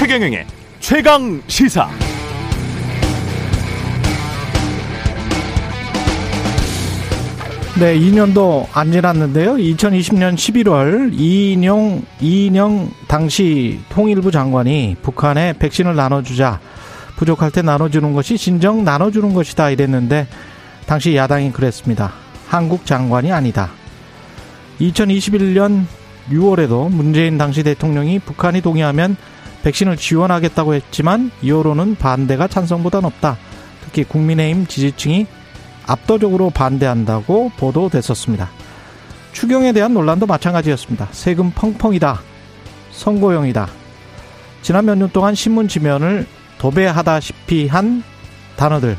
최경영의 0.00 0.46
최강 0.78 1.42
시사. 1.46 1.86
네, 7.78 7.98
2년도 7.98 8.66
안 8.72 8.92
지났는데요. 8.92 9.56
2020년 9.56 10.36
11월 10.36 11.12
이인용 11.12 12.02
이인영 12.18 12.90
당시 13.08 13.78
통일부 13.90 14.30
장관이 14.30 14.96
북한에 15.02 15.52
백신을 15.58 15.94
나눠주자 15.94 16.60
부족할 17.16 17.50
때 17.50 17.60
나눠주는 17.60 18.14
것이 18.14 18.38
진정 18.38 18.82
나눠주는 18.82 19.34
것이다 19.34 19.68
이랬는데 19.68 20.26
당시 20.86 21.14
야당이 21.14 21.52
그랬습니다. 21.52 22.14
한국 22.48 22.86
장관이 22.86 23.32
아니다. 23.32 23.68
2021년 24.80 25.84
6월에도 26.30 26.90
문재인 26.90 27.36
당시 27.36 27.62
대통령이 27.62 28.18
북한이 28.20 28.62
동의하면 28.62 29.18
백신을 29.62 29.96
지원하겠다고 29.96 30.74
했지만 30.74 31.30
이후로는 31.42 31.96
반대가 31.96 32.48
찬성보다 32.48 33.00
높다. 33.00 33.36
특히 33.84 34.04
국민의힘 34.04 34.66
지지층이 34.66 35.26
압도적으로 35.86 36.50
반대한다고 36.50 37.50
보도됐었습니다. 37.56 38.48
추경에 39.32 39.72
대한 39.72 39.94
논란도 39.94 40.26
마찬가지였습니다. 40.26 41.08
세금 41.12 41.50
펑펑이다. 41.52 42.20
선고용이다. 42.92 43.68
지난 44.62 44.84
몇 44.84 44.96
년 44.96 45.08
동안 45.10 45.34
신문 45.34 45.68
지면을 45.68 46.26
도배하다시피 46.58 47.68
한 47.68 48.02
단어들 48.56 48.96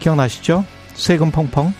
기억나시죠? 0.00 0.64
세금 0.94 1.30
펑펑. 1.30 1.72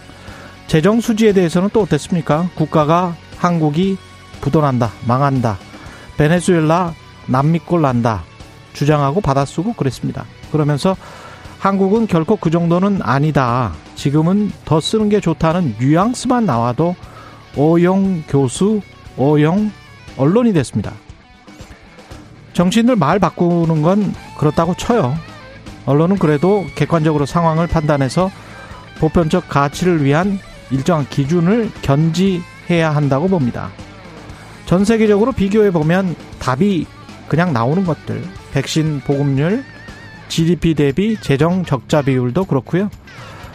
재정 0.66 1.00
수지에 1.00 1.32
대해서는 1.32 1.70
또 1.72 1.80
어땠습니까? 1.82 2.50
국가가 2.54 3.16
한국이 3.38 3.96
부도난다, 4.42 4.92
망한다, 5.06 5.58
베네수엘라 6.18 6.94
남미꼴 7.28 7.82
난다 7.82 8.24
주장하고 8.72 9.20
받아쓰고 9.20 9.74
그랬습니다. 9.74 10.24
그러면서 10.52 10.96
한국은 11.58 12.06
결코 12.06 12.36
그 12.36 12.50
정도는 12.50 13.00
아니다. 13.02 13.72
지금은 13.96 14.52
더 14.64 14.80
쓰는 14.80 15.08
게 15.08 15.20
좋다는 15.20 15.76
뉘앙스만 15.80 16.46
나와도 16.46 16.94
오용 17.56 18.22
교수, 18.28 18.80
오용 19.16 19.72
언론이 20.16 20.52
됐습니다. 20.52 20.92
정치인들 22.52 22.96
말 22.96 23.18
바꾸는 23.18 23.82
건 23.82 24.14
그렇다고 24.38 24.74
쳐요. 24.74 25.16
언론은 25.86 26.18
그래도 26.18 26.64
객관적으로 26.74 27.26
상황을 27.26 27.66
판단해서 27.66 28.30
보편적 28.98 29.48
가치를 29.48 30.04
위한 30.04 30.38
일정한 30.70 31.06
기준을 31.08 31.70
견지해야 31.82 32.94
한다고 32.94 33.28
봅니다. 33.28 33.70
전 34.66 34.84
세계적으로 34.84 35.32
비교해 35.32 35.70
보면 35.70 36.14
답이 36.38 36.86
그냥 37.28 37.52
나오는 37.52 37.84
것들, 37.84 38.22
백신 38.52 39.00
보급률, 39.00 39.64
GDP 40.28 40.74
대비 40.74 41.16
재정 41.20 41.64
적자 41.64 42.02
비율도 42.02 42.44
그렇고요. 42.44 42.90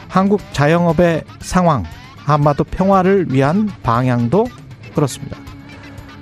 한국 0.07 0.41
자영업의 0.53 1.23
상황, 1.39 1.83
한반도 2.17 2.63
평화를 2.63 3.27
위한 3.29 3.69
방향도 3.81 4.45
그렇습니다. 4.93 5.37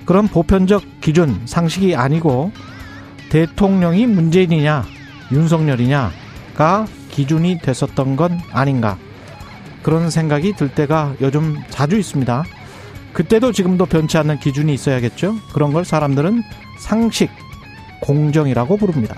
그런 0.05 0.27
보편적 0.27 0.83
기준, 1.02 1.41
상식이 1.45 1.95
아니고 1.95 2.52
대통령이 3.29 4.07
문재인이냐, 4.07 4.83
윤석열이냐가 5.31 6.85
기준이 7.11 7.59
됐었던 7.59 8.16
건 8.16 8.39
아닌가. 8.52 8.97
그런 9.83 10.09
생각이 10.09 10.53
들 10.53 10.69
때가 10.69 11.16
요즘 11.22 11.57
자주 11.69 11.97
있습니다. 11.97 12.44
그때도 13.14 13.52
지금도 13.52 13.86
변치 13.86 14.17
않는 14.17 14.40
기준이 14.40 14.73
있어야겠죠. 14.73 15.36
그런 15.54 15.73
걸 15.73 15.86
사람들은 15.86 16.44
상식, 16.80 17.30
공정이라고 18.02 18.78
부릅니다. 18.78 19.16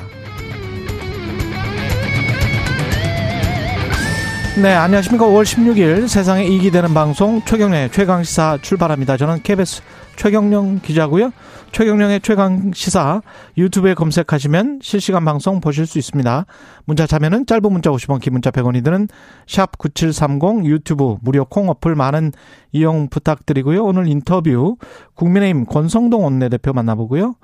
네, 4.61 4.71
안녕하십니까. 4.71 5.25
5월 5.25 5.43
16일 5.43 6.07
세상에 6.07 6.45
이익이 6.45 6.69
되는 6.69 6.93
방송 6.93 7.41
최경련의 7.43 7.91
최강시사 7.91 8.59
출발합니다. 8.61 9.17
저는 9.17 9.41
KBS 9.41 9.81
최경령 10.15 10.79
기자고요. 10.81 11.31
최경령의 11.71 12.21
최강 12.21 12.71
시사 12.73 13.21
유튜브에 13.57 13.93
검색하시면 13.93 14.79
실시간 14.81 15.25
방송 15.25 15.59
보실 15.59 15.85
수 15.85 15.97
있습니다. 15.97 16.45
문자 16.85 17.07
참여는 17.07 17.45
짧은 17.45 17.71
문자 17.71 17.89
50원, 17.89 18.21
긴 18.21 18.33
문자 18.33 18.51
100원이 18.51 18.83
드는 18.83 19.07
샵 19.47 19.77
9730 19.77 20.65
유튜브 20.65 21.17
무료 21.21 21.45
콩 21.45 21.69
어플 21.69 21.95
많은 21.95 22.31
이용 22.71 23.09
부탁드리고요. 23.09 23.83
오늘 23.83 24.07
인터뷰 24.07 24.77
국민의힘 25.15 25.65
권성동 25.65 26.23
원내대표 26.23 26.73
만나보고요. 26.73 27.35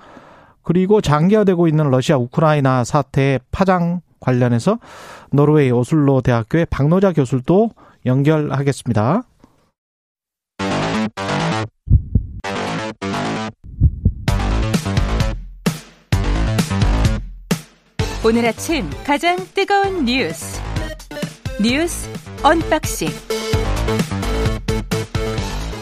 그리고 0.61 1.01
장기화되고 1.01 1.67
있는 1.67 1.89
러시아 1.89 2.17
우크라이나 2.17 2.83
사태 2.83 3.39
파장 3.51 4.01
관련해서 4.19 4.77
노르웨이 5.31 5.71
오슬로 5.71 6.21
대학교의 6.21 6.67
박노자 6.69 7.13
교수도 7.13 7.71
연결하겠습니다. 8.05 9.23
오늘 18.29 18.45
아침 18.45 18.87
가장 19.07 19.37
뜨거운 19.55 20.05
뉴스 20.05 20.61
뉴스 21.59 22.07
언박싱 22.43 23.07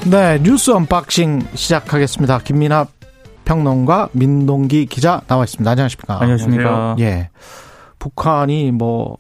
네, 0.10 0.40
뉴스 0.42 0.72
unboxing 0.72 1.42
시작하겠습니다. 1.54 2.40
김민하 2.40 2.88
평론가 3.44 4.08
민동기 4.14 4.86
기자 4.86 5.20
나와 5.28 5.44
있습니다. 5.44 5.70
안녕하십니까? 5.70 6.22
안녕하십니까? 6.22 6.96
예. 7.00 7.32
북한이 8.00 8.72
뭐 8.72 9.18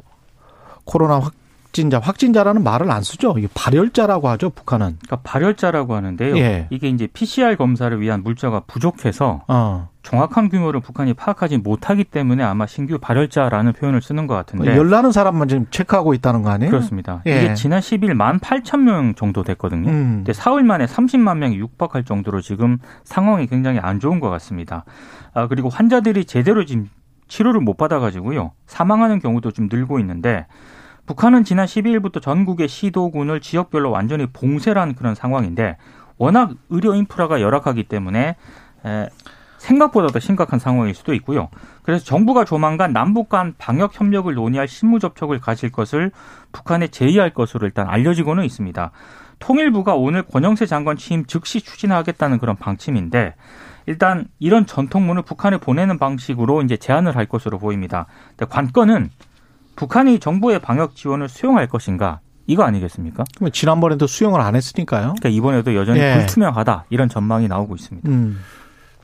코로나 0.85 1.19
확 1.19 1.33
진자 1.77 1.99
확진자라는 1.99 2.63
말을 2.63 2.89
안 2.89 3.03
쓰죠. 3.03 3.35
이게 3.37 3.47
발열자라고 3.53 4.29
하죠. 4.29 4.49
북한은. 4.49 4.97
그러니까 4.99 5.17
발열자라고 5.17 5.93
하는데요. 5.93 6.35
예. 6.37 6.65
이게 6.71 6.89
이제 6.89 7.05
PCR 7.05 7.55
검사를 7.55 8.01
위한 8.01 8.23
물자가 8.23 8.61
부족해서 8.65 9.43
어. 9.47 9.89
정확한 10.01 10.49
규모를 10.49 10.79
북한이 10.79 11.13
파악하지 11.13 11.59
못하기 11.59 12.05
때문에 12.05 12.43
아마 12.43 12.65
신규 12.65 12.97
발열자라는 12.97 13.73
표현을 13.73 14.01
쓰는 14.01 14.25
것 14.25 14.33
같은데 14.33 14.75
열나는 14.75 15.11
사람만 15.11 15.49
지금 15.49 15.67
체크하고 15.69 16.15
있다는 16.15 16.41
거 16.41 16.49
아니에요? 16.49 16.71
그렇습니다. 16.71 17.21
예. 17.27 17.43
이게 17.43 17.53
지난 17.53 17.79
10일 17.79 18.05
1만 18.05 18.39
8천 18.39 18.79
명 18.79 19.13
정도 19.13 19.43
됐거든요. 19.43 19.87
음. 19.87 20.13
근데 20.17 20.33
사흘 20.33 20.63
만에 20.63 20.87
30만 20.87 21.37
명이 21.37 21.57
육박할 21.57 22.05
정도로 22.05 22.41
지금 22.41 22.79
상황이 23.03 23.45
굉장히 23.45 23.77
안 23.77 23.99
좋은 23.99 24.19
것 24.19 24.31
같습니다. 24.31 24.83
아, 25.35 25.45
그리고 25.45 25.69
환자들이 25.69 26.25
제대로 26.25 26.65
지금 26.65 26.89
치료를 27.27 27.61
못 27.61 27.77
받아가지고요. 27.77 28.53
사망하는 28.65 29.19
경우도 29.19 29.51
좀 29.51 29.67
늘고 29.71 29.99
있는데 29.99 30.47
북한은 31.07 31.45
지난 31.45 31.65
12일부터 31.65 32.21
전국의 32.21 32.67
시도군을 32.67 33.39
지역별로 33.39 33.89
완전히 33.89 34.27
봉쇄한 34.27 34.93
그런 34.93 35.15
상황인데 35.15 35.77
워낙 36.17 36.51
의료 36.69 36.93
인프라가 36.93 37.41
열악하기 37.41 37.83
때문에 37.85 38.35
에, 38.85 39.09
생각보다 39.57 40.09
더 40.09 40.19
심각한 40.19 40.59
상황일 40.59 40.93
수도 40.93 41.13
있고요. 41.15 41.49
그래서 41.81 42.05
정부가 42.05 42.45
조만간 42.45 42.93
남북 42.93 43.29
간 43.29 43.55
방역 43.57 43.99
협력을 43.99 44.31
논의할 44.33 44.67
실무 44.67 44.99
접촉을 44.99 45.39
가질 45.39 45.71
것을 45.71 46.11
북한에 46.51 46.89
제의할 46.89 47.33
것으로 47.33 47.65
일단 47.65 47.87
알려지고는 47.87 48.43
있습니다. 48.43 48.91
통일부가 49.39 49.95
오늘 49.95 50.23
권영세 50.23 50.65
장관 50.65 50.97
취임 50.97 51.25
즉시 51.25 51.61
추진하겠다는 51.61 52.39
그런 52.39 52.55
방침인데 52.55 53.35
일단 53.85 54.27
이런 54.39 54.65
전통문을 54.65 55.23
북한에 55.23 55.57
보내는 55.57 55.97
방식으로 55.97 56.61
이제 56.61 56.75
제안을 56.75 57.15
할 57.15 57.25
것으로 57.25 57.57
보입니다. 57.57 58.05
관건은 58.49 59.09
북한이 59.77 60.19
정부의 60.19 60.59
방역 60.59 60.95
지원을 60.95 61.29
수용할 61.29 61.67
것인가 61.67 62.19
이거 62.47 62.63
아니겠습니까? 62.63 63.23
그러면 63.35 63.51
지난번에도 63.51 64.07
수용을 64.07 64.41
안 64.41 64.55
했으니까요. 64.55 65.15
그러니까 65.17 65.29
이번에도 65.29 65.75
여전히 65.75 65.99
예. 65.99 66.15
불투명하다 66.17 66.85
이런 66.89 67.07
전망이 67.07 67.47
나오고 67.47 67.75
있습니다. 67.75 68.09
음. 68.09 68.39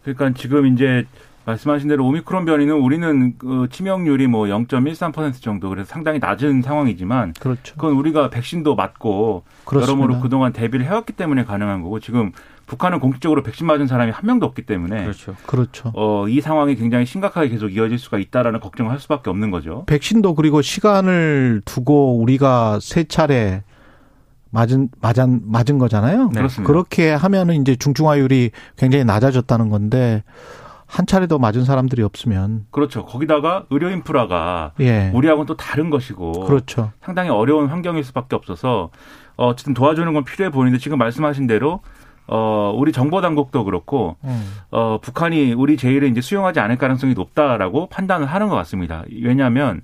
그러니까 0.01 0.31
지금 0.37 0.65
이제 0.65 1.05
말씀하신 1.45 1.89
대로 1.89 2.05
오미크론 2.07 2.45
변이는 2.45 2.73
우리는 2.73 3.37
그 3.37 3.67
치명률이 3.69 4.27
뭐 4.27 4.45
0.13% 4.45 5.41
정도 5.41 5.69
그래서 5.69 5.89
상당히 5.89 6.19
낮은 6.19 6.61
상황이지만 6.61 7.33
그렇죠. 7.39 7.75
그건 7.75 7.93
우리가 7.93 8.29
백신도 8.29 8.75
맞고 8.75 9.43
그렇습니다. 9.65 9.91
여러모로 9.91 10.21
그동안 10.21 10.53
대비를 10.53 10.85
해왔기 10.85 11.13
때문에 11.13 11.43
가능한 11.43 11.81
거고 11.81 11.99
지금 11.99 12.31
북한은 12.65 12.99
공식적으로 12.99 13.43
백신 13.43 13.67
맞은 13.67 13.87
사람이 13.87 14.11
한 14.11 14.25
명도 14.25 14.45
없기 14.45 14.63
때문에 14.65 15.03
그렇죠. 15.03 15.35
그렇죠. 15.45 15.91
어, 15.95 16.27
이 16.27 16.41
상황이 16.41 16.75
굉장히 16.75 17.05
심각하게 17.05 17.49
계속 17.49 17.69
이어질 17.69 17.99
수가 17.99 18.17
있다라는 18.17 18.59
걱정을 18.59 18.91
할 18.91 18.99
수밖에 18.99 19.29
없는 19.29 19.51
거죠. 19.51 19.83
백신도 19.85 20.35
그리고 20.35 20.61
시간을 20.61 21.61
두고 21.65 22.19
우리가 22.19 22.79
세 22.81 23.03
차례 23.03 23.63
맞은 24.51 24.89
맞은 25.01 25.41
맞은 25.45 25.79
거잖아요. 25.79 26.27
네. 26.27 26.39
그렇습니다. 26.39 26.71
그렇게 26.71 27.11
하면은 27.11 27.59
이제 27.61 27.75
중증화율이 27.75 28.51
굉장히 28.77 29.03
낮아졌다는 29.03 29.69
건데 29.69 30.23
한 30.85 31.07
차례도 31.07 31.39
맞은 31.39 31.65
사람들이 31.65 32.03
없으면 32.03 32.67
그렇죠. 32.69 33.03
거기다가 33.03 33.65
의료 33.71 33.89
인프라가 33.89 34.73
예. 34.79 35.09
우리하고는 35.13 35.47
또 35.47 35.57
다른 35.57 35.89
것이고 35.89 36.45
그렇죠. 36.45 36.91
상당히 37.01 37.29
어려운 37.29 37.67
환경일 37.67 38.03
수밖에 38.03 38.35
없어서 38.35 38.91
어, 39.35 39.47
어쨌든 39.47 39.73
도와주는 39.73 40.13
건 40.13 40.23
필요해 40.23 40.51
보이는데 40.51 40.77
지금 40.77 40.99
말씀하신 40.99 41.47
대로 41.47 41.81
어, 42.27 42.73
우리 42.75 42.91
정보 42.91 43.21
당국도 43.21 43.65
그렇고, 43.65 44.15
음. 44.23 44.53
어, 44.71 44.99
북한이 45.01 45.53
우리 45.53 45.77
제의를 45.77 46.07
이제 46.09 46.21
수용하지 46.21 46.59
않을 46.59 46.77
가능성이 46.77 47.13
높다라고 47.13 47.87
판단을 47.87 48.27
하는 48.27 48.47
것 48.49 48.55
같습니다. 48.55 49.03
왜냐하면, 49.21 49.81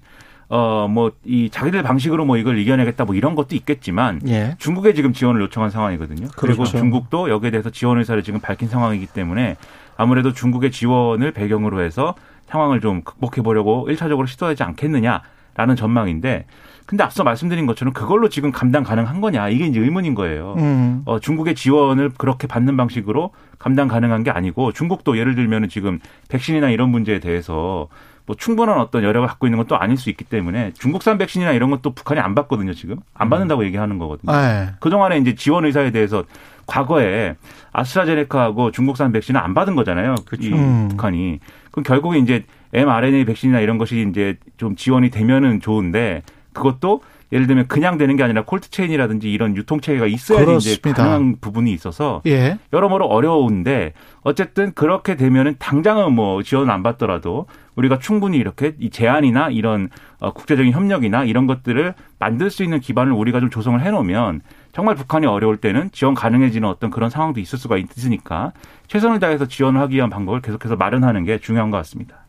어, 0.48 0.88
뭐, 0.90 1.12
이 1.26 1.50
자기들 1.50 1.84
방식으로 1.84 2.26
뭐 2.26 2.38
이걸 2.38 2.58
이겨내겠다 2.58 3.06
뭐 3.06 3.16
이런 3.16 3.36
것도 3.36 3.56
있겠지만, 3.56 4.22
예. 4.28 4.56
중국에 4.58 4.94
지금 4.94 5.14
지원을 5.14 5.42
요청한 5.42 5.70
상황이거든요. 5.70 6.28
그리고 6.38 6.60
그렇죠. 6.64 6.78
중국도 6.78 7.30
여기에 7.30 7.52
대해서 7.52 7.70
지원 7.70 8.00
의사를 8.00 8.22
지금 8.24 8.40
밝힌 8.40 8.68
상황이기 8.68 9.08
때문에 9.08 9.58
아무래도 9.98 10.32
중국의 10.34 10.72
지원을 10.72 11.34
배경으로 11.34 11.82
해서 11.82 12.16
상황을 12.48 12.80
좀 12.82 13.04
극복해 13.04 13.42
보려고 13.44 13.86
1차적으로 13.90 14.28
시도하지 14.28 14.64
않겠느냐라는 14.64 15.76
전망인데 15.76 16.46
근데 16.90 17.04
앞서 17.04 17.24
말씀드린 17.24 17.68
것처럼 17.68 17.94
그걸로 17.94 18.30
지금 18.30 18.52
감당 18.52 18.82
가능한 18.82 19.22
거냐 19.22 19.50
이게 19.50 19.68
이제 19.68 19.80
의문인 19.80 20.16
거예요. 20.16 20.56
음. 20.58 21.04
어, 21.06 21.20
중국의 21.20 21.54
지원을 21.54 22.14
그렇게 22.18 22.48
받는 22.48 22.76
방식으로 22.78 23.30
감당 23.60 23.88
가능한 23.88 24.24
게 24.24 24.32
아니고 24.32 24.72
중국도 24.72 25.16
예를 25.20 25.36
들면은 25.36 25.70
지금 25.70 26.00
백신이나 26.30 26.72
이런 26.72 26.90
문제에 26.90 27.20
대해서 27.20 27.90
뭐 28.26 28.36
충분한 28.36 28.80
어떤 28.80 29.04
여력을 29.04 29.28
갖고 29.28 29.46
있는 29.46 29.60
것도 29.60 29.78
아닐 29.78 29.98
수 29.98 30.10
있기 30.10 30.24
때문에 30.24 30.72
중국산 30.80 31.20
백신이나 31.20 31.52
이런 31.52 31.70
것도 31.70 31.94
북한이 31.94 32.20
안 32.22 32.34
받거든요 32.34 32.74
지금 32.74 32.98
안 33.14 33.30
받는다고 33.30 33.66
얘기하는 33.66 34.00
거거든요. 34.00 34.34
예. 34.34 34.70
그동안에 34.80 35.20
이제 35.20 35.36
지원 35.36 35.66
의사에 35.66 35.92
대해서 35.92 36.24
과거에 36.66 37.36
아스트라제네카하고 37.72 38.72
중국산 38.72 39.12
백신을 39.12 39.40
안 39.40 39.54
받은 39.54 39.76
거잖아요. 39.76 40.16
이 40.40 40.54
음. 40.54 40.88
북한이. 40.90 41.40
그럼 41.70 41.84
결국에 41.84 42.18
이제 42.18 42.46
mRNA 42.74 43.26
백신이나 43.26 43.60
이런 43.60 43.78
것이 43.78 44.08
이제 44.10 44.38
좀 44.58 44.76
지원이 44.76 45.12
되면은 45.12 45.62
좋은데 45.62 46.24
그것도 46.54 47.02
예를 47.32 47.46
들면 47.46 47.68
그냥 47.68 47.98
되는 47.98 48.16
게 48.16 48.24
아니라 48.24 48.44
콜드 48.44 48.72
체인이라든지 48.72 49.32
이런 49.32 49.56
유통 49.56 49.80
체계가 49.80 50.08
있어야 50.08 50.40
이제. 50.58 50.80
가능한 50.82 51.38
부분이 51.40 51.72
있어서 51.74 52.22
예. 52.26 52.58
여러모로 52.74 53.06
어려운데 53.06 53.94
어쨌든 54.22 54.74
그렇게 54.74 55.16
되면은 55.16 55.56
당장은 55.60 56.14
뭐 56.14 56.42
지원을 56.42 56.72
안 56.72 56.82
받더라도 56.82 57.46
우리가 57.76 58.00
충분히 58.00 58.38
이렇게 58.38 58.74
이 58.80 58.90
제안이나 58.90 59.50
이런 59.50 59.90
어, 60.20 60.34
국제적인 60.34 60.74
협력이나 60.74 61.24
이런 61.24 61.46
것들을 61.46 61.94
만들 62.18 62.50
수 62.50 62.64
있는 62.64 62.80
기반을 62.80 63.14
우리가 63.14 63.40
좀 63.40 63.50
조성을 63.50 63.80
해 63.82 63.92
놓으면 63.92 64.42
정말 64.72 64.96
북한이 64.96 65.26
어려울 65.28 65.58
때는 65.58 65.90
지원 65.92 66.16
가능해지는 66.16 66.68
어떤 66.68 66.90
그런 66.90 67.10
상황도 67.10 67.40
있을 67.40 67.58
수가 67.60 67.78
있으니까 67.78 68.54
최선을 68.88 69.20
다해서 69.20 69.48
지원을 69.48 69.80
하기 69.82 69.96
위한 69.96 70.10
방법을 70.10 70.42
계속해서 70.42 70.76
마련하는 70.76 71.26
게 71.26 71.38
중요한 71.38 71.70
것 71.70 71.78
같습니다. 71.78 72.26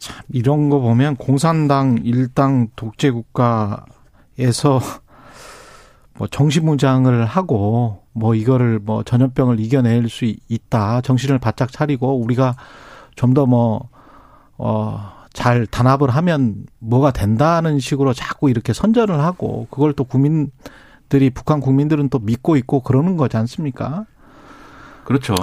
참 0.00 0.16
이런 0.30 0.68
거 0.70 0.80
보면 0.80 1.14
공산당 1.16 1.98
일당 2.02 2.68
독재 2.74 3.12
국가에서 3.12 4.80
뭐 6.18 6.26
정신무장을 6.26 7.24
하고 7.24 8.02
뭐 8.12 8.34
이거를 8.34 8.80
뭐 8.80 9.04
전염병을 9.04 9.60
이겨낼 9.60 10.08
수 10.08 10.24
있다. 10.48 11.00
정신을 11.02 11.38
바짝 11.38 11.70
차리고 11.70 12.20
우리가 12.20 12.56
좀 13.14 13.34
더 13.34 13.46
뭐 13.46 13.88
어, 14.58 15.12
잘 15.32 15.66
단합을 15.66 16.10
하면 16.10 16.66
뭐가 16.80 17.12
된다는 17.12 17.78
식으로 17.78 18.12
자꾸 18.12 18.50
이렇게 18.50 18.72
선전을 18.74 19.20
하고 19.20 19.68
그걸 19.70 19.94
또 19.94 20.04
국민들이 20.04 21.30
북한 21.32 21.60
국민들은 21.60 22.10
또 22.10 22.18
믿고 22.18 22.56
있고 22.56 22.80
그러는 22.80 23.16
거지 23.16 23.36
않습니까? 23.38 24.04
그렇죠. 25.04 25.34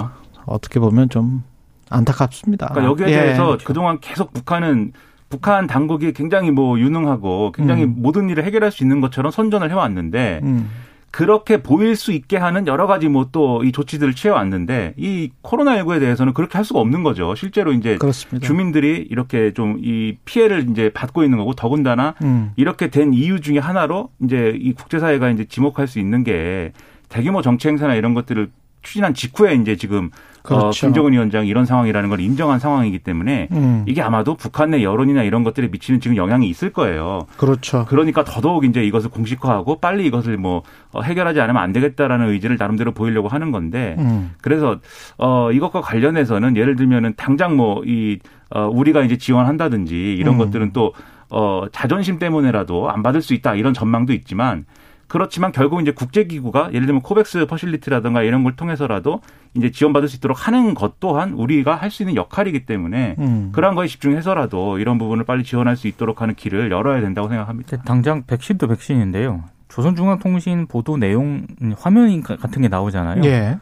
어떻게 0.46 0.78
보면 0.78 1.08
좀 1.08 1.42
안타깝습니다. 1.90 2.68
그러니까 2.68 2.90
여기에 2.90 3.06
예. 3.08 3.20
대해서 3.22 3.58
그동안 3.64 3.98
계속 4.00 4.32
북한은 4.32 4.92
북한 5.30 5.66
당국이 5.66 6.12
굉장히 6.12 6.50
뭐 6.50 6.78
유능하고 6.78 7.52
굉장히 7.52 7.84
음. 7.84 7.94
모든 7.98 8.30
일을 8.30 8.44
해결할 8.44 8.70
수 8.72 8.82
있는 8.82 9.00
것처럼 9.00 9.30
선전을 9.30 9.70
해왔는데 9.70 10.40
음. 10.42 10.70
그렇게 11.10 11.62
보일 11.62 11.96
수 11.96 12.12
있게 12.12 12.36
하는 12.36 12.66
여러 12.66 12.86
가지 12.86 13.08
뭐 13.08 13.26
또 13.32 13.62
이 13.64 13.72
조치들을 13.72 14.14
취해왔는데 14.14 14.94
이 14.98 15.30
코로나19에 15.42 16.00
대해서는 16.00 16.34
그렇게 16.34 16.56
할 16.58 16.64
수가 16.64 16.80
없는 16.80 17.02
거죠. 17.02 17.34
실제로 17.34 17.72
이제 17.72 17.96
그렇습니다. 17.96 18.46
주민들이 18.46 19.06
이렇게 19.10 19.52
좀 19.52 19.78
이 19.82 20.16
피해를 20.24 20.68
이제 20.70 20.90
받고 20.90 21.24
있는 21.24 21.38
거고 21.38 21.54
더군다나 21.54 22.14
음. 22.22 22.52
이렇게 22.56 22.88
된 22.88 23.12
이유 23.14 23.40
중에 23.40 23.58
하나로 23.58 24.10
이제 24.22 24.54
이 24.58 24.72
국제사회가 24.74 25.30
이제 25.30 25.44
지목할 25.46 25.88
수 25.88 25.98
있는 25.98 26.24
게 26.24 26.72
대규모 27.08 27.40
정치 27.42 27.68
행사나 27.68 27.94
이런 27.94 28.12
것들을 28.14 28.50
추진한 28.82 29.12
직후에 29.14 29.54
이제 29.54 29.76
지금 29.76 30.06
어, 30.06 30.10
그렇죠. 30.42 30.86
김정은 30.86 31.12
위원장이 31.12 31.48
이런 31.48 31.64
상황이라는 31.64 32.08
걸 32.08 32.20
인정한 32.20 32.58
상황이기 32.58 33.00
때문에 33.00 33.48
음. 33.52 33.84
이게 33.86 34.02
아마도 34.02 34.34
북한 34.34 34.70
내 34.70 34.82
여론이나 34.82 35.22
이런 35.22 35.44
것들에 35.44 35.68
미치는 35.68 36.00
지금 36.00 36.16
영향이 36.16 36.48
있을 36.48 36.72
거예요. 36.72 37.26
그렇죠. 37.36 37.84
그러니까 37.88 38.24
더더욱 38.24 38.64
이제 38.64 38.82
이것을 38.84 39.10
공식화하고 39.10 39.80
빨리 39.80 40.06
이것을 40.06 40.36
뭐 40.36 40.62
어, 40.92 41.02
해결하지 41.02 41.40
않으면 41.40 41.62
안 41.62 41.72
되겠다라는 41.72 42.28
의지를 42.28 42.56
나름대로 42.58 42.92
보이려고 42.92 43.28
하는 43.28 43.50
건데 43.50 43.96
음. 43.98 44.32
그래서 44.40 44.78
어 45.18 45.50
이것과 45.52 45.80
관련해서는 45.80 46.56
예를 46.56 46.76
들면은 46.76 47.14
당장 47.16 47.56
뭐이 47.56 48.18
어, 48.50 48.66
우리가 48.66 49.02
이제 49.02 49.16
지원한다든지 49.18 50.14
이런 50.14 50.34
음. 50.34 50.38
것들은 50.38 50.72
또 50.72 50.92
어, 51.30 51.64
자존심 51.72 52.18
때문에라도 52.18 52.90
안 52.90 53.02
받을 53.02 53.20
수 53.20 53.34
있다 53.34 53.54
이런 53.54 53.74
전망도 53.74 54.12
있지만 54.14 54.64
그렇지만 55.08 55.52
결국 55.52 55.80
이제 55.80 55.90
국제기구가 55.90 56.68
예를 56.74 56.86
들면 56.86 57.02
COVAX 57.02 57.46
Facility라든가 57.46 58.22
이런 58.22 58.44
걸 58.44 58.54
통해서라도 58.56 59.20
이제 59.54 59.70
지원받을 59.70 60.08
수 60.08 60.16
있도록 60.16 60.46
하는 60.46 60.74
것 60.74 61.00
또한 61.00 61.32
우리가 61.32 61.74
할 61.74 61.88
수 61.90 62.02
있는 62.02 62.14
역할이기 62.16 62.66
때문에 62.66 63.16
음. 63.18 63.50
그러한 63.52 63.74
거에 63.74 63.86
집중해서라도 63.86 64.78
이런 64.78 64.98
부분을 64.98 65.24
빨리 65.24 65.42
지원할 65.42 65.76
수 65.76 65.88
있도록 65.88 66.20
하는 66.20 66.34
길을 66.34 66.70
열어야 66.70 67.00
된다고 67.00 67.28
생각합니다. 67.28 67.78
당장 67.84 68.24
백신도 68.26 68.68
백신인데요. 68.68 69.44
조선중앙통신 69.68 70.66
보도 70.66 70.98
내용 70.98 71.46
음, 71.62 71.74
화면 71.78 72.22
같은 72.22 72.62
게 72.62 72.68
나오잖아요. 72.68 73.24
예. 73.24 73.58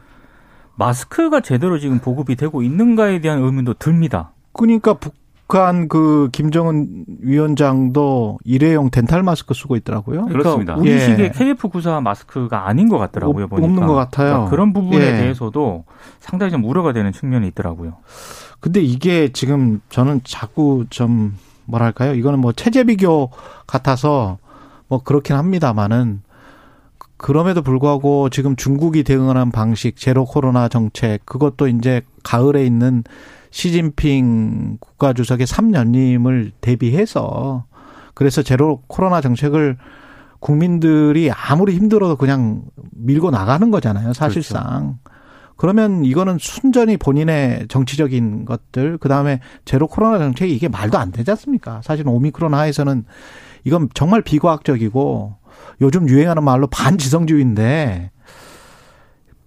마스크가 0.75 1.39
제대로 1.39 1.79
지금 1.79 1.99
보급이 1.99 2.35
되고 2.35 2.61
있는가에 2.61 3.19
대한 3.19 3.39
의문도 3.39 3.75
듭니다. 3.75 4.31
그러니까 4.51 4.93
북 4.93 5.15
한 5.55 5.87
그 5.87 6.27
김정은 6.33 7.05
위원장도 7.21 8.39
일회용 8.43 8.89
덴탈 8.89 9.23
마스크 9.23 9.53
쓰고 9.53 9.77
있더라고요. 9.77 10.25
그렇습니다. 10.25 10.75
그러니까 10.75 10.81
우리식의 11.05 11.25
예. 11.25 11.29
KF94 11.31 12.01
마스크가 12.01 12.67
아닌 12.67 12.89
것 12.89 12.97
같더라고요. 12.97 13.45
없- 13.45 13.49
보니까. 13.51 13.65
없는 13.67 13.87
것 13.87 13.93
같아요. 13.95 14.27
그러니까 14.29 14.49
그런 14.49 14.73
부분에 14.73 14.97
예. 15.05 15.11
대해서도 15.17 15.85
상당히 16.19 16.51
좀 16.51 16.65
우려가 16.65 16.91
되는 16.91 17.11
측면이 17.13 17.47
있더라고요. 17.47 17.93
근데 18.59 18.81
이게 18.81 19.29
지금 19.31 19.79
저는 19.89 20.21
자꾸 20.25 20.85
좀 20.89 21.37
뭐랄까요? 21.65 22.13
이거는 22.15 22.39
뭐 22.39 22.51
체제 22.51 22.83
비교 22.83 23.29
같아서 23.67 24.37
뭐 24.89 25.01
그렇긴 25.03 25.35
합니다만은 25.37 26.21
그럼에도 27.17 27.61
불구하고 27.61 28.29
지금 28.29 28.55
중국이 28.55 29.03
대응하는 29.03 29.51
방식 29.51 29.95
제로 29.97 30.25
코로나 30.25 30.67
정책 30.67 31.25
그것도 31.25 31.67
이제 31.67 32.01
가을에 32.23 32.65
있는 32.65 33.03
시진핑 33.51 34.77
국가주석의 34.79 35.47
3년임을 35.47 36.51
대비해서 36.61 37.65
그래서 38.13 38.41
제로 38.41 38.81
코로나 38.87 39.21
정책을 39.21 39.77
국민들이 40.39 41.31
아무리 41.31 41.75
힘들어도 41.75 42.15
그냥 42.15 42.63
밀고 42.91 43.31
나가는 43.31 43.69
거잖아요, 43.71 44.13
사실상. 44.13 44.99
그러면 45.55 46.05
이거는 46.05 46.37
순전히 46.39 46.97
본인의 46.97 47.67
정치적인 47.67 48.45
것들, 48.45 48.99
그 48.99 49.09
다음에 49.09 49.39
제로 49.65 49.87
코로나 49.87 50.19
정책이 50.19 50.55
이게 50.55 50.67
말도 50.67 50.97
안 50.97 51.11
되지 51.11 51.31
않습니까? 51.31 51.81
사실 51.83 52.07
오미크론 52.07 52.53
하에서는 52.53 53.05
이건 53.63 53.89
정말 53.93 54.21
비과학적이고 54.21 55.35
요즘 55.81 56.07
유행하는 56.07 56.43
말로 56.43 56.67
반지성주의인데 56.67 58.11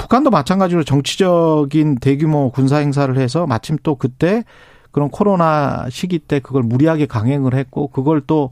북한도 0.00 0.30
마찬가지로 0.30 0.82
정치적인 0.82 1.96
대규모 1.96 2.50
군사 2.50 2.78
행사를 2.78 3.14
해서 3.18 3.46
마침 3.46 3.76
또 3.82 3.96
그때 3.96 4.44
그런 4.92 5.10
코로나 5.10 5.88
시기 5.90 6.18
때 6.18 6.40
그걸 6.40 6.62
무리하게 6.62 7.04
강행을 7.04 7.52
했고 7.52 7.88
그걸 7.88 8.22
또 8.26 8.50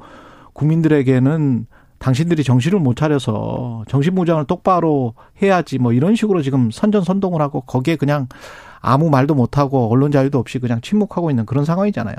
국민들에게는 0.53 1.67
당신들이 1.99 2.45
정신을 2.45 2.79
못 2.81 2.97
차려서 2.97 3.85
정신무장을 3.89 4.45
똑바로 4.45 5.15
해야지 5.43 5.79
뭐 5.79 5.95
이런 5.95 6.15
식으로 6.17 6.43
지금 6.43 6.71
선전선동을 6.71 7.41
하고 7.41 7.63
거기에 7.63 7.97
그냥 7.97 8.29
아무 8.81 9.09
말도 9.09 9.35
못하고 9.35 9.91
언론 9.91 10.13
자유도 10.13 10.39
없이 10.39 10.59
그냥 10.59 10.83
침묵하고 10.83 11.31
있는 11.31 11.47
그런 11.47 11.65
상황이잖아요. 11.65 12.15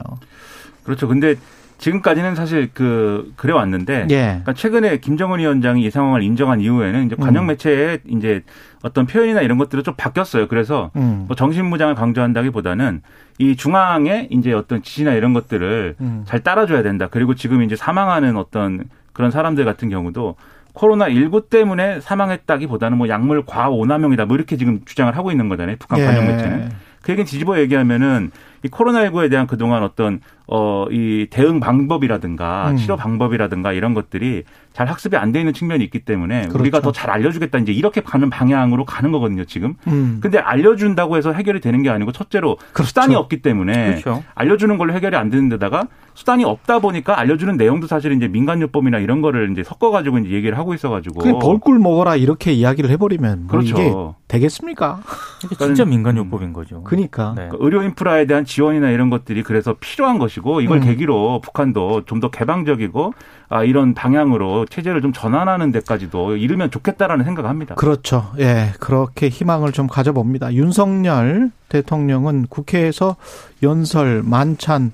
그렇죠. 0.83 1.07
근데 1.07 1.35
지금까지는 1.79 2.35
사실 2.35 2.69
그 2.73 3.31
그래 3.35 3.53
왔는데 3.53 4.07
예. 4.09 4.21
그러니까 4.25 4.53
최근에 4.53 4.97
김정은 4.97 5.39
위원장이 5.39 5.83
이 5.83 5.89
상황을 5.89 6.21
인정한 6.21 6.59
이후에는 6.59 7.05
이제 7.05 7.15
관영 7.15 7.45
음. 7.45 7.47
매체의 7.47 7.99
이제 8.09 8.43
어떤 8.83 9.07
표현이나 9.07 9.41
이런 9.41 9.57
것들이 9.57 9.81
좀 9.83 9.93
바뀌었어요. 9.97 10.47
그래서 10.47 10.91
음. 10.97 11.25
뭐 11.27 11.35
정신무장을 11.35 11.95
강조한다기보다는 11.95 13.01
이 13.39 13.55
중앙의 13.55 14.27
이제 14.31 14.51
어떤 14.51 14.83
지시나 14.83 15.13
이런 15.13 15.33
것들을 15.33 15.95
음. 16.01 16.23
잘 16.25 16.41
따라줘야 16.41 16.83
된다. 16.83 17.07
그리고 17.09 17.33
지금 17.33 17.63
이제 17.63 17.75
사망하는 17.75 18.35
어떤 18.35 18.83
그런 19.13 19.31
사람들 19.31 19.63
같은 19.65 19.89
경우도 19.89 20.35
코로나 20.73 21.09
19 21.09 21.49
때문에 21.49 22.01
사망했다기보다는 22.01 22.97
뭐 22.97 23.07
약물 23.07 23.45
과오남용이다. 23.45 24.25
뭐 24.25 24.35
이렇게 24.35 24.57
지금 24.57 24.81
주장을 24.85 25.15
하고 25.15 25.31
있는 25.31 25.49
거잖아요. 25.49 25.77
북한 25.79 25.99
관영 25.99 26.27
매체는. 26.27 26.69
그 27.01 27.11
얘기는 27.13 27.25
뒤집어 27.25 27.57
얘기하면은 27.59 28.31
이 28.63 28.67
코로나19에 28.69 29.29
대한 29.29 29.47
그동안 29.47 29.83
어떤 29.83 30.19
어, 30.51 30.85
이 30.89 31.27
대응 31.29 31.59
방법이라든가 31.59 32.71
음. 32.71 32.75
치료 32.77 32.95
방법이라든가 32.95 33.71
이런 33.71 33.93
것들이 33.93 34.43
잘 34.73 34.87
학습이 34.87 35.15
안 35.15 35.31
돼 35.31 35.39
있는 35.39 35.53
측면이 35.53 35.83
있기 35.83 35.99
때문에 35.99 36.41
그렇죠. 36.47 36.59
우리가 36.59 36.81
더 36.81 36.91
잘 36.91 37.11
알려주겠다 37.11 37.59
이제 37.59 37.71
이렇게 37.71 38.01
가는 38.01 38.29
방향으로 38.31 38.83
가는 38.83 39.11
거거든요 39.11 39.45
지금. 39.45 39.75
음. 39.87 40.17
근데 40.21 40.39
알려준다고 40.39 41.17
해서 41.17 41.31
해결이 41.33 41.59
되는 41.61 41.83
게 41.83 41.89
아니고 41.91 42.11
첫째로 42.11 42.57
그렇죠. 42.73 42.87
수단이 42.87 43.13
없기 43.15 43.41
때문에 43.43 44.01
그렇죠. 44.01 44.23
알려주는 44.33 44.75
걸로 44.79 44.93
해결이 44.93 45.15
안 45.15 45.29
되는 45.29 45.49
데다가 45.49 45.87
수단이 46.15 46.43
없다 46.45 46.79
보니까 46.79 47.19
알려주는 47.19 47.55
내용도 47.57 47.85
사실 47.87 48.11
이제 48.11 48.27
민간요법이나 48.27 48.97
이런 48.97 49.21
거를 49.21 49.51
이제 49.51 49.63
섞어가지고 49.63 50.17
이제 50.19 50.31
얘기를 50.31 50.57
하고 50.57 50.73
있어가지고. 50.73 51.19
그냥 51.21 51.39
벌꿀 51.39 51.77
먹어라 51.79 52.15
이렇게 52.15 52.51
이야기를 52.53 52.89
해버리면 52.89 53.41
뭐 53.43 53.47
그렇죠. 53.51 53.77
이게 53.79 53.93
되겠습니까? 54.27 54.99
이게 55.45 55.55
진짜 55.55 55.85
민간요법인 55.85 56.53
거죠. 56.53 56.83
그러니까 56.83 57.29
네. 57.35 57.43
그러니까 57.47 57.57
의료 57.59 57.83
인프라에 57.83 58.25
대한 58.25 58.45
지원이나 58.49 58.89
이런 58.89 59.09
것들이 59.09 59.43
그래서 59.43 59.75
필요한 59.79 60.17
것이고 60.19 60.59
이걸 60.59 60.79
음. 60.79 60.83
계기로 60.83 61.39
북한도 61.41 62.03
좀 62.05 62.19
더 62.19 62.29
개방적이고 62.29 63.13
아, 63.47 63.63
이런 63.63 63.93
방향으로 63.93 64.65
체제를 64.65 65.01
좀 65.01 65.13
전환하는 65.13 65.71
데까지도 65.71 66.35
이르면 66.35 66.69
좋겠다라는 66.71 67.23
생각합니다. 67.23 67.75
그렇죠. 67.75 68.31
예, 68.39 68.73
그렇게 68.79 69.29
희망을 69.29 69.71
좀 69.71 69.87
가져봅니다. 69.87 70.53
윤석열 70.53 71.51
대통령은 71.69 72.47
국회에서 72.49 73.15
연설, 73.63 74.21
만찬, 74.23 74.91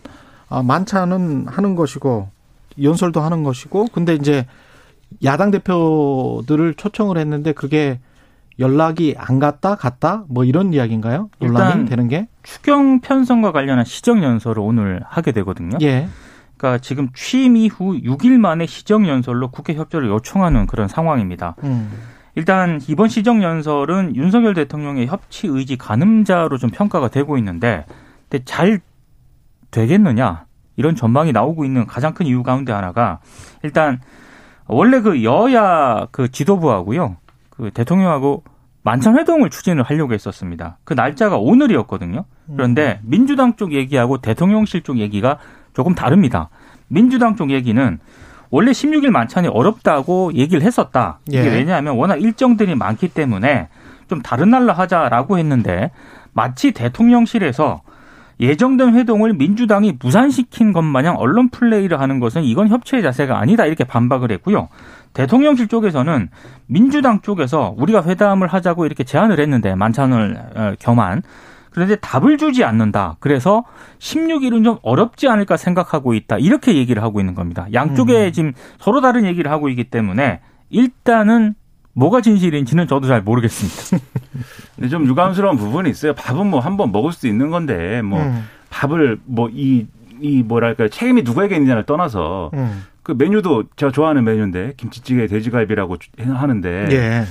아, 0.49 0.61
만찬은 0.61 1.47
하는 1.47 1.75
것이고 1.75 2.29
연설도 2.81 3.21
하는 3.21 3.43
것이고, 3.43 3.87
근데 3.91 4.13
이제 4.13 4.45
야당 5.23 5.49
대표들을 5.49 6.75
초청을 6.75 7.17
했는데 7.17 7.53
그게 7.53 7.99
연락이 8.59 9.15
안 9.17 9.39
갔다 9.39 9.75
갔다 9.75 10.23
뭐 10.29 10.43
이런 10.43 10.73
이야기인가요? 10.73 11.29
논란이 11.39 11.69
일단 11.69 11.85
되는 11.85 12.07
게? 12.07 12.27
추경 12.45 12.99
편성과 13.01 13.51
관련한 13.51 13.83
시정 13.85 14.23
연설을 14.23 14.59
오늘 14.61 15.01
하게 15.05 15.31
되거든요. 15.31 15.77
예. 15.81 16.07
그러니까 16.57 16.79
지금 16.81 17.09
취임 17.13 17.57
이후 17.57 17.99
6일 17.99 18.37
만에 18.37 18.65
시정 18.67 19.07
연설로 19.07 19.49
국회 19.49 19.73
협조를 19.73 20.07
요청하는 20.09 20.67
그런 20.67 20.87
상황입니다. 20.87 21.55
음. 21.63 21.91
일단 22.35 22.79
이번 22.87 23.09
시정 23.09 23.41
연설은 23.41 24.15
윤석열 24.15 24.53
대통령의 24.53 25.07
협치 25.07 25.47
의지 25.47 25.75
가늠자로 25.75 26.57
좀 26.57 26.69
평가가 26.69 27.09
되고 27.09 27.37
있는데 27.37 27.85
근데 28.29 28.43
잘 28.45 28.79
되겠느냐 29.71 30.45
이런 30.75 30.95
전망이 30.95 31.31
나오고 31.31 31.65
있는 31.65 31.87
가장 31.87 32.13
큰 32.13 32.25
이유 32.25 32.43
가운데 32.43 32.73
하나가 32.73 33.19
일단 33.63 34.01
원래 34.67 34.99
그 34.99 35.23
여야 35.23 36.07
그 36.11 36.29
지도부하고요 36.29 37.17
그 37.49 37.71
대통령하고 37.71 38.43
만찬 38.85 39.17
회동을 39.17 39.49
추진을 39.49 39.81
하려고 39.81 40.13
했었습니다. 40.13 40.77
그 40.83 40.93
날짜가 40.93 41.37
오늘이었거든요. 41.37 42.25
그런데 42.55 42.99
민주당 43.01 43.55
쪽 43.55 43.73
얘기하고 43.73 44.19
대통령실 44.19 44.83
쪽 44.83 44.99
얘기가 44.99 45.39
조금 45.73 45.95
다릅니다. 45.95 46.49
민주당 46.87 47.35
쪽 47.35 47.49
얘기는 47.49 47.99
원래 48.51 48.71
16일 48.71 49.09
만찬이 49.09 49.47
어렵다고 49.47 50.33
얘기를 50.35 50.61
했었다. 50.61 51.17
이게 51.27 51.39
예. 51.39 51.49
왜냐하면 51.49 51.95
워낙 51.95 52.21
일정들이 52.21 52.75
많기 52.75 53.07
때문에 53.07 53.69
좀 54.07 54.21
다른 54.21 54.51
날로 54.51 54.71
하자라고 54.71 55.39
했는데 55.39 55.89
마치 56.33 56.71
대통령실에서 56.71 57.81
예정된 58.39 58.93
회동을 58.93 59.33
민주당이 59.33 59.97
무산시킨 59.99 60.73
것 60.73 60.83
마냥 60.83 61.15
언론 61.17 61.49
플레이를 61.49 61.99
하는 61.99 62.19
것은 62.19 62.43
이건 62.43 62.67
협치의 62.67 63.01
자세가 63.01 63.39
아니다 63.39 63.65
이렇게 63.65 63.83
반박을 63.83 64.31
했고요. 64.31 64.69
대통령실 65.15 65.67
쪽에서는 65.67 66.29
민주당 66.67 67.21
쪽에서 67.21 67.73
우리가 67.77 68.03
회담을 68.03 68.47
하자고 68.47 68.85
이렇게 68.85 69.03
제안을 69.03 69.39
했는데 69.39 69.73
만찬을 69.73 70.37
어, 70.55 70.73
겸한 70.79 71.23
그런데 71.71 71.95
답을 71.97 72.37
주지 72.37 72.63
않는다. 72.63 73.17
그래서 73.19 73.65
16일은 73.99 74.63
좀 74.63 74.77
어렵지 74.81 75.27
않을까 75.27 75.57
생각하고 75.57 76.13
있다. 76.13 76.37
이렇게 76.37 76.75
얘기를 76.75 77.01
하고 77.03 77.19
있는 77.19 77.33
겁니다. 77.35 77.67
양쪽에 77.73 78.31
지금 78.31 78.53
서로 78.79 79.01
다른 79.01 79.25
얘기를 79.25 79.51
하고 79.51 79.67
있기 79.69 79.85
때문에 79.85 80.39
일단은 80.69 81.55
뭐가 81.93 82.21
진실인지는 82.21 82.87
저도 82.87 83.07
잘 83.07 83.21
모르겠습니다. 83.21 84.05
근데 84.75 84.89
좀 84.89 85.05
유감스러운 85.05 85.57
부분이 85.57 85.89
있어요. 85.89 86.13
밥은 86.13 86.47
뭐 86.47 86.59
한 86.61 86.77
번 86.77 86.91
먹을 86.91 87.11
수 87.11 87.27
있는 87.27 87.49
건데 87.49 88.01
뭐 88.01 88.21
음. 88.21 88.45
밥을 88.69 89.19
뭐 89.25 89.49
이 89.51 89.87
이 90.21 90.43
뭐랄까 90.43 90.87
책임이 90.87 91.23
누구에게 91.23 91.55
있느냐를 91.57 91.83
떠나서 91.83 92.49
음. 92.53 92.83
그 93.05 93.11
메뉴도 93.11 93.65
제가 93.75 93.91
좋아하는 93.91 94.23
메뉴인데 94.23 94.73
김치찌개 94.77 95.27
돼지갈비라고 95.27 95.97
주- 95.97 96.09
하는데 96.19 96.87
예. 96.91 97.25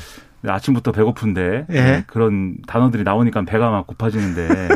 아침부터 0.48 0.92
배고픈데 0.92 1.66
예. 1.68 1.74
네, 1.74 2.04
그런 2.06 2.58
단어들이 2.68 3.02
나오니까 3.02 3.42
배가 3.42 3.70
막 3.70 3.84
고파지는데 3.88 4.68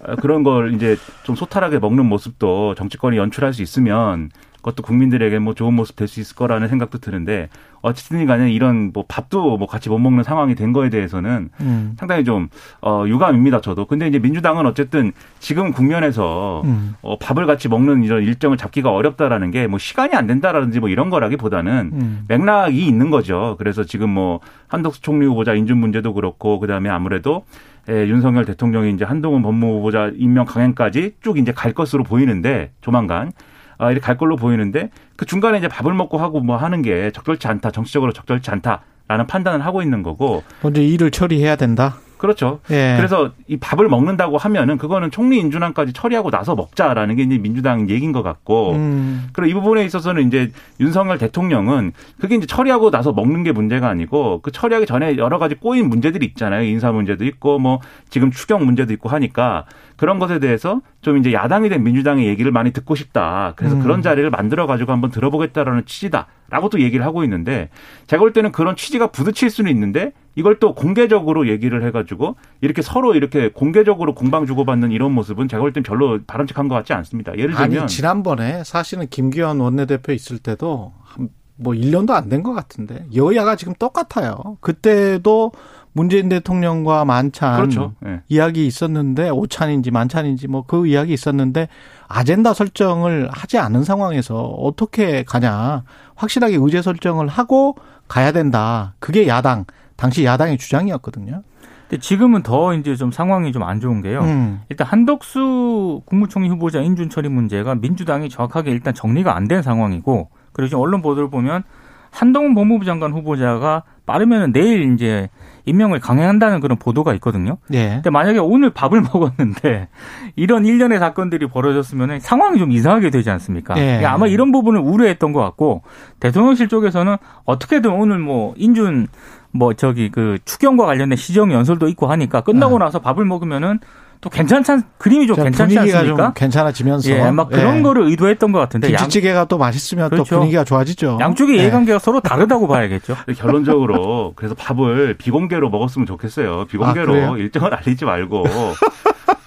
어, 0.00 0.16
그런 0.20 0.42
걸 0.42 0.74
이제 0.74 0.96
좀 1.22 1.36
소탈하게 1.36 1.78
먹는 1.78 2.06
모습도 2.06 2.74
정치권이 2.74 3.16
연출할 3.16 3.54
수 3.54 3.62
있으면 3.62 4.30
그것도 4.66 4.82
국민들에게 4.82 5.38
뭐 5.38 5.54
좋은 5.54 5.74
모습 5.74 5.94
될 5.94 6.08
수 6.08 6.20
있을 6.20 6.34
거라는 6.34 6.66
생각도 6.68 6.98
드는데 6.98 7.48
어쨌든 7.82 8.26
간에 8.26 8.50
이런 8.52 8.90
뭐 8.92 9.04
밥도 9.06 9.58
뭐 9.58 9.68
같이 9.68 9.88
못 9.88 9.98
먹는 9.98 10.24
상황이 10.24 10.54
된 10.56 10.72
거에 10.72 10.90
대해서는 10.90 11.50
음. 11.60 11.94
상당히 11.98 12.24
좀 12.24 12.48
어, 12.80 13.04
유감입니다 13.06 13.60
저도. 13.60 13.86
근데 13.86 14.08
이제 14.08 14.18
민주당은 14.18 14.66
어쨌든 14.66 15.12
지금 15.38 15.72
국면에서 15.72 16.62
음. 16.64 16.94
어, 17.02 17.16
밥을 17.18 17.46
같이 17.46 17.68
먹는 17.68 18.02
이런 18.02 18.22
일정을 18.22 18.56
잡기가 18.56 18.90
어렵다라는 18.90 19.50
게 19.52 19.66
뭐 19.66 19.78
시간이 19.78 20.14
안 20.14 20.26
된다라든지 20.26 20.80
뭐 20.80 20.88
이런 20.88 21.10
거라기 21.10 21.36
보다는 21.36 21.90
음. 21.92 22.24
맥락이 22.28 22.86
있는 22.86 23.10
거죠. 23.10 23.56
그래서 23.58 23.84
지금 23.84 24.10
뭐 24.10 24.40
한덕수 24.68 25.02
총리 25.02 25.26
후보자 25.26 25.54
인준 25.54 25.78
문제도 25.78 26.12
그렇고 26.12 26.58
그 26.60 26.66
다음에 26.66 26.88
아무래도 26.88 27.44
예, 27.88 28.06
윤석열 28.08 28.44
대통령이 28.44 28.92
이제 28.92 29.04
한동훈 29.04 29.42
법무부 29.42 29.78
후보자 29.78 30.10
임명 30.16 30.44
강행까지 30.44 31.14
쭉 31.22 31.38
이제 31.38 31.52
갈 31.52 31.72
것으로 31.72 32.02
보이는데 32.02 32.72
조만간 32.80 33.30
아, 33.78 33.90
이렇게 33.90 34.04
갈 34.04 34.16
걸로 34.16 34.36
보이는데 34.36 34.90
그 35.16 35.26
중간에 35.26 35.58
이제 35.58 35.68
밥을 35.68 35.92
먹고 35.94 36.18
하고 36.18 36.40
뭐 36.40 36.56
하는 36.56 36.82
게 36.82 37.10
적절치 37.12 37.46
않다. 37.48 37.70
정치적으로 37.70 38.12
적절치 38.12 38.50
않다라는 38.50 39.26
판단을 39.26 39.64
하고 39.64 39.82
있는 39.82 40.02
거고 40.02 40.42
먼저 40.62 40.80
일을 40.80 41.10
처리해야 41.10 41.56
된다. 41.56 41.96
그렇죠. 42.18 42.60
예. 42.70 42.94
그래서 42.96 43.32
이 43.46 43.56
밥을 43.56 43.88
먹는다고 43.88 44.38
하면은 44.38 44.78
그거는 44.78 45.10
총리 45.10 45.38
인준안까지 45.38 45.92
처리하고 45.92 46.30
나서 46.30 46.54
먹자라는 46.54 47.16
게 47.16 47.22
이제 47.22 47.38
민주당 47.38 47.90
얘기인 47.90 48.12
것 48.12 48.22
같고 48.22 48.72
음. 48.72 49.28
그리고 49.32 49.50
이 49.50 49.54
부분에 49.54 49.84
있어서는 49.84 50.26
이제 50.26 50.50
윤석열 50.80 51.18
대통령은 51.18 51.92
그게 52.18 52.36
이제 52.36 52.46
처리하고 52.46 52.90
나서 52.90 53.12
먹는 53.12 53.42
게 53.42 53.52
문제가 53.52 53.88
아니고 53.88 54.40
그 54.42 54.50
처리하기 54.50 54.86
전에 54.86 55.16
여러 55.18 55.38
가지 55.38 55.54
꼬인 55.54 55.88
문제들이 55.88 56.24
있잖아요. 56.26 56.62
인사 56.64 56.90
문제도 56.90 57.24
있고 57.24 57.58
뭐 57.58 57.80
지금 58.08 58.30
추경 58.30 58.64
문제도 58.64 58.92
있고 58.92 59.08
하니까 59.08 59.66
그런 59.96 60.18
것에 60.18 60.38
대해서 60.38 60.80
좀 61.00 61.16
이제 61.16 61.32
야당이 61.32 61.68
된 61.68 61.82
민주당의 61.82 62.26
얘기를 62.26 62.52
많이 62.52 62.70
듣고 62.72 62.94
싶다. 62.94 63.54
그래서 63.56 63.76
음. 63.76 63.82
그런 63.82 64.02
자리를 64.02 64.28
만들어 64.30 64.66
가지고 64.66 64.92
한번 64.92 65.10
들어보겠다라는 65.10 65.86
취지다라고 65.86 66.68
또 66.70 66.80
얘기를 66.80 67.04
하고 67.06 67.24
있는데 67.24 67.70
제가 68.06 68.20
볼 68.20 68.32
때는 68.32 68.52
그런 68.52 68.76
취지가 68.76 69.08
부딪힐 69.08 69.48
수는 69.50 69.70
있는데 69.70 70.12
이걸 70.34 70.58
또 70.58 70.74
공개적으로 70.74 71.48
얘기를 71.48 71.82
해가지고 71.84 72.36
이렇게 72.60 72.82
서로 72.82 73.14
이렇게 73.14 73.50
공개적으로 73.50 74.14
공방 74.14 74.44
주고받는 74.46 74.92
이런 74.92 75.12
모습은 75.12 75.48
제가 75.48 75.62
볼 75.62 75.72
땐 75.72 75.82
별로 75.82 76.18
바람직한 76.26 76.68
것 76.68 76.74
같지 76.74 76.92
않습니다. 76.92 77.32
예를 77.38 77.54
들면 77.54 77.78
아니 77.78 77.86
지난번에 77.86 78.62
사실은 78.64 79.06
김기현 79.08 79.60
원내대표 79.60 80.12
있을 80.12 80.38
때도 80.38 80.92
한- 81.04 81.30
뭐 81.58 81.72
1년도 81.72 82.10
안 82.10 82.28
된 82.28 82.42
것 82.42 82.52
같은데 82.52 83.06
여야가 83.14 83.56
지금 83.56 83.72
똑같아요. 83.78 84.58
그때도 84.60 85.52
문재인 85.96 86.28
대통령과 86.28 87.06
만찬 87.06 87.56
그렇죠. 87.56 87.94
예. 88.04 88.20
이야기 88.28 88.66
있었는데 88.66 89.30
오찬인지 89.30 89.90
만찬인지 89.90 90.46
뭐 90.46 90.62
그 90.66 90.86
이야기 90.86 91.14
있었는데 91.14 91.68
아젠다 92.06 92.52
설정을 92.52 93.30
하지 93.32 93.56
않은 93.58 93.82
상황에서 93.82 94.42
어떻게 94.44 95.22
가냐 95.24 95.84
확실하게 96.14 96.56
의제 96.60 96.82
설정을 96.82 97.28
하고 97.28 97.76
가야 98.08 98.32
된다. 98.32 98.94
그게 98.98 99.26
야당 99.26 99.64
당시 99.96 100.24
야당의 100.26 100.58
주장이었거든요. 100.58 101.42
근데 101.88 102.00
지금은 102.00 102.42
더 102.42 102.74
이제 102.74 102.94
좀 102.96 103.10
상황이 103.10 103.50
좀 103.52 103.62
안 103.62 103.80
좋은 103.80 104.02
게요. 104.02 104.20
음. 104.20 104.60
일단 104.68 104.86
한덕수 104.88 106.02
국무총리 106.04 106.48
후보자 106.50 106.80
인준 106.80 107.08
처리 107.08 107.28
문제가 107.30 107.74
민주당이 107.74 108.28
정확하게 108.28 108.70
일단 108.70 108.92
정리가 108.92 109.34
안 109.34 109.48
된 109.48 109.62
상황이고 109.62 110.28
그리고 110.52 110.68
지금 110.68 110.82
언론 110.82 111.00
보도를 111.00 111.30
보면 111.30 111.62
한동훈 112.10 112.54
법무부 112.54 112.84
장관 112.84 113.12
후보자가 113.12 113.84
빠르면 114.04 114.52
내일 114.52 114.92
이제 114.92 115.28
임명을 115.66 116.00
강행한다는 116.00 116.60
그런 116.60 116.78
보도가 116.78 117.12
있거든요. 117.14 117.58
예. 117.72 117.94
근데 117.94 118.10
만약에 118.10 118.38
오늘 118.38 118.70
밥을 118.70 119.02
먹었는데 119.12 119.88
이런 120.36 120.64
일련의 120.64 120.98
사건들이 120.98 121.48
벌어졌으면 121.48 122.20
상황이 122.20 122.58
좀 122.58 122.72
이상하게 122.72 123.10
되지 123.10 123.30
않습니까? 123.30 123.76
예. 123.76 123.84
그러니까 123.84 124.12
아마 124.12 124.26
이런 124.26 124.52
부분을 124.52 124.80
우려했던 124.80 125.32
것 125.32 125.40
같고 125.40 125.82
대통령실 126.20 126.68
쪽에서는 126.68 127.16
어떻게든 127.44 127.90
오늘 127.90 128.18
뭐 128.18 128.54
인준 128.56 129.08
뭐 129.50 129.74
저기 129.74 130.10
그 130.10 130.38
추경과 130.44 130.86
관련된 130.86 131.16
시정 131.16 131.52
연설도 131.52 131.88
있고 131.88 132.06
하니까 132.06 132.42
끝나고 132.42 132.78
네. 132.78 132.84
나서 132.84 133.00
밥을 133.00 133.24
먹으면은 133.24 133.80
또 134.20 134.30
괜찮찬 134.30 134.82
그림이 134.98 135.26
좀 135.26 135.36
자, 135.36 135.42
괜찮지 135.44 135.74
분위기가 135.74 135.98
않습니까? 136.00 136.24
좀 136.24 136.32
괜찮아지면서 136.34 137.10
예, 137.10 137.30
막 137.30 137.48
그런 137.48 137.78
예. 137.78 137.82
거를 137.82 138.02
의도했던 138.04 138.52
것 138.52 138.58
같은데 138.58 138.88
양, 138.92 138.96
김치찌개가 138.98 139.44
또 139.46 139.58
맛있으면 139.58 140.10
그렇죠. 140.10 140.24
또 140.28 140.36
분위기가 140.38 140.64
좋아지죠. 140.64 141.18
양쪽의 141.20 141.58
예. 141.58 141.62
이해관계가 141.62 141.98
서로 141.98 142.20
다르다고 142.20 142.66
봐야겠죠. 142.68 143.16
결론적으로 143.36 144.32
그래서 144.36 144.54
밥을 144.54 145.14
비공개로 145.18 145.70
먹었으면 145.70 146.06
좋겠어요. 146.06 146.60
아, 146.60 146.64
비공개로 146.64 147.06
그래요? 147.12 147.36
일정을 147.36 147.74
알리지 147.74 148.04
말고 148.04 148.44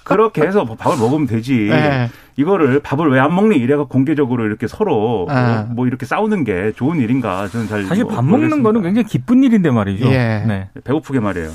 그렇게 0.04 0.42
해서 0.42 0.64
밥을 0.64 0.98
먹으면 0.98 1.26
되지. 1.26 1.68
네. 1.70 2.08
이거를 2.36 2.80
밥을 2.80 3.10
왜 3.10 3.20
안 3.20 3.34
먹니 3.34 3.56
이래가 3.56 3.84
공개적으로 3.84 4.46
이렇게 4.46 4.66
서로 4.66 5.26
아. 5.28 5.66
뭐 5.70 5.86
이렇게 5.86 6.06
싸우는 6.06 6.42
게 6.44 6.72
좋은 6.74 6.98
일인가 6.98 7.46
저는 7.48 7.68
잘 7.68 7.84
사실 7.84 8.04
뭐밥 8.04 8.24
먹는 8.24 8.38
모르겠습니다. 8.60 8.68
거는 8.68 8.82
굉장히 8.82 9.06
기쁜 9.06 9.44
일인데 9.44 9.70
말이죠. 9.70 10.06
예. 10.06 10.42
네. 10.46 10.68
배고프게 10.84 11.20
말이에요. 11.20 11.50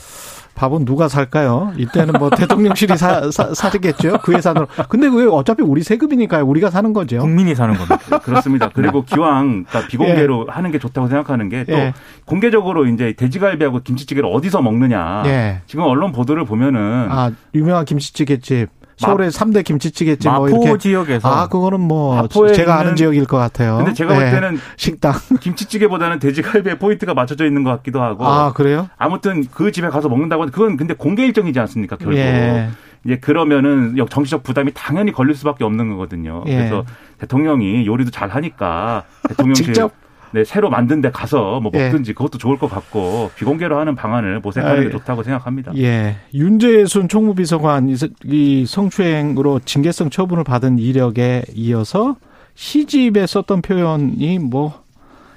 밥은 0.55 0.85
누가 0.85 1.07
살까요? 1.07 1.73
이때는 1.77 2.13
뭐 2.17 2.29
대통령실이 2.29 2.97
사, 2.97 3.29
사, 3.29 3.53
사겠죠? 3.53 4.19
그 4.23 4.33
예산으로. 4.33 4.67
근데 4.87 5.07
왜 5.07 5.25
어차피 5.25 5.61
우리 5.61 5.83
세금이니까요. 5.83 6.45
우리가 6.45 6.69
사는 6.69 6.91
거죠. 6.93 7.19
국민이 7.19 7.53
사는 7.53 7.75
겁니다. 7.75 8.19
그렇습니다. 8.19 8.69
그리고 8.73 9.03
기왕 9.03 9.65
그러니까 9.65 9.87
비공개로 9.87 10.47
하는 10.49 10.71
게 10.71 10.79
좋다고 10.79 11.07
생각하는 11.07 11.49
게또 11.49 11.73
예. 11.73 11.93
공개적으로 12.25 12.87
이제 12.87 13.13
돼지갈비하고 13.13 13.81
김치찌개를 13.81 14.29
어디서 14.31 14.61
먹느냐. 14.61 15.23
예. 15.25 15.61
지금 15.67 15.83
언론 15.83 16.11
보도를 16.11 16.45
보면은 16.45 17.07
아, 17.11 17.31
유명한 17.53 17.85
김치찌개집. 17.85 18.69
서울의 18.97 19.31
삼대 19.31 19.61
김치찌개집 19.63 20.31
뭐 20.31 20.41
마포 20.49 20.63
이렇게. 20.63 20.77
지역에서 20.79 21.27
아, 21.29 21.47
그거는 21.47 21.81
뭐 21.81 22.27
제가 22.29 22.79
아는 22.79 22.95
지역일 22.95 23.25
것 23.25 23.37
같아요. 23.37 23.77
근데 23.77 23.93
제가 23.93 24.13
볼 24.13 24.23
예. 24.25 24.31
때는 24.31 24.57
식당. 24.77 25.13
김치찌개보다는 25.41 26.19
돼지갈비에 26.19 26.77
포인트가 26.79 27.13
맞춰져 27.13 27.45
있는 27.45 27.63
것 27.63 27.71
같기도 27.71 28.01
하고 28.01 28.25
아, 28.25 28.53
그래요? 28.53 28.89
아무튼 28.97 29.45
그 29.51 29.71
집에 29.71 29.89
가서 29.89 30.07
먹는다고 30.09 30.43
하는 30.43 30.51
그건 30.51 30.77
근데 30.77 30.93
공개 30.93 31.25
일정이지 31.25 31.59
않습니까 31.59 31.97
결국 31.97 32.17
예. 32.17 32.69
이제 33.05 33.17
그러면은 33.17 33.97
역- 33.97 34.09
정치적 34.09 34.43
부담이 34.43 34.71
당연히 34.73 35.11
걸릴 35.11 35.35
수밖에 35.35 35.63
없는 35.63 35.89
거거든요. 35.89 36.43
예. 36.47 36.55
그래서 36.55 36.85
대통령이 37.19 37.85
요리도 37.85 38.11
잘 38.11 38.29
하니까 38.29 39.03
대통령실 39.29 39.65
직접? 39.65 39.91
네, 40.35 40.43
새로 40.43 40.69
만든 40.69 40.99
데 40.99 41.11
가서 41.11 41.61
뭐 41.61 41.71
예. 41.75 41.85
먹든지 41.85 42.13
그것도 42.13 42.37
좋을 42.37 42.59
것 42.59 42.69
같고 42.69 43.31
비공개로 43.37 43.79
하는 43.79 43.95
방안을 43.95 44.41
모색하는 44.41 44.81
게 44.81 44.87
아, 44.87 44.91
좋다고 44.91 45.23
생각합니다. 45.23 45.71
예. 45.77 46.17
윤재순 46.33 47.07
총무비서관 47.07 47.95
이 48.25 48.65
성추행으로 48.67 49.61
징계성 49.63 50.09
처분을 50.09 50.43
받은 50.43 50.77
이력에 50.77 51.43
이어서 51.53 52.17
시집에 52.55 53.25
썼던 53.25 53.61
표현이 53.61 54.39
뭐 54.39 54.83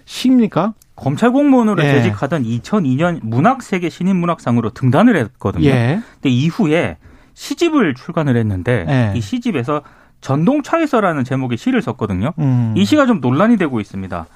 시입니까? 0.05 0.75
검찰 0.97 1.31
공무원으로 1.31 1.81
예. 1.85 1.93
재직하던 1.93 2.43
2002년 2.43 3.21
문학세계 3.23 3.91
신인문학상으로 3.91 4.71
등단을 4.71 5.17
했거든요. 5.17 5.69
예. 5.69 6.01
근데 6.15 6.29
이후에 6.29 6.97
시집을 7.35 7.95
출간을 7.95 8.37
했는데 8.37 8.85
예. 8.89 9.17
이 9.17 9.21
시집에서 9.21 9.83
전동차에서라는 10.23 11.23
제목의 11.23 11.57
시를 11.57 11.83
썼거든요. 11.83 12.33
음. 12.41 12.75
이 12.77 12.85
시가 12.85 13.07
좀 13.07 13.21
논란이 13.21 13.59
되고 13.59 13.79
있습니다. 13.79 14.27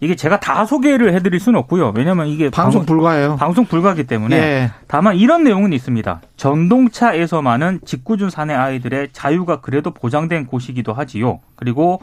이게 0.00 0.16
제가 0.16 0.40
다 0.40 0.64
소개를 0.64 1.12
해드릴 1.14 1.38
수는 1.40 1.58
없고요. 1.60 1.92
왜냐하면 1.94 2.26
이게 2.26 2.48
방송 2.48 2.86
불가예요. 2.86 3.36
방송 3.36 3.66
불가기 3.66 4.04
때문에 4.04 4.36
예. 4.36 4.70
다만 4.86 5.16
이런 5.16 5.44
내용은 5.44 5.72
있습니다. 5.74 6.22
전동차에서만은 6.36 7.80
직구준 7.84 8.30
사내 8.30 8.54
아이들의 8.54 9.10
자유가 9.12 9.60
그래도 9.60 9.92
보장된 9.92 10.46
곳이기도 10.46 10.94
하지요. 10.94 11.40
그리고 11.54 12.00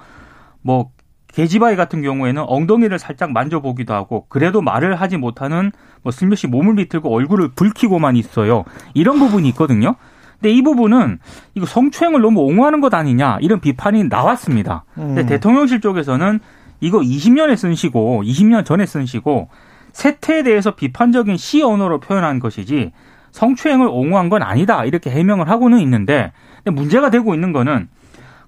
뭐 0.62 0.92
계집아이 1.34 1.76
같은 1.76 2.02
경우에는 2.02 2.44
엉덩이를 2.48 3.00
살짝 3.00 3.32
만져보기도 3.32 3.94
하고 3.94 4.26
그래도 4.30 4.62
말을 4.62 4.96
하지 4.96 5.18
못하는 5.18 5.72
뭐 6.04 6.12
슬며시 6.12 6.48
몸을 6.48 6.76
비틀고 6.76 7.14
얼굴을 7.14 7.50
붉히고만 7.56 8.16
있어요. 8.16 8.64
이런 8.94 9.18
부분이 9.20 9.50
있거든요. 9.50 9.96
근데 10.40 10.52
이 10.54 10.62
부분은 10.62 11.18
이거 11.56 11.66
성추행을 11.66 12.22
너무 12.22 12.42
옹호하는 12.42 12.80
것 12.80 12.94
아니냐 12.94 13.40
이런 13.42 13.60
비판이 13.60 14.04
나왔습니다. 14.06 14.86
근데 14.94 15.22
음. 15.22 15.26
대통령실 15.26 15.82
쪽에서는 15.82 16.40
이거 16.80 17.00
20년에 17.00 17.56
쓴 17.56 17.76
시고 17.76 18.24
20년 18.24 18.66
전에 18.66 18.86
쓴 18.86 19.06
시고 19.06 19.50
세태에 19.94 20.44
대해서 20.44 20.76
비판적인 20.76 21.38
시 21.38 21.64
언어로 21.64 22.00
표현한 22.00 22.40
것이지 22.40 22.92
성추행을 23.32 23.88
옹호한 23.88 24.30
건 24.30 24.44
아니다 24.44 24.86
이렇게 24.86 25.10
해명을 25.10 25.50
하고는 25.50 25.80
있는데 25.80 26.32
문제가 26.66 27.10
되고 27.10 27.34
있는 27.34 27.52
거는 27.52 27.88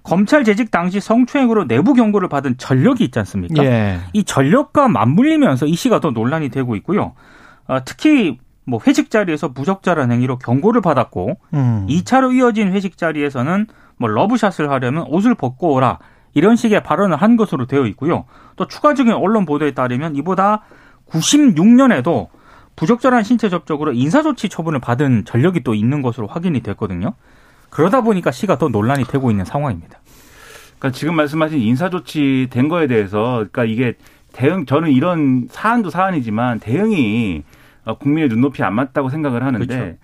검찰 0.02 0.44
재직 0.44 0.70
당시 0.70 1.00
성추행으로 1.00 1.66
내부 1.66 1.94
경고를 1.94 2.28
받은 2.28 2.56
전력이 2.58 3.04
있지 3.04 3.18
않습니까? 3.18 3.64
예. 3.64 3.98
이 4.12 4.24
전력과 4.24 4.88
맞물리면서 4.88 5.66
이 5.66 5.74
시가 5.74 6.00
더 6.00 6.10
논란이 6.10 6.48
되고 6.48 6.74
있고요. 6.76 7.12
어, 7.66 7.80
특히 7.84 8.38
뭐 8.64 8.80
회식 8.86 9.10
자리에서 9.10 9.52
부적절한 9.52 10.10
행위로 10.10 10.38
경고를 10.38 10.80
받았고 10.80 11.38
음. 11.54 11.86
2차로 11.88 12.34
이어진 12.34 12.72
회식 12.72 12.96
자리에서는 12.96 13.66
뭐 13.98 14.08
러브샷을 14.08 14.70
하려면 14.70 15.04
옷을 15.08 15.34
벗고 15.34 15.74
오라 15.74 15.98
이런 16.34 16.56
식의 16.56 16.82
발언을 16.82 17.16
한 17.16 17.36
것으로 17.36 17.66
되어 17.66 17.86
있고요. 17.86 18.24
또 18.56 18.66
추가적인 18.66 19.12
언론 19.12 19.46
보도에 19.46 19.72
따르면 19.72 20.16
이보다 20.16 20.62
96년에도 21.08 22.28
부적절한 22.76 23.24
신체 23.24 23.48
접촉으로 23.48 23.92
인사조치 23.92 24.48
처분을 24.48 24.80
받은 24.80 25.24
전력이 25.24 25.60
또 25.64 25.74
있는 25.74 26.02
것으로 26.02 26.26
확인이 26.26 26.60
됐거든요. 26.60 27.14
그러다 27.68 28.00
보니까 28.00 28.30
시가 28.30 28.58
더 28.58 28.68
논란이 28.68 29.04
되고 29.04 29.30
있는 29.30 29.44
상황입니다. 29.44 30.00
그러니까 30.78 30.96
지금 30.96 31.14
말씀하신 31.14 31.58
인사조치 31.58 32.48
된 32.50 32.68
거에 32.68 32.86
대해서 32.86 33.46
그러니까 33.50 33.64
이게 33.64 33.94
대응 34.32 34.64
저는 34.64 34.92
이런 34.92 35.48
사안도 35.50 35.90
사안이지만 35.90 36.60
대응이 36.60 37.42
어, 37.84 37.98
국민의 37.98 38.28
눈높이 38.28 38.62
안 38.62 38.74
맞다고 38.74 39.10
생각을 39.10 39.42
하는데 39.42 39.66
그렇죠. 39.66 39.96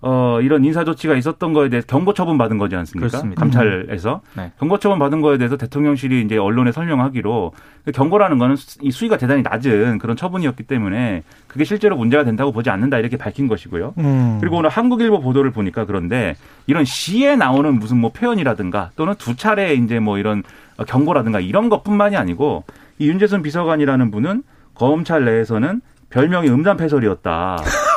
어, 0.00 0.38
이런 0.40 0.64
인사 0.64 0.84
조치가 0.84 1.16
있었던 1.16 1.52
거에 1.52 1.68
대해서 1.68 1.86
경고 1.88 2.14
처분 2.14 2.38
받은 2.38 2.56
거지 2.56 2.76
않습니까? 2.76 3.08
그렇습니다. 3.08 3.40
감찰에서 3.40 4.20
네. 4.36 4.52
경고 4.60 4.78
처분 4.78 5.00
받은 5.00 5.20
거에 5.20 5.38
대해서 5.38 5.56
대통령실이 5.56 6.22
이제 6.22 6.36
언론에 6.36 6.70
설명하기로 6.70 7.52
그 7.84 7.90
경고라는 7.90 8.38
거는 8.38 8.54
수- 8.54 8.78
이 8.80 8.92
수위가 8.92 9.16
대단히 9.16 9.42
낮은 9.42 9.98
그런 9.98 10.16
처분이었기 10.16 10.62
때문에 10.62 11.24
그게 11.48 11.64
실제로 11.64 11.96
문제가 11.96 12.22
된다고 12.22 12.52
보지 12.52 12.70
않는다 12.70 12.98
이렇게 12.98 13.16
밝힌 13.16 13.48
것이고요. 13.48 13.94
음. 13.98 14.38
그리고 14.40 14.58
오늘 14.58 14.70
한국일보 14.70 15.20
보도를 15.20 15.50
보니까 15.50 15.84
그런데 15.84 16.36
이런 16.68 16.84
시에 16.84 17.34
나오는 17.34 17.74
무슨 17.76 17.96
뭐 17.98 18.12
표현이라든가 18.12 18.90
또는 18.94 19.14
두 19.18 19.34
차례 19.34 19.74
이제 19.74 19.98
뭐 19.98 20.18
이런 20.18 20.44
경고라든가 20.86 21.40
이런 21.40 21.68
것뿐만이 21.70 22.16
아니고 22.16 22.62
이 23.00 23.08
윤재선 23.08 23.42
비서관이라는 23.42 24.12
분은 24.12 24.44
검찰 24.76 25.24
내에서는 25.24 25.80
별명이 26.10 26.48
음담패설이었다. 26.50 27.56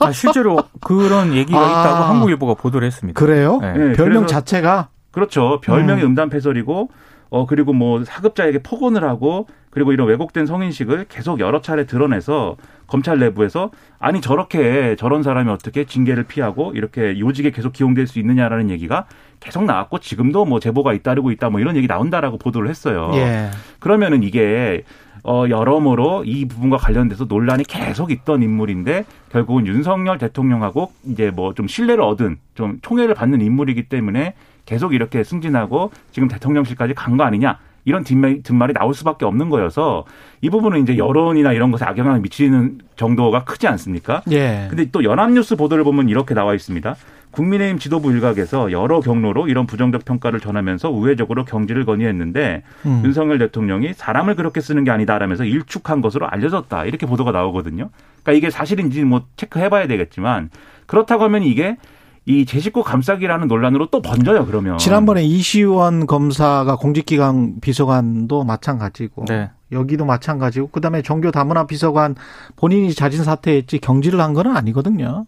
아, 0.00 0.12
실제로 0.12 0.58
그런 0.80 1.34
얘기가 1.34 1.58
아. 1.58 1.64
있다고 1.64 2.04
한국일보가 2.04 2.54
보도를 2.54 2.86
했습니다. 2.86 3.18
그래요? 3.18 3.58
네. 3.60 3.72
네, 3.72 3.92
별명 3.92 4.26
자체가 4.26 4.88
그렇죠. 5.10 5.60
별명이 5.62 6.02
음. 6.02 6.08
음담패설이고 6.08 6.90
어 7.30 7.46
그리고 7.46 7.72
뭐 7.72 8.04
사급자에게 8.04 8.62
폭언을 8.62 9.04
하고 9.04 9.46
그리고 9.70 9.92
이런 9.92 10.06
왜곡된 10.08 10.44
성인식을 10.44 11.06
계속 11.08 11.40
여러 11.40 11.62
차례 11.62 11.86
드러내서 11.86 12.56
검찰 12.86 13.18
내부에서 13.18 13.70
아니 13.98 14.20
저렇게 14.20 14.96
저런 14.98 15.22
사람이 15.22 15.50
어떻게 15.50 15.84
징계를 15.84 16.24
피하고 16.24 16.72
이렇게 16.74 17.18
요직에 17.18 17.50
계속 17.50 17.72
기용될 17.72 18.06
수 18.06 18.18
있느냐라는 18.18 18.68
얘기가 18.68 19.06
계속 19.40 19.64
나왔고 19.64 20.00
지금도 20.00 20.44
뭐 20.44 20.60
제보가 20.60 20.92
잇따르고 20.92 21.30
있다 21.30 21.48
뭐 21.48 21.58
이런 21.58 21.74
얘기 21.76 21.86
나온다라고 21.86 22.36
보도를 22.36 22.68
했어요. 22.68 23.10
예. 23.14 23.48
그러면은 23.78 24.22
이게 24.22 24.82
어 25.24 25.44
여러모로 25.48 26.24
이 26.24 26.46
부분과 26.46 26.76
관련돼서 26.78 27.26
논란이 27.26 27.64
계속 27.64 28.10
있던 28.10 28.42
인물인데 28.42 29.04
결국은 29.30 29.66
윤석열 29.66 30.18
대통령하고 30.18 30.92
이제 31.04 31.30
뭐 31.30 31.52
좀 31.54 31.68
신뢰를 31.68 32.02
얻은 32.02 32.38
좀 32.54 32.78
총애를 32.82 33.14
받는 33.14 33.40
인물이기 33.40 33.84
때문에 33.84 34.34
계속 34.66 34.94
이렇게 34.94 35.22
승진하고 35.24 35.90
지금 36.12 36.28
대통령실까지 36.28 36.94
간 36.94 37.16
거 37.16 37.24
아니냐 37.24 37.58
이런 37.84 38.04
뒷말, 38.04 38.42
뒷말이 38.42 38.72
나올 38.72 38.94
수밖에 38.94 39.24
없는 39.24 39.48
거여서 39.50 40.04
이 40.40 40.48
부분은 40.50 40.82
이제 40.82 40.96
여론이나 40.96 41.52
이런 41.52 41.72
것에 41.72 41.84
악영향을 41.84 42.20
미치는 42.20 42.78
정도가 42.96 43.42
크지 43.44 43.66
않습니까? 43.66 44.22
예. 44.30 44.66
근데 44.70 44.86
또 44.92 45.02
연합뉴스 45.02 45.56
보도를 45.56 45.82
보면 45.82 46.08
이렇게 46.08 46.32
나와 46.32 46.54
있습니다. 46.54 46.94
국민의힘 47.32 47.78
지도부 47.78 48.12
일각에서 48.12 48.70
여러 48.72 49.00
경로로 49.00 49.48
이런 49.48 49.66
부정적 49.66 50.04
평가를 50.04 50.38
전하면서 50.40 50.90
우회적으로 50.90 51.44
경질을 51.44 51.84
건의했는데 51.84 52.62
음. 52.86 53.02
윤석열 53.04 53.38
대통령이 53.38 53.94
사람을 53.94 54.36
그렇게 54.36 54.60
쓰는 54.60 54.84
게 54.84 54.90
아니다라면서 54.90 55.44
일축한 55.44 56.00
것으로 56.00 56.28
알려졌다 56.28 56.84
이렇게 56.84 57.06
보도가 57.06 57.32
나오거든요. 57.32 57.90
그러니까 58.22 58.32
이게 58.38 58.50
사실인지 58.50 59.02
뭐 59.04 59.22
체크해봐야 59.36 59.86
되겠지만 59.88 60.50
그렇다고 60.86 61.24
하면 61.24 61.42
이게 61.42 61.76
이제 62.24 62.60
식구 62.60 62.84
감싸기라는 62.84 63.48
논란으로 63.48 63.88
또 63.90 64.00
번져요. 64.00 64.46
그러면 64.46 64.78
지난번에 64.78 65.24
이시원 65.24 66.06
검사가 66.06 66.76
공직기강 66.76 67.60
비서관도 67.60 68.44
마찬가지고 68.44 69.24
네. 69.26 69.50
여기도 69.72 70.04
마찬가지고 70.04 70.68
그다음에 70.68 71.02
종교 71.02 71.30
다문화 71.32 71.66
비서관 71.66 72.14
본인이 72.56 72.94
자진 72.94 73.24
사퇴했지 73.24 73.78
경질을 73.78 74.20
한 74.20 74.34
건 74.34 74.56
아니거든요. 74.56 75.26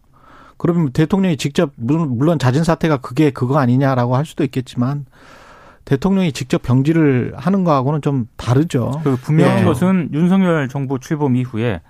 그러면 0.57 0.91
대통령이 0.93 1.37
직접 1.37 1.73
물론 1.77 2.39
자진 2.39 2.65
사퇴가 2.65 2.99
그게 2.99 3.31
그거 3.31 3.59
아니냐라고 3.59 4.17
할 4.17 4.25
수도 4.25 4.45
있겠지만 4.45 5.07
대통령이 5.85 6.33
직접 6.33 6.63
경질을 6.63 7.35
하는 7.37 7.65
거하고는 7.65 8.01
좀 8.01 8.27
다르죠. 8.37 9.01
그 9.05 9.17
분명한 9.17 9.61
예. 9.61 9.65
것은 9.65 10.11
윤석열 10.13 10.69
정부 10.69 10.99
출범 10.99 11.37
이후에 11.37 11.81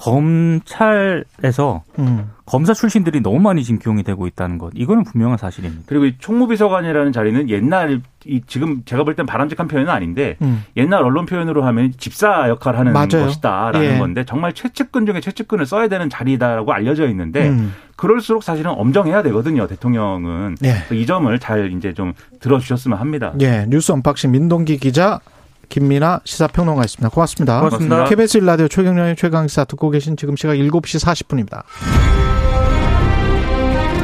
검찰에서 0.00 1.82
음. 1.98 2.30
검사 2.46 2.72
출신들이 2.72 3.20
너무 3.20 3.38
많이 3.40 3.62
지금 3.62 3.78
기용이 3.78 4.02
되고 4.02 4.26
있다는 4.26 4.56
것. 4.58 4.72
이거는 4.74 5.04
분명한 5.04 5.36
사실입니다. 5.36 5.84
그리고 5.86 6.06
이 6.06 6.14
총무비서관이라는 6.18 7.12
자리는 7.12 7.50
옛날 7.50 8.00
이 8.24 8.40
지금 8.46 8.82
제가 8.84 9.04
볼 9.04 9.14
땐 9.14 9.26
바람직한 9.26 9.68
표현은 9.68 9.90
아닌데 9.92 10.36
음. 10.42 10.64
옛날 10.76 11.02
언론 11.02 11.26
표현으로 11.26 11.62
하면 11.64 11.92
집사 11.98 12.48
역할을 12.48 12.78
하는 12.78 12.92
맞아요. 12.92 13.26
것이다라는 13.26 13.94
예. 13.94 13.98
건데 13.98 14.24
정말 14.24 14.52
최측근 14.54 15.04
중에 15.06 15.20
최측근을 15.20 15.66
써야 15.66 15.88
되는 15.88 16.08
자리다라고 16.08 16.72
알려져 16.72 17.06
있는데 17.08 17.48
음. 17.48 17.74
그럴수록 17.96 18.42
사실은 18.44 18.70
엄정해야 18.70 19.22
되거든요 19.24 19.66
대통령은 19.66 20.56
예. 20.64 20.84
이 20.94 21.04
점을 21.04 21.36
잘 21.38 21.72
이제 21.72 21.92
좀 21.92 22.12
들어주셨으면 22.40 22.98
합니다. 22.98 23.34
예, 23.40 23.66
뉴스 23.68 23.92
unboxing 23.92 24.30
민동기 24.30 24.78
기자 24.78 25.20
김민하 25.68 26.20
시사평론가였습니다. 26.24 27.08
고맙습니다. 27.10 27.60
고맙습니다. 27.60 28.04
KBS 28.04 28.38
1라디오 28.38 28.68
최경영의 28.68 29.16
최강시사 29.16 29.64
듣고 29.64 29.90
계신 29.90 30.16
지금 30.16 30.36
시각 30.36 30.54
7시 30.54 31.04
40분입니다. 31.04 31.62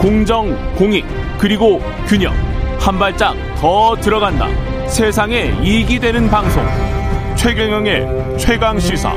공정, 0.00 0.54
공익, 0.76 1.04
그리고 1.38 1.80
균형. 2.06 2.34
한 2.78 2.98
발짝 2.98 3.34
더 3.56 3.96
들어간다. 3.96 4.48
세상에 4.88 5.54
이익이 5.62 5.98
되는 5.98 6.28
방송. 6.28 6.62
최경영의 7.36 8.38
최강 8.38 8.78
시사. 8.78 9.12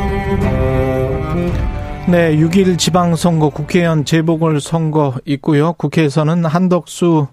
네, 2.07 2.38
6일 2.38 2.77
지방선거 2.77 3.49
국회의원 3.49 4.05
재보궐선거 4.05 5.15
있고요. 5.25 5.73
국회에서는 5.73 6.45
한덕수 6.45 7.27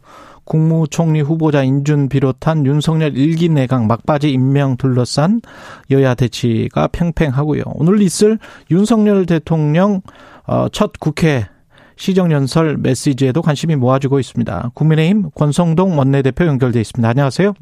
국무총리 0.44 1.20
후보자 1.20 1.62
인준 1.62 2.08
비롯한 2.08 2.66
윤석열 2.66 3.16
일기 3.16 3.48
내각 3.48 3.86
막바지 3.86 4.30
임명 4.30 4.76
둘러싼 4.76 5.40
여야 5.90 6.14
대치가 6.14 6.88
팽팽하고요. 6.88 7.62
오늘 7.74 8.02
있을 8.02 8.38
윤석열 8.70 9.26
대통령 9.26 10.02
어, 10.46 10.68
첫 10.70 10.92
국회 11.00 11.46
시정연설 11.96 12.76
메시지에도 12.78 13.40
관심이 13.40 13.76
모아지고 13.76 14.18
있습니다. 14.18 14.72
국민의힘 14.74 15.30
권성동 15.34 15.98
원내대표 15.98 16.44
연결돼 16.46 16.80
있습니다. 16.80 17.08
안녕하세요. 17.08 17.54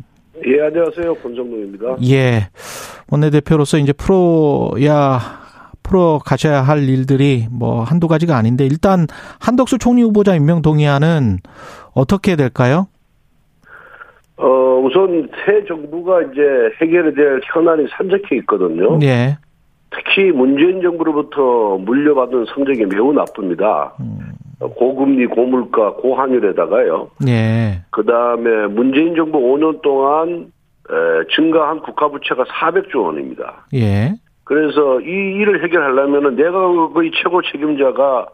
예, 0.46 0.62
안녕하세요. 0.62 1.14
권정동입니다. 1.22 1.96
예. 2.10 2.48
원내대표로서 3.08 3.78
이제 3.78 3.92
풀어야, 3.92 5.20
풀어 5.92 6.18
가셔야 6.24 6.62
할 6.62 6.88
일들이 6.88 7.44
뭐 7.50 7.82
한두 7.82 8.08
가지가 8.08 8.34
아닌데 8.34 8.64
일단 8.64 9.06
한덕수 9.38 9.76
총리 9.76 10.00
후보자 10.00 10.34
임명 10.34 10.62
동의안은 10.62 11.36
어떻게 11.94 12.34
될까요? 12.34 12.86
어, 14.38 14.46
우선 14.82 15.28
새 15.44 15.62
정부가 15.66 16.22
이제 16.22 16.40
해결해야 16.80 17.12
될 17.12 17.40
현안이 17.44 17.88
산적해 17.90 18.36
있거든요. 18.38 18.98
예. 19.02 19.36
특히 19.90 20.32
문재인 20.32 20.80
정부로부터 20.80 21.76
물려받은 21.76 22.46
성적이 22.54 22.86
매우 22.86 23.12
나쁩니다. 23.12 23.92
어, 24.60 24.68
고금리, 24.68 25.26
고물가, 25.26 25.92
고환율에다가요. 25.96 27.10
예. 27.28 27.82
그 27.90 28.02
다음에 28.06 28.66
문재인 28.68 29.14
정부 29.14 29.38
5년 29.38 29.82
동안 29.82 30.50
에, 30.88 31.24
증가한 31.36 31.80
국가부채가 31.80 32.44
400조 32.44 33.04
원입니다. 33.04 33.66
예. 33.74 34.14
그래서 34.44 35.00
이 35.00 35.06
일을 35.06 35.62
해결하려면은 35.62 36.36
내각의 36.36 37.10
최고 37.22 37.42
책임자가 37.42 38.26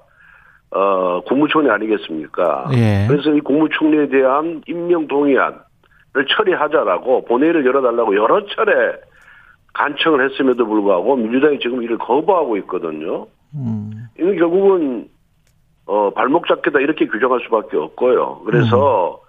어, 0.71 1.21
국무총리 1.23 1.71
아니겠습니까? 1.71 2.69
예. 2.73 3.07
그래서 3.09 3.31
이 3.33 3.41
국무총리에 3.41 4.09
대한 4.09 4.63
임명 4.67 5.07
동의안을 5.07 5.57
처리하자라고 6.37 7.25
본회의를 7.25 7.65
열어달라고 7.65 8.17
여러 8.17 8.45
차례 8.47 8.73
간청을 9.75 10.29
했음에도 10.29 10.67
불구하고 10.67 11.17
민주당이 11.17 11.59
지금 11.61 11.83
이를 11.83 11.97
거부하고 11.99 12.57
있거든요. 12.59 13.27
음. 13.55 13.91
이건 14.19 14.37
결국은 14.37 15.09
어, 15.87 16.11
발목 16.11 16.47
잡기다 16.47 16.81
이렇게 16.81 17.07
규정할 17.07 17.41
수밖에 17.45 17.77
없고요. 17.77 18.43
그래서 18.45 19.21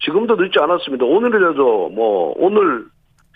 지금도 0.00 0.36
늦지 0.36 0.58
않았습니다. 0.58 1.04
오늘이라도 1.04 1.90
뭐 1.90 2.34
오늘 2.36 2.86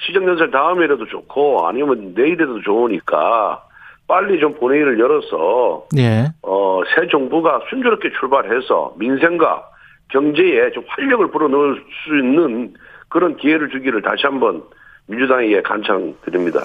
시정연설 0.06 0.50
다음이라도 0.50 1.06
좋고 1.06 1.66
아니면 1.66 2.12
내일이라도 2.14 2.62
좋으니까 2.62 3.64
빨리 4.08 4.40
좀 4.40 4.54
본회의를 4.54 4.98
열어서 4.98 5.86
예. 5.96 6.32
어, 6.42 6.82
새 6.94 7.06
정부가 7.08 7.60
순조롭게 7.70 8.10
출발해서 8.18 8.94
민생과 8.98 9.64
경제에 10.08 10.72
좀 10.72 10.84
활력을 10.88 11.30
불어넣을 11.30 11.82
수 12.04 12.18
있는 12.18 12.74
그런 13.08 13.36
기회를 13.36 13.70
주기를 13.70 14.02
다시 14.02 14.22
한번 14.24 14.62
민주당에게 15.06 15.62
간청드립니다. 15.62 16.60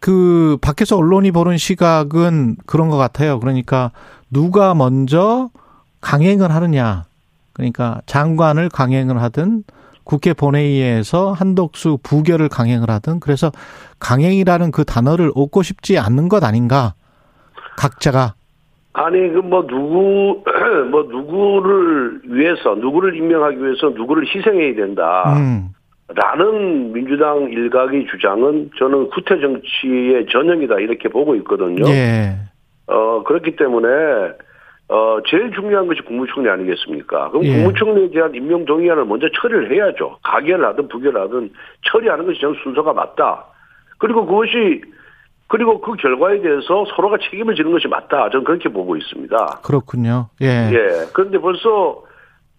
그 0.00 0.56
밖에서 0.62 0.96
언론이 0.96 1.32
보는 1.32 1.56
시각은 1.56 2.56
그런 2.66 2.88
것 2.88 2.96
같아요. 2.96 3.40
그러니까 3.40 3.90
누가 4.30 4.74
먼저 4.74 5.50
강행을 6.00 6.54
하느냐. 6.54 7.04
그러니까 7.52 8.00
장관을 8.06 8.68
강행을 8.70 9.20
하든 9.22 9.64
국회 10.04 10.32
본회의에서 10.32 11.32
한덕수 11.32 11.98
부결을 12.02 12.48
강행을 12.48 12.90
하든 12.90 13.20
그래서 13.20 13.50
강행이라는 13.98 14.70
그 14.72 14.84
단어를 14.84 15.30
얻고 15.34 15.62
싶지 15.62 15.98
않는 15.98 16.28
것 16.28 16.42
아닌가. 16.44 16.94
각자가 17.76 18.34
아니 18.92 19.28
그 19.32 19.40
뭐 19.40 19.66
누구 19.66 20.42
뭐 20.90 21.02
누구를 21.02 22.20
위해서 22.24 22.74
누구를 22.74 23.16
임명하기 23.16 23.62
위해서 23.62 23.90
누구를 23.90 24.26
희생해야 24.26 24.74
된다. 24.74 25.34
음. 25.36 25.68
라는 26.12 26.92
민주당 26.92 27.48
일각의 27.50 28.06
주장은 28.10 28.70
저는 28.78 29.10
구태 29.10 29.40
정치의 29.40 30.26
전형이다 30.30 30.80
이렇게 30.80 31.08
보고 31.08 31.36
있거든요. 31.36 31.88
예. 31.88 32.34
어 32.86 33.22
그렇기 33.22 33.54
때문에 33.54 33.88
어 34.90 35.20
제일 35.24 35.52
중요한 35.52 35.86
것이 35.86 36.00
국무총리 36.02 36.50
아니겠습니까? 36.50 37.30
그럼 37.30 37.44
예. 37.44 37.54
국무총리에 37.54 38.10
대한 38.10 38.34
임명 38.34 38.64
동의안을 38.64 39.04
먼저 39.04 39.28
처리를 39.40 39.72
해야죠. 39.72 40.18
가결하든 40.24 40.88
부결하든 40.88 41.50
처리하는 41.86 42.26
것이 42.26 42.40
저는 42.40 42.56
순서가 42.64 42.92
맞다. 42.92 43.44
그리고 43.98 44.26
그것이 44.26 44.82
그리고 45.46 45.80
그 45.80 45.92
결과에 45.94 46.40
대해서 46.40 46.84
서로가 46.96 47.18
책임을 47.18 47.54
지는 47.54 47.70
것이 47.70 47.86
맞다. 47.86 48.30
저는 48.30 48.44
그렇게 48.44 48.68
보고 48.68 48.96
있습니다. 48.96 49.60
그렇군요. 49.62 50.28
예. 50.42 50.70
예. 50.72 51.06
그런데 51.12 51.38
벌써 51.38 52.02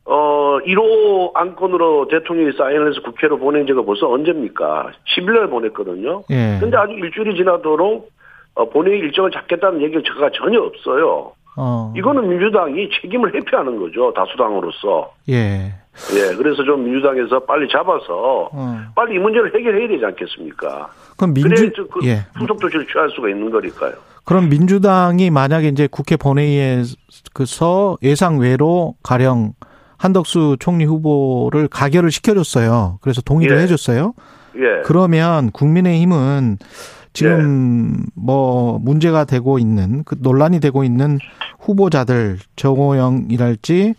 어 0.06 0.60
1호 0.66 1.36
안건으로 1.36 2.08
대통령이 2.08 2.54
사인을 2.54 2.92
해서 2.92 3.02
국회로 3.02 3.40
보낸 3.40 3.68
지가 3.68 3.82
벌써 3.82 4.10
언제입니까? 4.10 4.92
10일날 5.18 5.50
보냈거든요. 5.50 6.24
예. 6.30 6.60
근데 6.62 6.78
아직 6.78 6.94
일주일이 6.94 7.36
지나도록 7.36 8.10
어, 8.54 8.70
본회의 8.70 9.00
일정을 9.00 9.32
잡겠다는 9.32 9.82
얘기가 9.82 10.02
제가 10.06 10.30
전혀 10.32 10.62
없어요. 10.62 11.34
어. 11.58 11.94
이거는 11.96 12.30
민주당이 12.30 12.90
책임을 13.02 13.34
회피하는 13.36 13.78
거죠. 13.80 14.14
다수당으로서. 14.14 15.14
예. 15.30 15.74
예. 16.16 16.36
그래서 16.36 16.64
좀 16.64 16.84
민주당에서 16.86 17.40
빨리 17.42 17.68
잡아서 17.70 18.50
어. 18.52 18.80
빨리 18.96 19.16
이 19.16 19.20
문제를 19.20 19.54
해결해야 19.54 19.88
되지 19.90 20.06
않겠습니까? 20.06 20.90
그럼 21.18 21.34
민주 21.34 21.88
그 21.88 22.06
예. 22.06 22.26
후속 22.36 22.60
조치를 22.62 22.88
취할 22.88 23.10
수가 23.10 23.30
있는 23.30 23.50
거니까요. 23.52 23.94
그럼 24.24 24.50
민주당이 24.50 25.30
만약에 25.30 25.68
이제 25.68 25.88
국회 25.92 26.16
본회의에서 26.16 27.98
예상 28.04 28.40
외로 28.40 28.96
가령 29.04 29.54
한덕수 29.98 30.58
총리 30.60 30.86
후보를 30.86 31.68
가결을 31.68 32.10
시켜줬어요. 32.12 33.00
그래서 33.02 33.22
동의를 33.22 33.58
예. 33.58 33.62
해줬어요. 33.64 34.14
예. 34.56 34.82
그러면 34.86 35.52
국민의힘은 35.52 36.58
지금 37.14 38.06
뭐 38.16 38.80
문제가 38.80 39.26
되고 39.26 39.60
있는 39.60 40.04
그 40.04 40.16
논란이 40.20 40.60
되고 40.60 40.84
있는 40.84 41.20
후보자들 41.60 42.40
정호영이랄지 42.56 43.96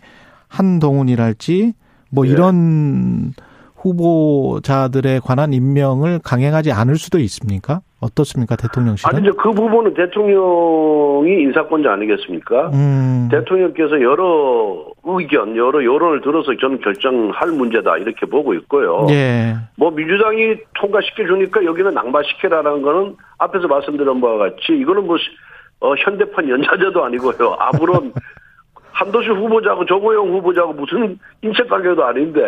한동훈이랄지 0.47 1.73
뭐 2.09 2.27
예. 2.27 2.31
이런 2.31 3.33
후보자들에 3.75 5.19
관한 5.19 5.53
임명을 5.53 6.19
강행하지 6.19 6.71
않을 6.71 6.97
수도 6.97 7.19
있습니까? 7.19 7.81
어떻습니까, 8.03 8.55
대통령실은? 8.55 9.15
아니, 9.15 9.27
이제 9.27 9.35
그 9.37 9.51
부분은 9.51 9.93
대통령이 9.93 11.41
인사권자 11.43 11.91
아니겠습니까? 11.91 12.69
음, 12.73 13.29
대통령께서 13.31 14.01
여러 14.01 14.85
의견, 15.03 15.55
여러 15.55 15.83
여론을 15.83 16.21
들어서 16.21 16.55
저는 16.59 16.79
결정할 16.81 17.49
문제다 17.49 17.97
이렇게 17.97 18.25
보고 18.25 18.53
있고요. 18.53 19.07
예, 19.09 19.55
뭐 19.77 19.91
민주당이 19.91 20.57
통과시켜 20.75 21.25
주니까 21.25 21.63
여기는 21.65 21.93
낭바시켜라라는 21.93 22.81
거는 22.81 23.15
앞에서 23.39 23.67
말씀드린 23.67 24.21
바와 24.21 24.37
같이 24.37 24.73
이거는 24.79 25.05
뭐 25.07 25.17
어, 25.79 25.95
현대판 25.95 26.47
연좌제도 26.47 27.03
아니고요. 27.03 27.57
아무런 27.59 28.13
한덕수 28.93 29.29
후보자고 29.29 29.85
정호영 29.85 30.29
후보자고 30.29 30.73
무슨 30.73 31.19
인과 31.41 31.67
관계도 31.67 32.03
아닌데 32.05 32.41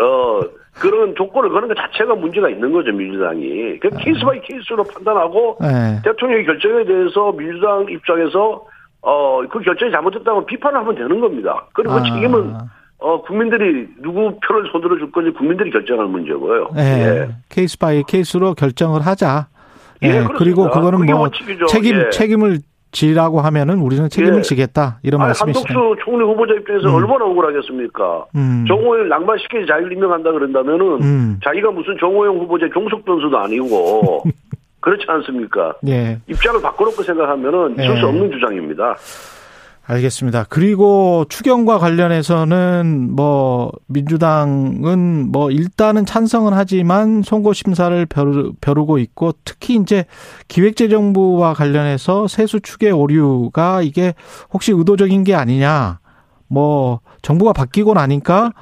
어 0.00 0.40
그런 0.78 1.14
조건을 1.16 1.50
거는 1.50 1.68
것 1.68 1.74
자체가 1.76 2.14
문제가 2.14 2.48
있는 2.50 2.72
거죠 2.72 2.92
민주당이. 2.92 3.78
그 3.80 3.90
case 3.98 4.20
by 4.24 4.40
case로 4.42 4.84
판단하고 4.84 5.58
예. 5.62 6.02
대통령의 6.04 6.44
결정에 6.44 6.84
대해서 6.84 7.32
민주당 7.32 7.86
입장에서 7.88 8.64
어 9.02 9.26
그 9.50 9.60
결정이 9.60 9.92
잘못됐다면 9.92 10.46
비판을 10.46 10.80
하면 10.80 10.94
되는 10.94 11.20
겁니다. 11.20 11.66
그리고 11.72 11.94
그 11.94 12.00
아. 12.00 12.02
책임은 12.02 12.54
어 12.98 13.22
국민들이 13.22 13.86
누구 14.00 14.38
표를 14.40 14.68
손들어 14.72 14.96
줄 14.98 15.10
건지 15.12 15.30
국민들이 15.36 15.70
결정할 15.70 16.06
문제고요. 16.06 16.70
예. 16.76 17.28
case 17.48 17.78
by 17.78 18.02
case로 18.06 18.54
결정을 18.54 19.02
하자. 19.02 19.48
예, 20.02 20.08
예. 20.08 20.24
그리고 20.36 20.70
그거는 20.70 21.04
뭐. 21.06 21.30
책임 21.68 21.96
예. 22.00 22.10
책임을 22.10 22.58
지라고 22.96 23.40
하면은 23.42 23.78
우리는 23.80 24.08
책임을 24.08 24.38
예. 24.38 24.42
지겠다 24.42 25.00
이런 25.02 25.20
아니, 25.20 25.28
말씀이시네요. 25.28 25.78
한덕수 25.78 26.02
총리 26.02 26.24
후보자 26.24 26.54
입장에서 26.54 26.88
음. 26.88 26.94
얼마나 26.94 27.26
억울하겠습니까? 27.26 28.24
음. 28.34 28.64
정호영 28.66 29.08
낭만시키지 29.10 29.66
자기를 29.66 29.92
임명한다 29.92 30.32
그런다면은 30.32 31.02
음. 31.02 31.40
자기가 31.44 31.72
무슨 31.72 31.94
정호영 32.00 32.38
후보자 32.38 32.66
종속 32.72 33.04
변수도 33.04 33.36
아니고 33.38 34.24
그렇지 34.80 35.04
않습니까? 35.08 35.74
예. 35.88 36.18
입장을 36.26 36.62
바꿔놓고 36.62 37.02
생각하면은 37.02 37.72
있을 37.78 37.96
예. 37.96 38.00
수 38.00 38.06
없는 38.06 38.30
주장입니다. 38.30 38.96
알겠습니다. 39.88 40.46
그리고 40.48 41.24
추경과 41.28 41.78
관련해서는 41.78 43.14
뭐 43.14 43.70
민주당은 43.86 45.30
뭐 45.30 45.52
일단은 45.52 46.04
찬성은 46.04 46.52
하지만 46.52 47.22
선거 47.22 47.52
심사를 47.52 48.04
벼르, 48.06 48.50
벼르고 48.60 48.98
있고 48.98 49.30
특히 49.44 49.76
이제 49.76 50.04
기획재정부와 50.48 51.54
관련해서 51.54 52.26
세수 52.26 52.58
추계 52.60 52.90
오류가 52.90 53.82
이게 53.82 54.14
혹시 54.52 54.72
의도적인 54.72 55.22
게 55.22 55.36
아니냐. 55.36 56.00
뭐 56.48 56.98
정부가 57.22 57.52
바뀌고 57.52 57.94
나니까 57.94 58.52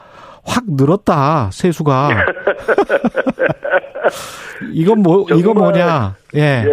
확 0.44 0.64
늘었다 0.66 1.48
세수가. 1.52 2.10
이건 4.72 5.02
뭐 5.02 5.26
정말, 5.26 5.54
뭐냐? 5.54 6.16
예. 6.34 6.40
예. 6.40 6.64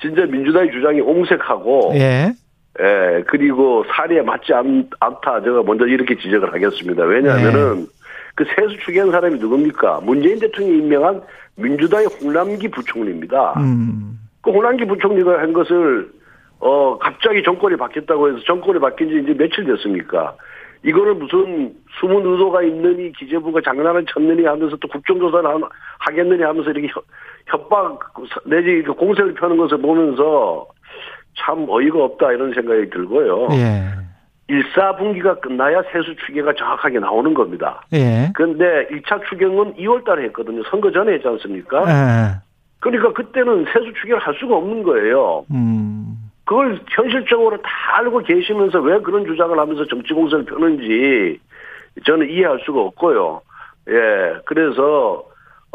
진짜 0.00 0.24
민주당의 0.26 0.70
주장이 0.70 1.00
옹색하고 1.00 1.92
예. 1.94 2.32
예, 2.80 3.22
그리고 3.28 3.84
사리에 3.88 4.22
맞지 4.22 4.52
않, 4.52 4.88
않다. 5.00 5.42
제가 5.42 5.62
먼저 5.62 5.86
이렇게 5.86 6.16
지적을 6.16 6.52
하겠습니다. 6.52 7.04
왜냐하면은 7.04 7.76
네. 7.82 7.86
그 8.34 8.44
세수 8.56 8.76
추기한 8.84 9.10
사람이 9.12 9.38
누굽니까? 9.38 10.00
문재인 10.02 10.40
대통령이 10.40 10.78
임명한 10.78 11.22
민주당의 11.56 12.08
홍남기 12.20 12.68
부총리입니다. 12.68 13.54
음. 13.58 14.18
그 14.42 14.50
홍남기 14.50 14.84
부총리가 14.86 15.38
한 15.40 15.52
것을 15.52 16.10
어 16.58 16.98
갑자기 16.98 17.42
정권이 17.44 17.76
바뀌었다고 17.76 18.28
해서 18.28 18.38
정권이 18.46 18.80
바뀐 18.80 19.08
지 19.08 19.20
이제 19.22 19.34
며칠 19.34 19.64
됐습니까? 19.64 20.34
이거를 20.82 21.14
무슨 21.14 21.72
숨은 22.00 22.26
의도가 22.26 22.62
있느니 22.62 23.12
기재부가 23.12 23.60
장난을 23.64 24.04
쳤느니 24.06 24.44
하면서 24.44 24.76
또 24.76 24.88
국정조사를 24.88 25.48
하- 25.48 25.68
하겠느니 26.00 26.42
하면서 26.42 26.70
이렇게 26.70 26.88
협- 26.88 27.04
협박 27.46 28.00
내지 28.46 28.82
공세를 28.82 29.34
펴는 29.34 29.56
것을 29.56 29.78
보면서 29.78 30.66
참 31.38 31.66
어이가 31.68 32.02
없다 32.04 32.32
이런 32.32 32.52
생각이 32.52 32.90
들고요. 32.90 33.48
예. 33.52 34.04
1사분기가 34.48 35.40
끝나야 35.40 35.82
세수 35.90 36.14
추계가 36.26 36.52
정확하게 36.54 36.98
나오는 36.98 37.32
겁니다. 37.32 37.82
예. 37.92 38.30
그런데 38.34 38.86
1차 38.90 39.22
추경은 39.28 39.74
2월 39.76 40.04
달에 40.04 40.24
했거든요. 40.24 40.62
선거 40.70 40.90
전에 40.90 41.14
했지 41.14 41.26
않습니까? 41.26 41.84
예. 41.88 42.40
그러니까 42.80 43.12
그때는 43.14 43.64
세수 43.72 43.92
추계를 44.00 44.18
할 44.18 44.34
수가 44.34 44.56
없는 44.56 44.82
거예요. 44.82 45.46
음. 45.50 46.16
그걸 46.44 46.78
현실적으로 46.90 47.56
다 47.62 47.70
알고 47.98 48.18
계시면서 48.18 48.80
왜 48.80 49.00
그런 49.00 49.24
주장을 49.24 49.58
하면서 49.58 49.86
정치 49.86 50.12
공세를 50.12 50.44
펴는지 50.44 51.40
저는 52.04 52.28
이해할 52.28 52.60
수가 52.66 52.80
없고요. 52.80 53.40
예. 53.88 54.34
그래서 54.44 55.24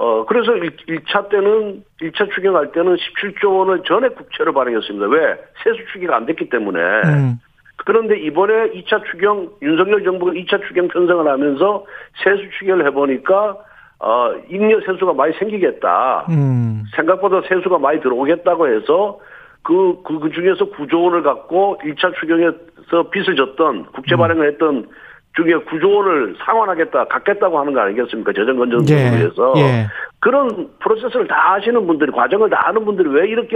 어 0.02 0.26
그래서 0.26 0.56
1, 0.56 1.02
차 1.10 1.28
때는 1.28 1.84
1차 2.02 2.34
추경할 2.34 2.72
때는 2.72 2.96
17조 2.96 3.54
원을 3.54 3.84
전액 3.84 4.16
국채로 4.16 4.54
발행했습니다. 4.54 5.08
왜? 5.08 5.36
세수 5.62 5.78
추계가 5.92 6.16
안 6.16 6.26
됐기 6.26 6.48
때문에. 6.48 6.80
음. 6.80 7.40
그런데 7.76 8.18
이번에 8.18 8.72
2차 8.72 9.04
추경 9.12 9.50
윤석열 9.62 10.06
정부가 10.06 10.32
2차 10.32 10.66
추경 10.66 10.88
편성을 10.88 11.28
하면서 11.28 11.86
세수 12.24 12.50
추계를 12.58 12.86
해보니까 12.88 13.58
어 14.00 14.32
잉여 14.48 14.80
세수가 14.86 15.12
많이 15.12 15.34
생기겠다. 15.34 16.28
음. 16.30 16.86
생각보다 16.96 17.42
세수가 17.50 17.80
많이 17.80 18.00
들어오겠다고 18.00 18.70
해서 18.70 19.20
그, 19.64 20.02
그, 20.06 20.18
그 20.20 20.32
중에서 20.32 20.70
9조 20.72 21.04
원을 21.04 21.24
갖고 21.24 21.78
1차 21.84 22.16
추경에서 22.22 23.10
빚을 23.12 23.36
졌던 23.36 23.88
국채 23.88 24.16
발행을 24.16 24.48
했던 24.54 24.88
중에 25.36 25.54
9조 25.54 25.96
원을 25.96 26.36
상환하겠다, 26.46 27.06
갖겠다고 27.06 27.60
하는 27.60 27.74
거 27.74 27.82
아니겠습니까? 27.82 28.34
재정 28.34 28.58
건전성을 28.58 29.02
예. 29.02 29.18
위해서. 29.18 29.54
예. 29.58 29.88
그런 30.20 30.70
프로세스를 30.80 31.28
다 31.28 31.54
아시는 31.54 31.86
분들이, 31.88 32.12
과정을 32.12 32.50
다 32.50 32.68
아는 32.68 32.84
분들이 32.84 33.08
왜 33.10 33.28
이렇게 33.30 33.56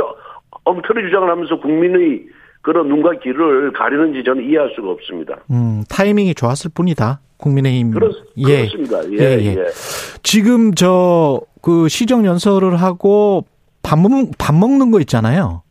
엉터리 0.63 1.03
주장을 1.05 1.29
하면서 1.29 1.59
국민의 1.59 2.23
그런 2.61 2.87
눈과 2.87 3.11
귀를 3.21 3.73
가리는지 3.73 4.23
저는 4.23 4.43
이해할 4.49 4.71
수가 4.75 4.91
없습니다. 4.91 5.35
음. 5.51 5.83
타이밍이 5.89 6.35
좋았을 6.35 6.71
뿐이다. 6.73 7.19
국민의힘. 7.37 7.91
그렇, 7.91 8.09
예. 8.37 8.67
그렇습니다. 8.67 9.03
예, 9.11 9.17
예, 9.17 9.39
예. 9.41 9.55
예. 9.57 9.65
지금 10.23 10.73
저 10.73 11.41
그 11.63 11.87
시정 11.87 12.25
연설을 12.25 12.75
하고 12.75 13.45
밥 13.81 13.97
먹는 13.97 14.31
밥 14.37 14.53
먹는 14.53 14.91
거 14.91 14.99
있잖아요. 14.99 15.62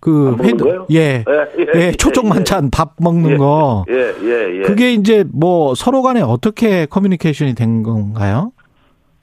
그 0.00 0.36
거요? 0.58 0.86
예. 0.90 0.96
예, 0.96 1.24
예, 1.58 1.66
예, 1.74 1.80
예, 1.88 1.92
초청 1.92 2.26
예. 2.26 2.28
만찬 2.28 2.70
밥 2.70 2.94
먹는 3.00 3.30
예, 3.32 3.36
거. 3.36 3.84
예, 3.88 4.14
예, 4.22 4.58
예. 4.58 4.62
그게 4.62 4.92
이제 4.92 5.24
뭐 5.32 5.74
서로 5.74 6.02
간에 6.02 6.20
어떻게 6.20 6.86
커뮤니케이션이 6.86 7.54
된 7.54 7.82
건가요? 7.82 8.52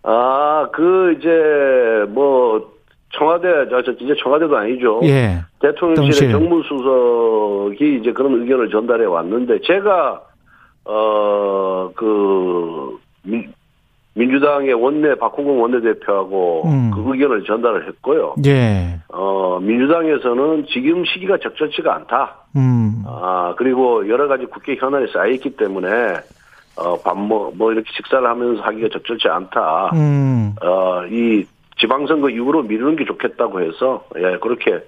아, 0.04 0.68
그, 0.74 1.16
이제, 1.18 2.12
뭐, 2.12 2.74
청와대, 3.18 3.48
저, 3.70 3.82
저, 3.84 3.92
이제 3.94 4.14
청와대도 4.22 4.56
아니죠. 4.56 5.00
예. 5.04 5.40
대통령실의. 5.62 6.32
정무수석이 6.32 8.00
이제 8.02 8.12
그런 8.12 8.42
의견을 8.42 8.70
전달해 8.70 9.06
왔는데, 9.06 9.60
제가, 9.64 10.22
어, 10.84 11.90
그, 11.96 12.98
민, 14.16 14.30
민주당의 14.30 14.74
원내, 14.74 15.16
박홍근 15.16 15.60
원내대표하고 15.60 16.64
음. 16.66 16.92
그 16.94 17.04
의견을 17.06 17.44
전달을 17.44 17.88
했고요. 17.88 18.36
예. 18.46 19.00
어, 19.10 19.60
민주당에서는 19.60 20.66
지금 20.70 21.04
시기가 21.06 21.38
적절치가 21.38 21.96
않다. 21.96 22.36
음. 22.56 23.04
아, 23.06 23.56
그리고 23.58 24.08
여러 24.08 24.28
가지 24.28 24.46
국회 24.46 24.76
현안이 24.76 25.08
쌓여 25.12 25.28
있기 25.30 25.56
때문에, 25.56 25.90
어, 26.76 27.00
밥, 27.02 27.18
뭐, 27.18 27.52
뭐, 27.56 27.72
이렇게 27.72 27.90
식사를 27.96 28.28
하면서 28.28 28.62
하기가 28.62 28.90
적절치 28.94 29.28
않다. 29.28 29.92
음. 29.94 30.56
어, 30.64 31.06
이 31.08 31.46
지방선거 31.80 32.30
이후로 32.30 32.64
미루는 32.64 32.96
게 32.96 33.06
좋겠다고 33.06 33.62
해서, 33.62 34.06
예, 34.18 34.38
그렇게 34.40 34.84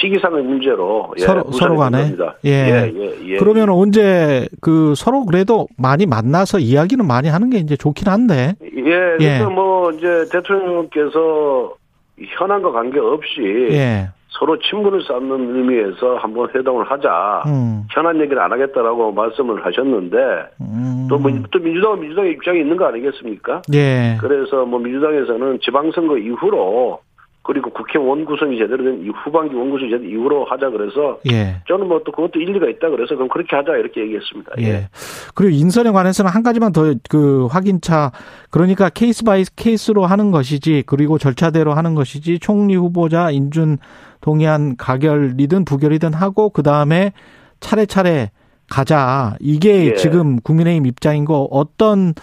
시기상의 0.00 0.42
문제로, 0.42 1.12
예, 1.18 1.22
서로 1.22 1.44
서로 1.52 1.70
된 1.70 1.78
간에. 1.78 2.16
예. 2.44 2.50
예, 2.50 2.92
예, 2.94 3.14
예. 3.26 3.36
그러면 3.36 3.70
언제 3.70 4.46
그 4.60 4.94
서로 4.96 5.24
그래도 5.24 5.68
많이 5.78 6.06
만나서 6.06 6.58
이야기는 6.58 7.06
많이 7.06 7.28
하는 7.28 7.50
게 7.50 7.58
이제 7.58 7.76
좋긴 7.76 8.08
한데. 8.08 8.54
예, 8.62 9.16
그래서 9.18 9.20
예. 9.20 9.44
뭐, 9.44 9.90
이제 9.92 10.24
대통령께서 10.32 11.74
현안과 12.18 12.72
관계 12.72 12.98
없이 12.98 13.68
예. 13.70 14.08
서로 14.30 14.58
친분을 14.58 15.04
쌓는 15.04 15.56
의미에서 15.56 16.16
한번 16.16 16.48
회동을 16.52 16.90
하자. 16.90 17.44
음. 17.46 17.84
현안 17.90 18.20
얘기를 18.20 18.42
안 18.42 18.50
하겠다라고 18.50 19.12
말씀을 19.12 19.64
하셨는데, 19.64 20.16
음. 20.60 21.06
또, 21.08 21.18
뭐, 21.18 21.30
또 21.52 21.58
민주당은 21.60 22.00
민주당의 22.00 22.32
입장이 22.32 22.58
있는 22.60 22.76
거 22.76 22.86
아니겠습니까? 22.86 23.62
예. 23.74 24.16
그래서 24.20 24.64
뭐 24.64 24.80
민주당에서는 24.80 25.60
지방선거 25.62 26.18
이후로 26.18 26.98
그리고 27.44 27.70
국회 27.70 27.98
원구성이 27.98 28.58
제대로 28.58 28.82
된이 28.82 29.08
후반기 29.10 29.54
원구성이 29.54 29.90
제대로 29.90 30.08
이후로 30.10 30.46
하자 30.46 30.70
그래서 30.70 31.20
예. 31.30 31.60
저는 31.68 31.86
뭐 31.86 32.00
또 32.04 32.12
그것도 32.12 32.40
일리가 32.40 32.68
있다 32.68 32.90
그래서 32.90 33.14
그럼 33.14 33.28
그렇게 33.28 33.54
하자 33.54 33.76
이렇게 33.76 34.00
얘기했습니다. 34.02 34.52
예. 34.60 34.64
예. 34.64 34.88
그리고 35.34 35.54
인선에 35.54 35.90
관해서는 35.90 36.30
한 36.30 36.42
가지만 36.42 36.72
더 36.72 36.94
그 37.08 37.46
확인차 37.46 38.12
그러니까 38.50 38.88
case 38.88 39.24
by 39.24 39.44
case로 39.56 40.06
하는 40.06 40.30
것이지 40.30 40.84
그리고 40.86 41.18
절차대로 41.18 41.74
하는 41.74 41.94
것이지 41.94 42.38
총리 42.38 42.74
후보자 42.76 43.30
인준 43.30 43.78
동의안 44.20 44.76
가결이든 44.76 45.64
부결이든 45.64 46.14
하고 46.14 46.50
그 46.50 46.62
다음에 46.62 47.12
차례차례 47.60 48.30
가자 48.70 49.36
이게 49.40 49.86
예. 49.90 49.94
지금 49.94 50.40
국민의힘 50.40 50.86
입장인 50.86 51.24
거 51.24 51.46
어떤 51.50 52.14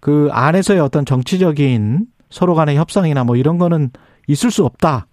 그 0.00 0.28
안에서의 0.32 0.80
어떤 0.80 1.04
정치적인 1.04 2.06
서로 2.30 2.54
간의 2.54 2.76
협상이나 2.76 3.24
뭐 3.24 3.36
이런 3.36 3.58
거는 3.58 3.90
있을 4.30 4.50
수 4.50 4.64
없다. 4.64 5.06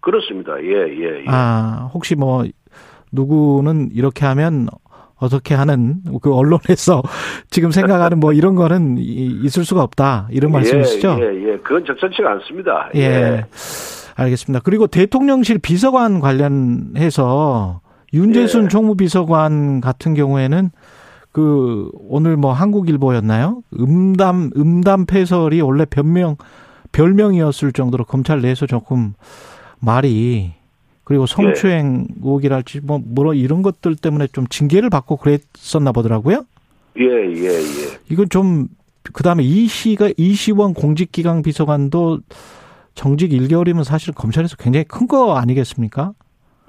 그렇습니다. 0.00 0.52
예, 0.62 0.88
예, 0.88 1.20
예. 1.20 1.24
아, 1.28 1.90
혹시 1.94 2.14
뭐, 2.14 2.44
누구는 3.12 3.90
이렇게 3.92 4.26
하면 4.26 4.68
어떻게 5.16 5.54
하는 5.54 6.02
그 6.20 6.34
언론에서 6.34 7.02
지금 7.50 7.70
생각하는 7.70 8.18
뭐 8.18 8.32
이런 8.32 8.54
거는 8.56 8.98
이- 8.98 9.40
있을 9.44 9.64
수가 9.64 9.82
없다. 9.82 10.28
이런 10.30 10.50
말씀이시죠? 10.52 11.18
예, 11.20 11.24
예, 11.26 11.52
예. 11.52 11.56
그건 11.58 11.84
적절치가 11.84 12.30
않습니다. 12.32 12.90
예. 12.96 13.00
예. 13.00 13.44
알겠습니다. 14.16 14.60
그리고 14.64 14.86
대통령실 14.88 15.58
비서관 15.58 16.20
관련해서 16.20 17.80
윤재순 18.12 18.64
예. 18.64 18.68
총무비서관 18.68 19.80
같은 19.80 20.14
경우에는 20.14 20.70
그 21.30 21.88
오늘 21.94 22.36
뭐 22.36 22.52
한국일보였나요? 22.52 23.62
음담 23.78 24.50
음담 24.56 25.06
패설이 25.06 25.60
원래 25.62 25.86
변명 25.86 26.36
별명이었을 26.92 27.72
정도로 27.72 28.04
검찰 28.04 28.40
내에서 28.40 28.66
조금 28.66 29.14
말이 29.80 30.52
그리고 31.04 31.26
성추행 31.26 32.06
의혹이랄지 32.22 32.80
뭐, 32.82 33.00
뭐 33.04 33.34
이런 33.34 33.62
것들 33.62 33.96
때문에 33.96 34.28
좀 34.28 34.46
징계를 34.46 34.88
받고 34.90 35.16
그랬었나 35.16 35.92
보더라고요. 35.92 36.44
예, 36.98 37.04
예, 37.04 37.48
예. 37.48 37.98
이건 38.10 38.28
좀 38.28 38.68
그다음에 39.12 39.42
이시가 39.42 40.10
이시원 40.16 40.74
공직기강 40.74 41.42
비서관도 41.42 42.20
정직 42.94 43.30
1개월이면 43.30 43.84
사실 43.84 44.12
검찰에서 44.14 44.56
굉장히 44.56 44.84
큰 44.84 45.06
거 45.06 45.34
아니겠습니까? 45.36 46.12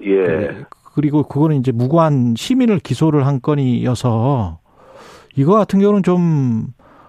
예. 0.06 0.66
그리고 0.96 1.24
그거는 1.24 1.58
이제 1.58 1.72
무고한 1.72 2.34
시민을 2.38 2.80
기소를 2.80 3.26
한 3.28 3.42
건이어서 3.42 4.60
이거 5.36 5.54
같은 5.54 5.80
경우는 5.80 6.04
좀 6.04 6.68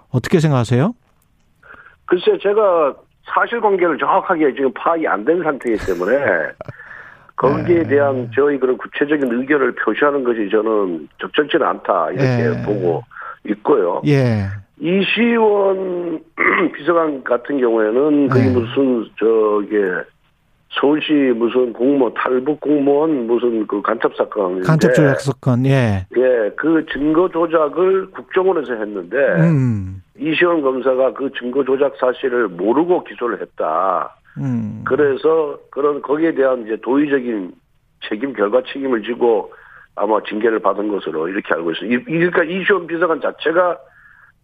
어떻게 0.09 0.41
생각하세요? 0.41 0.95
글쎄 2.07 2.39
제가 2.43 2.95
사실관계를 3.27 3.99
정확하게 3.99 4.55
지금 4.55 4.73
파악이 4.75 5.07
안 5.09 5.25
된 5.25 5.43
상태이기 5.43 5.87
때문에 5.87 6.17
거기에 7.37 7.83
네. 7.83 7.89
대한 7.89 8.31
저희 8.35 8.59
그런 8.59 8.77
구체적인 8.79 9.33
의견을 9.33 9.75
표시하는 9.77 10.23
것이 10.23 10.49
저는 10.51 11.09
적절치는 11.21 11.67
않다 11.67 12.11
이렇게 12.11 12.25
네. 12.49 12.63
보고 12.65 13.03
있고요. 13.49 14.03
예. 14.07 14.45
이시원 14.79 16.21
비서관 16.77 17.25
같은 17.25 17.59
경우에는 17.59 18.29
그게 18.29 18.45
네. 18.45 18.53
무슨 18.53 19.07
저게 19.19 20.05
서울시 20.81 21.13
무슨 21.37 21.73
공무원 21.73 22.13
탈북 22.15 22.61
공무원 22.61 23.27
무슨 23.27 23.67
그 23.67 23.81
간첩 23.83 24.15
사건인데 24.17 24.67
간첩 24.67 24.93
조작 24.95 25.21
사건. 25.21 25.65
예. 25.67 26.07
예, 26.17 26.51
그 26.57 26.85
증거 26.93 27.29
조작을 27.29 28.11
국정원에서 28.11 28.73
했는데 28.75 29.17
음. 29.41 30.03
이시원 30.19 30.63
검사가 30.63 31.13
그 31.15 31.31
증거 31.39 31.65
조작 31.65 31.95
사실을 31.99 32.49
모르고 32.49 33.05
기소를 33.05 33.41
했다. 33.41 34.17
음. 34.39 34.83
그래서 34.85 35.59
그런 35.71 36.03
거기에 36.03 36.35
대한 36.35 36.63
이제 36.65 36.77
도의적인 36.83 37.53
책임 38.09 38.33
결과 38.33 38.61
책임을 38.73 39.03
지고 39.03 39.53
아마 39.95 40.21
징계를 40.29 40.59
받은 40.59 40.89
것으로 40.89 41.29
이렇게 41.29 41.55
알고 41.55 41.71
있어요. 41.73 41.91
이- 41.93 42.05
그러니까 42.05 42.43
이시원 42.43 42.87
비서관 42.89 43.21
자체가 43.21 43.79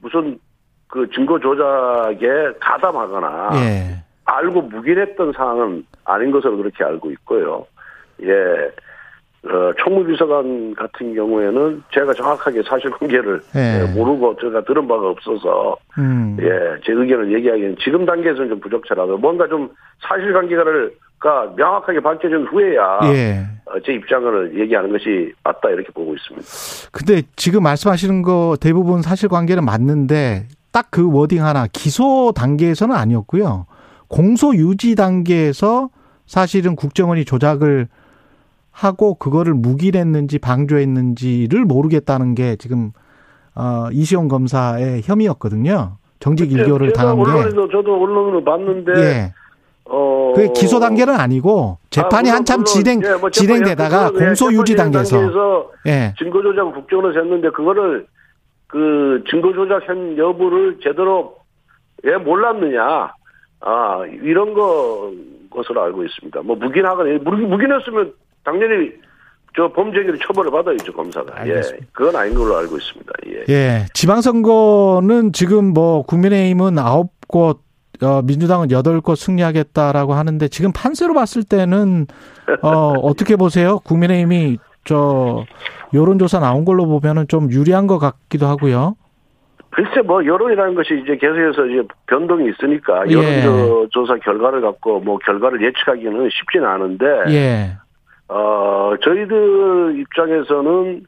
무슨 0.00 0.38
그 0.86 1.08
증거 1.12 1.38
조작에 1.40 2.52
가담하거나 2.60 3.50
예. 3.54 4.04
알고 4.30 4.62
묵인했던 4.62 5.32
사항은 5.36 5.84
아닌 6.04 6.30
것으로 6.30 6.56
그렇게 6.56 6.84
알고 6.84 7.10
있고요. 7.12 7.66
예. 8.22 8.70
어, 9.42 9.72
총무비서관 9.78 10.74
같은 10.74 11.14
경우에는 11.14 11.82
제가 11.94 12.12
정확하게 12.12 12.62
사실관계를 12.62 13.40
예. 13.56 13.80
예, 13.80 13.98
모르고 13.98 14.36
제가 14.38 14.62
들은 14.64 14.86
바가 14.86 15.08
없어서 15.08 15.76
음. 15.96 16.36
예, 16.40 16.78
제 16.84 16.92
의견을 16.92 17.32
얘기하기는 17.32 17.76
지금 17.82 18.04
단계에서는 18.04 18.50
좀 18.50 18.60
부적절하고 18.60 19.16
뭔가 19.16 19.48
좀 19.48 19.70
사실관계를 20.06 20.92
가 21.18 21.52
명확하게 21.54 22.00
밝혀진 22.00 22.46
후에야 22.46 23.00
예. 23.04 23.46
어, 23.66 23.80
제 23.84 23.92
입장을 23.92 24.58
얘기하는 24.58 24.90
것이 24.92 25.32
맞다 25.44 25.70
이렇게 25.70 25.90
보고 25.92 26.14
있습니다. 26.14 26.46
근데 26.92 27.22
지금 27.36 27.62
말씀하시는 27.62 28.22
거 28.22 28.56
대부분 28.60 29.02
사실관계는 29.02 29.64
맞는데 29.64 30.48
딱 30.72 30.88
그 30.90 31.10
워딩 31.12 31.44
하나 31.44 31.66
기소 31.72 32.32
단계에서는 32.34 32.94
아니었고요. 32.94 33.66
공소 34.14 34.54
유지 34.54 34.96
단계에서 34.96 35.88
사실은 36.26 36.76
국정원이 36.76 37.24
조작을 37.24 37.88
하고 38.72 39.14
그거를 39.14 39.54
묵인했는지 39.54 40.38
방조했는지를 40.38 41.64
모르겠다는 41.64 42.34
게 42.34 42.56
지금 42.56 42.90
어 43.54 43.86
이시영 43.92 44.28
검사의 44.28 45.02
혐의였거든요. 45.04 45.96
정직 46.18 46.52
일교를 46.52 46.88
제가 46.92 46.98
당한 47.02 47.16
게. 47.24 47.30
언론에서 47.30 47.68
저도 47.68 48.02
언론으로 48.02 48.44
봤는데 48.44 48.92
예. 49.00 49.32
어 49.84 50.32
그게 50.34 50.52
기소 50.52 50.78
단계는 50.80 51.14
아니고 51.14 51.78
재판이 51.90 52.14
아, 52.28 52.32
물론, 52.32 52.34
한참 52.36 52.64
진행 52.64 53.00
예, 53.04 53.10
뭐 53.14 53.30
재판- 53.30 53.32
진행되다가 53.32 54.10
예, 54.14 54.18
공소 54.26 54.52
유지 54.52 54.76
단계에서 54.76 55.16
단계에서 55.16 55.70
예. 55.86 56.14
증거 56.18 56.42
조작 56.42 56.72
국정원에서 56.74 57.20
했는데 57.20 57.50
그거를 57.50 58.06
그 58.66 59.22
증거 59.30 59.52
조작 59.52 59.88
현 59.88 60.16
여부를 60.18 60.78
제대로 60.82 61.36
왜 62.02 62.16
몰랐느냐 62.16 63.12
아 63.60 64.04
이런 64.22 64.54
거 64.54 65.12
것으로 65.50 65.82
알고 65.82 66.04
있습니다. 66.04 66.40
뭐 66.42 66.56
묵인하거나 66.56 67.18
묵- 67.24 67.48
묵인했으면 67.48 68.12
당연히 68.44 68.92
저 69.56 69.70
범죄행위를 69.72 70.18
처벌을 70.20 70.50
받아야죠 70.50 70.92
검사가. 70.92 71.34
예, 71.46 71.50
알겠습니다. 71.50 71.86
그건 71.92 72.16
아닌 72.16 72.34
걸로 72.34 72.56
알고 72.56 72.76
있습니다. 72.76 73.12
예. 73.26 73.44
예, 73.52 73.86
지방선거는 73.94 75.32
지금 75.32 75.72
뭐 75.72 76.02
국민의힘은 76.02 76.78
아홉 76.78 77.10
곳, 77.28 77.60
어, 78.02 78.22
민주당은 78.22 78.70
여덟 78.70 79.00
곳 79.00 79.16
승리하겠다라고 79.16 80.14
하는데 80.14 80.46
지금 80.48 80.72
판세로 80.72 81.14
봤을 81.14 81.42
때는 81.42 82.06
어, 82.62 82.68
어떻게 83.02 83.36
보세요? 83.36 83.78
국민의힘이 83.80 84.58
저 84.84 85.44
여론조사 85.92 86.38
나온 86.38 86.64
걸로 86.64 86.86
보면은 86.86 87.26
좀 87.28 87.50
유리한 87.50 87.86
것 87.86 87.98
같기도 87.98 88.46
하고요. 88.46 88.94
글쎄 89.80 90.02
뭐 90.02 90.24
여론이라는 90.24 90.74
것이 90.74 91.00
이제 91.02 91.16
계속해서 91.16 91.66
이제 91.66 91.82
변동이 92.06 92.50
있으니까 92.50 93.04
예. 93.08 93.14
여론조사 93.14 94.16
결과를 94.16 94.60
갖고 94.60 95.00
뭐 95.00 95.16
결과를 95.18 95.62
예측하기는 95.62 96.28
쉽지는 96.30 96.68
않은데 96.68 97.06
예, 97.28 97.70
어, 98.28 98.92
저희들 99.02 99.98
입장에서는, 99.98 101.02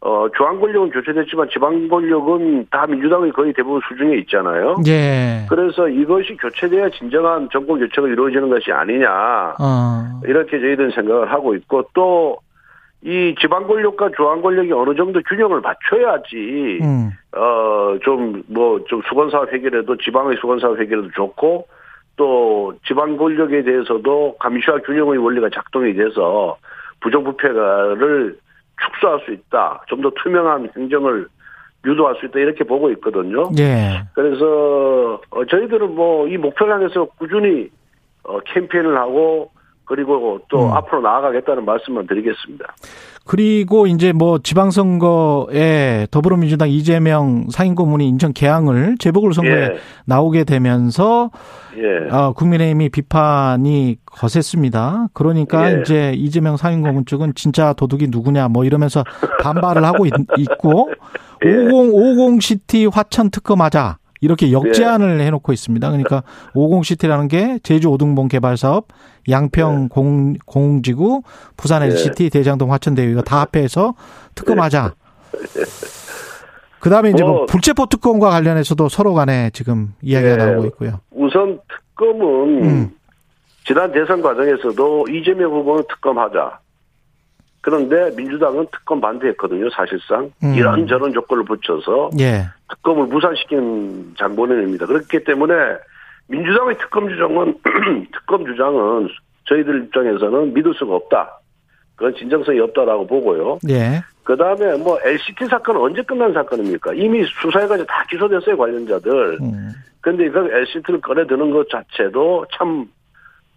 어, 0.00 0.26
중앙 0.36 0.60
권력은 0.60 0.90
교체됐지만 0.90 1.48
지방 1.50 1.88
권력은 1.88 2.66
다 2.70 2.86
민주당의 2.86 3.32
거의 3.32 3.52
대부분 3.52 3.80
수중에 3.88 4.16
있잖아요. 4.18 4.76
예, 4.86 5.46
그래서 5.48 5.88
이것이 5.88 6.36
교체돼야 6.36 6.90
진정한 6.90 7.48
정권 7.52 7.78
교체가 7.78 8.08
이루어지는 8.08 8.50
것이 8.50 8.72
아니냐. 8.72 9.08
어, 9.58 10.20
이렇게 10.24 10.58
저희들은 10.58 10.90
생각을 10.90 11.32
하고 11.32 11.54
있고 11.54 11.84
또, 11.94 12.38
이 13.02 13.34
지방 13.40 13.66
권력과 13.66 14.10
중앙 14.16 14.42
권력이 14.42 14.72
어느 14.72 14.94
정도 14.96 15.20
균형을 15.22 15.60
맞춰야지, 15.60 16.78
음, 16.82 17.10
어, 17.32 17.96
좀, 18.02 18.42
뭐, 18.48 18.82
좀 18.88 19.00
수건 19.08 19.30
사업 19.30 19.52
해결에도 19.52 19.96
지방의 19.96 20.36
수건 20.40 20.58
사업 20.58 20.80
해결에도 20.80 21.08
좋고, 21.14 21.68
또 22.16 22.74
지방 22.86 23.16
권력에 23.16 23.62
대해서도 23.62 24.36
감시와 24.40 24.78
균형의 24.78 25.18
원리가 25.18 25.48
작동이 25.54 25.94
돼서 25.94 26.56
부정부패를 27.00 28.36
축소할 28.82 29.20
수 29.24 29.32
있다. 29.32 29.84
좀 29.88 30.02
더 30.02 30.10
투명한 30.16 30.70
행정을 30.76 31.28
유도할 31.86 32.16
수 32.16 32.26
있다. 32.26 32.40
이렇게 32.40 32.64
보고 32.64 32.90
있거든요. 32.92 33.48
예, 33.60 34.02
그래서, 34.14 35.20
어, 35.30 35.44
저희들은 35.44 35.94
뭐, 35.94 36.26
이 36.26 36.36
목표를 36.36 36.74
향해서 36.74 37.04
꾸준히, 37.16 37.70
어, 38.24 38.40
캠페인을 38.40 38.96
하고, 38.96 39.52
그리고 39.88 40.38
또 40.48 40.66
음. 40.66 40.72
앞으로 40.72 41.00
나아가겠다는 41.00 41.64
말씀만 41.64 42.06
드리겠습니다. 42.06 42.74
그리고 43.24 43.86
이제 43.86 44.12
뭐 44.12 44.38
지방선거에 44.38 46.06
더불어민주당 46.10 46.70
이재명 46.70 47.46
상임고문이 47.50 48.06
인천 48.06 48.32
개항을 48.32 48.96
재보궐선거에 48.98 49.54
예, 49.54 49.78
나오게 50.06 50.44
되면서 50.44 51.30
예. 51.76 52.14
어, 52.14 52.32
국민의힘이 52.32 52.88
비판이 52.90 53.96
거셌습니다. 54.06 55.08
그러니까 55.12 55.72
예. 55.72 55.80
이제 55.80 56.12
이재명 56.16 56.56
상임고문 56.56 57.06
측은 57.06 57.32
진짜 57.34 57.72
도둑이 57.72 58.06
누구냐 58.08 58.48
뭐 58.48 58.64
이러면서 58.64 59.04
반발을 59.42 59.84
하고 59.84 60.06
있, 60.06 60.12
고 60.58 60.90
예. 61.44 61.50
5050 61.50 62.42
시티 62.42 62.86
화천 62.86 63.30
특검하자 63.30 63.98
이렇게 64.20 64.52
역제안을 64.52 65.20
해놓고 65.20 65.52
있습니다. 65.52 65.88
그러니까 65.88 66.22
50시티라는 66.54 67.28
게 67.28 67.58
제주 67.62 67.88
오등봉 67.88 68.28
개발 68.28 68.56
사업, 68.56 68.88
양평 69.28 69.88
공, 69.88 70.34
공지구, 70.46 71.22
부산 71.56 71.82
예. 71.82 71.86
LCT, 71.86 72.30
대장동 72.30 72.72
화천대유 72.72 73.10
이거 73.10 73.22
다 73.22 73.40
합해서 73.40 73.94
특검하자. 74.34 74.94
그 76.80 76.90
다음에 76.90 77.10
이제 77.10 77.22
뭐뭐 77.22 77.46
불체포 77.46 77.86
특검과 77.86 78.30
관련해서도 78.30 78.88
서로 78.88 79.14
간에 79.14 79.50
지금 79.52 79.94
이야기가 80.02 80.32
예. 80.32 80.36
나오고 80.36 80.66
있고요. 80.66 81.00
우선 81.10 81.60
특검은 81.68 82.64
음. 82.64 82.90
지난 83.66 83.92
대선 83.92 84.22
과정에서도 84.22 85.08
이재명 85.10 85.52
후보는 85.52 85.84
특검하자. 85.88 86.60
그런데 87.60 88.10
민주당은 88.16 88.66
특검 88.72 89.00
반대했거든요, 89.00 89.68
사실상. 89.70 90.30
음. 90.42 90.54
이런저런 90.54 91.12
조건을 91.12 91.44
붙여서 91.44 92.10
예. 92.20 92.46
특검을 92.70 93.06
무산시킨 93.06 94.14
장본인입니다. 94.18 94.86
그렇기 94.86 95.24
때문에 95.24 95.54
민주당의 96.28 96.78
특검 96.78 97.08
주장은, 97.08 97.58
특검 98.12 98.44
주장은 98.44 99.08
저희들 99.48 99.84
입장에서는 99.84 100.54
믿을 100.54 100.74
수가 100.74 100.94
없다. 100.94 101.40
그건 101.96 102.14
진정성이 102.14 102.60
없다라고 102.60 103.06
보고요. 103.06 103.58
예. 103.68 104.00
그 104.22 104.36
다음에 104.36 104.76
뭐 104.76 104.98
LCT 105.02 105.46
사건은 105.46 105.80
언제 105.80 106.02
끝난 106.02 106.32
사건입니까? 106.32 106.92
이미 106.94 107.24
수사해가지고 107.42 107.86
다 107.86 108.04
기소됐어요, 108.08 108.56
관련자들. 108.56 109.38
음. 109.40 109.70
근데 110.00 110.28
그 110.28 110.48
LCT를 110.52 111.00
꺼내드는 111.00 111.50
것 111.50 111.68
자체도 111.70 112.46
참, 112.56 112.86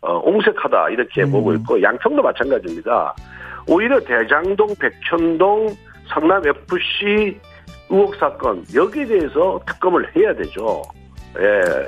어, 0.01 0.17
옹색하다, 0.23 0.89
이렇게 0.89 1.23
음. 1.23 1.31
보고 1.31 1.53
있고, 1.53 1.81
양평도 1.81 2.23
마찬가지입니다. 2.23 3.13
오히려 3.71 3.99
대장동, 4.01 4.75
백천동, 4.79 5.73
성남 6.13 6.41
FC 6.45 7.39
의혹 7.89 8.15
사건, 8.15 8.65
여기에 8.75 9.05
대해서 9.05 9.61
특검을 9.65 10.13
해야 10.15 10.35
되죠. 10.35 10.81
예. 11.39 11.87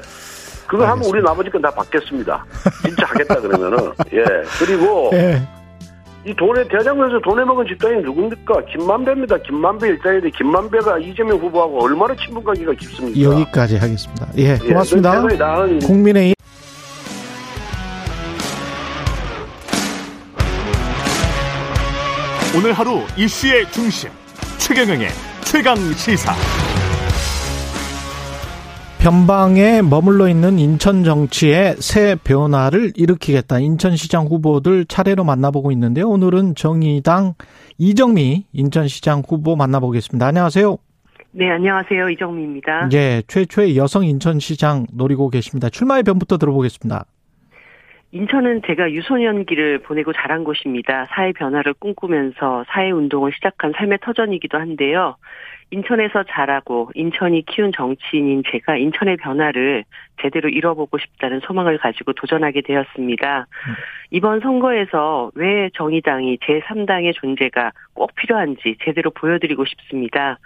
그거 0.65 0.85
하면 0.87 1.03
우리 1.05 1.21
나머지 1.21 1.49
건 1.49 1.61
다 1.61 1.69
받겠습니다. 1.71 2.45
진짜 2.85 3.05
하겠다, 3.05 3.35
그러면은. 3.41 3.91
예. 4.13 4.23
그리고, 4.59 5.09
예. 5.13 5.41
이 6.25 6.33
돈에 6.33 6.65
대장동에서 6.69 7.19
돈에 7.19 7.43
먹은 7.43 7.67
집단이 7.67 8.01
누굽니까? 8.01 8.63
김만배입니다. 8.71 9.37
김만배 9.39 9.89
일당인데 9.89 10.29
김만배가 10.29 10.99
이재명 10.99 11.37
후보하고 11.37 11.83
얼마나 11.83 12.15
친분 12.15 12.41
관계가 12.45 12.71
깊습니까? 12.73 13.21
여기까지 13.21 13.75
하겠습니다. 13.75 14.27
예. 14.37 14.53
예, 14.53 14.67
고맙습니다. 14.69 15.21
나은 15.21 15.79
국민의 15.79 16.33
오늘 22.55 22.71
하루 22.71 22.99
이슈의 23.17 23.65
중심 23.71 24.11
최경영의 24.59 25.07
최강 25.43 25.75
시사. 25.93 26.33
변방에 28.99 29.81
머물러 29.81 30.29
있는 30.29 30.59
인천 30.59 31.03
정치의 31.03 31.77
새 31.79 32.15
변화를 32.23 32.93
일으키겠다. 32.95 33.57
인천시장 33.57 34.27
후보들 34.27 34.85
차례로 34.85 35.23
만나보고 35.23 35.71
있는데요. 35.71 36.07
오늘은 36.07 36.53
정의당 36.53 37.33
이정미 37.79 38.45
인천시장 38.53 39.23
후보 39.27 39.55
만나보겠습니다. 39.55 40.27
안녕하세요. 40.27 40.77
네, 41.31 41.49
안녕하세요. 41.49 42.07
이정미입니다. 42.11 42.89
예, 42.93 43.23
최초의 43.27 43.77
여성 43.77 44.05
인천시장 44.05 44.85
노리고 44.93 45.31
계십니다. 45.31 45.69
출마의 45.69 46.03
변부터 46.03 46.37
들어보겠습니다. 46.37 47.05
인천은 48.13 48.61
제가 48.67 48.91
유소년기를 48.91 49.79
보내고 49.79 50.13
자란 50.13 50.43
곳입니다. 50.43 51.07
사회 51.09 51.31
변화를 51.31 51.73
꿈꾸면서 51.73 52.63
사회 52.67 52.91
운동을 52.91 53.31
시작한 53.33 53.73
삶의 53.75 53.97
터전이기도 54.03 54.59
한데요. 54.59 55.15
인천에서 55.71 56.21
자라고 56.29 56.91
인천이 56.93 57.43
키운 57.47 57.71
정치인인 57.75 58.43
제가 58.51 58.77
인천의 58.77 59.17
변화를 59.17 59.83
제대로 60.21 60.47
이뤄보고 60.47 60.99
싶다는 60.99 61.39
소망을 61.39 61.79
가지고 61.79 62.13
도전하게 62.13 62.61
되었습니다. 62.61 63.47
이번 64.11 64.41
선거에서 64.41 65.31
왜 65.33 65.71
정의당이 65.73 66.37
제3당의 66.37 67.15
존재가 67.15 67.71
꼭 67.95 68.13
필요한지 68.13 68.75
제대로 68.83 69.09
보여드리고 69.09 69.65
싶습니다. 69.65 70.37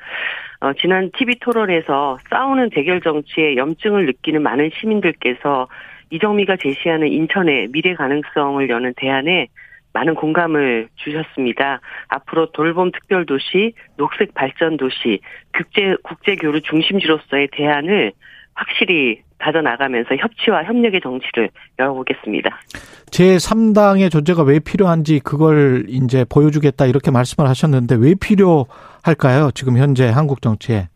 어, 0.61 0.71
지난 0.71 1.11
TV 1.11 1.35
토론에서 1.41 2.17
싸우는 2.29 2.69
대결 2.69 3.01
정치에 3.01 3.57
염증을 3.57 4.05
느끼는 4.05 4.41
많은 4.41 4.71
시민들께서 4.79 5.67
이정미가 6.09 6.57
제시하는 6.61 7.07
인천의 7.07 7.69
미래 7.71 7.93
가능성을 7.95 8.69
여는 8.69 8.93
대안에 8.97 9.47
많은 9.93 10.15
공감을 10.15 10.89
주셨습니다. 10.95 11.81
앞으로 12.07 12.51
돌봄 12.51 12.91
특별도시, 12.91 13.73
녹색 13.97 14.33
발전 14.33 14.77
도시, 14.77 15.19
국제 15.55 15.95
국제 16.03 16.35
교류 16.35 16.61
중심지로서의 16.61 17.49
대안을 17.51 18.11
확실히 18.53 19.21
다져나가면서 19.39 20.15
협치와 20.15 20.63
협력의 20.63 21.01
정치를 21.01 21.49
열어보겠습니다. 21.79 22.49
제3당의 23.11 24.11
존재가 24.11 24.43
왜 24.43 24.59
필요한지 24.59 25.19
그걸 25.19 25.85
이제 25.87 26.25
보여주겠다 26.25 26.85
이렇게 26.85 27.11
말씀을 27.11 27.47
하셨는데 27.49 27.95
왜 27.95 28.15
필요할까요? 28.15 29.51
지금 29.53 29.77
현재 29.77 30.07
한국 30.09 30.41
정치에. 30.41 30.87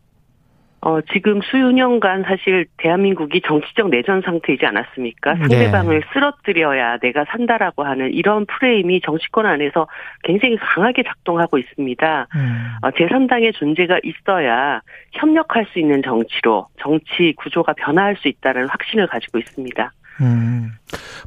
어, 0.84 1.00
지금 1.12 1.40
수년간 1.42 2.24
사실 2.24 2.66
대한민국이 2.78 3.40
정치적 3.46 3.88
내전 3.90 4.20
상태이지 4.20 4.66
않았습니까? 4.66 5.36
상대방을 5.36 6.00
네. 6.00 6.06
쓰러뜨려야 6.12 6.98
내가 6.98 7.24
산다라고 7.28 7.84
하는 7.84 8.12
이런 8.12 8.46
프레임이 8.46 9.00
정치권 9.02 9.46
안에서 9.46 9.86
굉장히 10.24 10.56
강하게 10.56 11.04
작동하고 11.04 11.58
있습니다. 11.58 12.26
음. 12.34 12.70
어, 12.82 12.90
제3당의 12.90 13.54
존재가 13.54 14.00
있어야 14.02 14.80
협력할 15.12 15.66
수 15.72 15.78
있는 15.78 16.02
정치로 16.02 16.66
정치 16.80 17.32
구조가 17.36 17.74
변화할 17.74 18.16
수 18.16 18.26
있다는 18.26 18.68
확신을 18.68 19.06
가지고 19.06 19.38
있습니다. 19.38 19.92
음. 20.20 20.72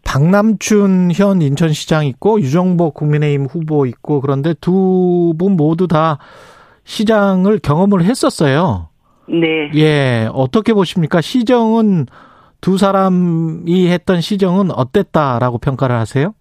박남춘 0.03 1.11
현 1.13 1.41
인천시장 1.41 2.05
있고 2.07 2.39
유정복 2.41 2.93
국민의힘 2.93 3.45
후보 3.45 3.85
있고 3.85 4.19
그런데 4.21 4.53
두 4.59 5.33
분 5.39 5.53
모두 5.55 5.87
다 5.87 6.17
시장을 6.83 7.59
경험을 7.59 8.03
했었어요. 8.03 8.89
네. 9.27 9.71
예, 9.75 10.29
어떻게 10.33 10.73
보십니까? 10.73 11.21
시정은 11.21 12.05
두 12.61 12.77
사람이 12.77 13.89
했던 13.89 14.21
시정은 14.21 14.71
어땠다라고 14.71 15.57
평가를 15.59 15.95
하세요? 15.95 16.33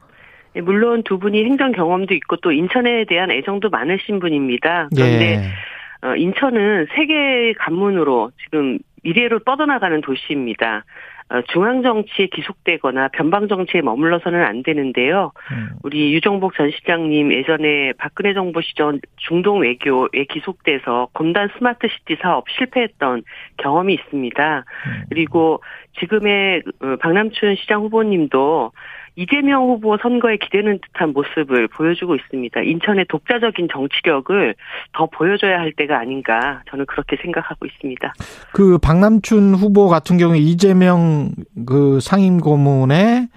예, 0.57 0.61
물론 0.61 1.03
두 1.05 1.19
분이 1.19 1.45
행정 1.45 1.73
경험도 1.73 2.15
있고 2.15 2.37
또 2.37 2.53
인천에 2.53 3.05
대한 3.07 3.31
애정도 3.31 3.71
많으신 3.71 4.21
분입니다. 4.21 4.89
그런데 4.95 5.37
예. 5.37 6.07
어, 6.07 6.15
인천은 6.17 6.87
세계 6.95 7.55
관문으로 7.59 8.31
지금 8.45 8.79
미래로 9.03 9.41
뻗어나가는 9.41 10.01
도시입니다. 10.01 10.85
어, 11.31 11.41
중앙 11.53 11.83
정치에 11.83 12.27
기속되거나 12.27 13.09
변방 13.09 13.49
정치에 13.49 13.81
머물러서는 13.81 14.45
안 14.45 14.63
되는데요. 14.63 15.33
음. 15.53 15.71
우리 15.83 16.13
유정복 16.13 16.55
전 16.55 16.71
시장님 16.71 17.33
예전에 17.33 17.93
박근혜 17.97 18.35
정부 18.35 18.61
시절 18.61 19.01
중동 19.17 19.61
외교에 19.61 20.25
기속돼서 20.29 21.09
검단 21.15 21.49
스마트 21.57 21.89
시티 21.89 22.21
사업 22.21 22.45
실패했던 22.51 23.23
경험이 23.57 23.95
있습니다. 23.95 24.59
음. 24.59 25.05
그리고 25.09 25.63
지금의 25.99 26.63
어, 26.81 26.97
박남춘 27.01 27.57
시장 27.57 27.81
후보님도 27.83 28.73
이재명 29.17 29.69
후보 29.69 29.97
선거에 29.97 30.37
기대는 30.37 30.81
듯한 30.81 31.13
모습을 31.13 31.69
보여주고 31.69 32.17
있습니다. 32.17 32.61
인천의 32.61 33.07
독자적인 33.09 33.69
정치력을 33.73 34.55
더 34.93 35.07
보여줘야 35.07 35.59
할 35.59 35.73
때가 35.73 35.99
아닌가 35.99 36.63
저는 36.71 36.87
그렇게 36.87 37.17
생각하고 37.23 37.67
있습니다. 37.67 38.13
그 38.53 38.79
박남춘 38.79 39.55
후보 39.55 39.89
같은 39.89 40.17
경우에 40.19 40.39
이재명 40.39 41.31
그 41.67 42.01
상임 42.01 42.39
고문의 42.39 43.29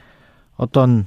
어떤 0.57 1.05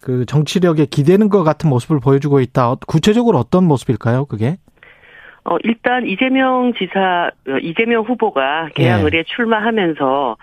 그 0.00 0.26
정치력에 0.26 0.86
기대는 0.86 1.28
것 1.28 1.42
같은 1.44 1.70
모습을 1.70 2.00
보여주고 2.00 2.40
있다. 2.40 2.74
구체적으로 2.86 3.38
어떤 3.38 3.64
모습일까요? 3.64 4.26
그게? 4.26 4.56
어, 5.44 5.56
일단 5.64 6.06
이재명 6.06 6.72
지사, 6.78 7.30
어, 7.48 7.58
이재명 7.60 8.04
후보가 8.04 8.70
개항을에 8.74 9.18
예. 9.18 9.22
출마하면서 9.24 10.30
어, 10.30 10.36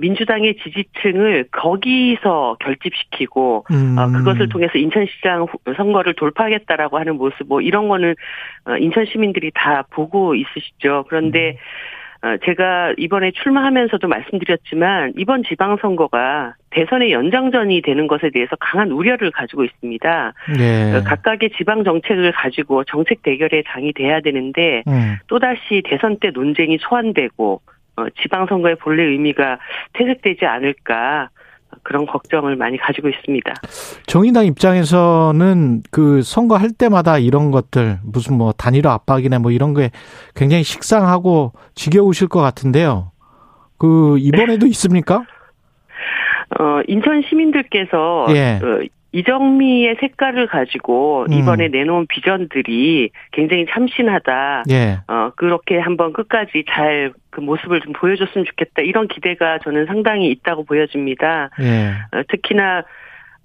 민주당의 0.00 0.56
지지층을 0.56 1.48
거기서 1.52 2.56
결집시키고 2.60 3.66
음. 3.70 3.96
어, 3.98 4.06
그것을 4.10 4.48
통해서 4.48 4.78
인천시장 4.78 5.46
선거를 5.76 6.14
돌파하겠다라고 6.14 6.98
하는 6.98 7.16
모습 7.16 7.46
뭐 7.48 7.60
이런 7.60 7.88
거는 7.88 8.14
어, 8.66 8.76
인천 8.78 9.04
시민들이 9.04 9.50
다 9.54 9.84
보고 9.90 10.34
있으시죠. 10.34 11.04
그런데 11.08 11.50
음. 11.50 12.38
제가 12.46 12.94
이번에 12.96 13.32
출마하면서도 13.32 14.08
말씀드렸지만 14.08 15.12
이번 15.18 15.42
지방선거가 15.42 16.54
대선의 16.70 17.12
연장전이 17.12 17.82
되는 17.82 18.06
것에 18.06 18.30
대해서 18.30 18.56
강한 18.58 18.90
우려를 18.90 19.30
가지고 19.30 19.64
있습니다. 19.64 20.32
네. 20.56 21.02
각각의 21.04 21.50
지방 21.58 21.84
정책을 21.84 22.32
가지고 22.32 22.84
정책 22.84 23.22
대결의 23.22 23.64
장이 23.68 23.92
돼야 23.92 24.20
되는데 24.20 24.82
음. 24.88 25.16
또다시 25.26 25.82
대선 25.84 26.18
때 26.18 26.30
논쟁이 26.30 26.78
소환되고 26.80 27.60
어, 27.96 28.06
지방선거의 28.22 28.76
본래 28.76 29.04
의미가 29.04 29.58
퇴색되지 29.92 30.44
않을까 30.46 31.30
그런 31.82 32.06
걱정을 32.06 32.56
많이 32.56 32.76
가지고 32.76 33.08
있습니다. 33.08 33.52
정의당 34.06 34.46
입장에서는 34.46 35.82
그 35.90 36.22
선거할 36.22 36.70
때마다 36.70 37.18
이런 37.18 37.50
것들 37.50 37.98
무슨 38.04 38.36
뭐 38.36 38.52
단일화 38.52 38.92
압박이나 38.92 39.38
뭐 39.38 39.50
이런 39.50 39.74
게 39.74 39.90
굉장히 40.34 40.62
식상하고 40.62 41.52
지겨우실 41.74 42.28
것 42.28 42.40
같은데요. 42.40 43.10
그 43.78 44.16
이번에도 44.18 44.66
있습니까? 44.68 45.24
어 46.58 46.80
인천 46.86 47.22
시민들께서 47.22 48.26
예. 48.30 48.58
그 48.60 48.86
이정미의 49.14 49.96
색깔을 50.00 50.48
가지고 50.48 51.26
음. 51.28 51.32
이번에 51.32 51.66
음. 51.66 51.70
내놓은 51.70 52.06
비전들이 52.08 53.10
굉장히 53.32 53.66
참신하다. 53.70 54.64
예. 54.70 54.98
어, 55.06 55.30
그렇게 55.36 55.78
한번 55.78 56.12
끝까지 56.12 56.64
잘 56.68 57.12
그 57.34 57.40
모습을 57.40 57.80
좀 57.80 57.92
보여줬으면 57.92 58.44
좋겠다. 58.44 58.82
이런 58.82 59.08
기대가 59.08 59.58
저는 59.58 59.86
상당히 59.86 60.30
있다고 60.30 60.64
보여집니다. 60.64 61.50
예. 61.60 61.90
어, 62.16 62.22
특히나 62.28 62.84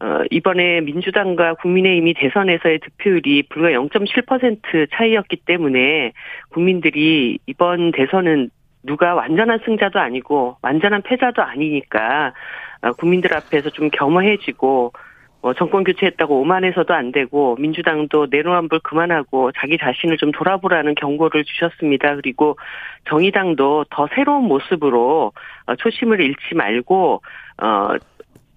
어, 0.01 0.21
이번에 0.29 0.81
민주당과 0.81 1.55
국민의힘이 1.55 2.13
대선에서의 2.13 2.79
득표율이 2.79 3.43
불과 3.49 3.69
0.7% 3.69 4.87
차이였기 4.93 5.37
때문에 5.45 6.13
국민들이 6.49 7.39
이번 7.47 7.91
대선은 7.91 8.51
누가 8.83 9.15
완전한 9.15 9.59
승자도 9.65 9.99
아니고 9.99 10.57
완전한 10.61 11.01
패자도 11.01 11.41
아니니까 11.41 12.33
어, 12.81 12.91
국민들 12.93 13.33
앞에서 13.33 13.71
좀 13.71 13.89
겸허해지고 13.89 14.93
뭐 15.41 15.53
정권 15.53 15.83
교체했다고 15.85 16.41
오만해서도 16.41 16.93
안 16.93 17.11
되고 17.11 17.55
민주당도 17.59 18.27
내로남불 18.29 18.79
그만하고 18.79 19.51
자기 19.53 19.77
자신을 19.77 20.17
좀 20.17 20.31
돌아보라는 20.31 20.95
경고를 20.95 21.45
주셨습니다. 21.45 22.15
그리고 22.15 22.57
정의당도 23.05 23.85
더 23.89 24.07
새로운 24.13 24.43
모습으로 24.45 25.31
어, 25.65 25.75
초심을 25.75 26.19
잃지 26.19 26.55
말고 26.55 27.21
어 27.61 27.89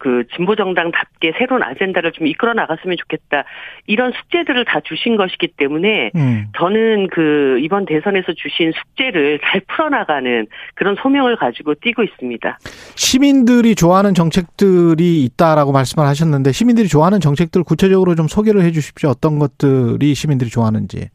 그 0.03 0.25
진보 0.35 0.57
정당답게 0.57 1.35
새로운 1.39 1.63
아젠다를 1.63 2.11
좀 2.11 2.27
이끌어 2.27 2.55
나갔으면 2.55 2.97
좋겠다. 2.99 3.45
이런 3.87 4.11
숙제들을 4.11 4.65
다 4.65 4.81
주신 4.81 5.17
것이기 5.17 5.53
때문에 5.57 6.11
음. 6.17 6.47
저는 6.59 7.07
그 7.07 7.61
이번 7.61 7.87
대선에서 7.87 8.33
주신 8.33 8.73
숙제를 8.73 9.39
잘 9.45 9.61
풀어나가는 9.69 10.49
그런 10.75 10.97
소명을 11.01 11.37
가지고 11.37 11.75
뛰고 11.77 12.03
있습니다. 12.03 12.59
시민들이 12.97 13.77
좋아하는 13.77 14.13
정책들이 14.13 15.23
있다라고 15.23 15.71
말씀을 15.71 16.09
하셨는데 16.09 16.51
시민들이 16.51 16.89
좋아하는 16.89 17.21
정책들 17.21 17.63
구체적으로 17.63 18.17
좀 18.17 18.27
소개를 18.27 18.63
해 18.63 18.73
주십시오. 18.73 19.11
어떤 19.11 19.39
것들이 19.39 20.15
시민들이 20.15 20.51
좋아하는지. 20.51 21.11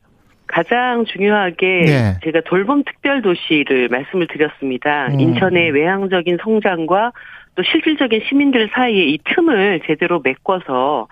가장 0.48 1.04
중요하게 1.04 1.84
네. 1.86 2.20
제가 2.24 2.40
돌봄 2.46 2.86
특별 2.86 3.22
도시를 3.22 3.90
말씀을 3.90 4.28
드렸습니다. 4.28 5.08
음. 5.08 5.20
인천의 5.20 5.72
외향적인 5.72 6.38
성장과 6.42 7.12
또 7.58 7.64
실질적인 7.64 8.22
시민들 8.30 8.70
사이에 8.72 9.04
이 9.06 9.18
틈을 9.24 9.82
제대로 9.88 10.22
메꿔서 10.24 11.08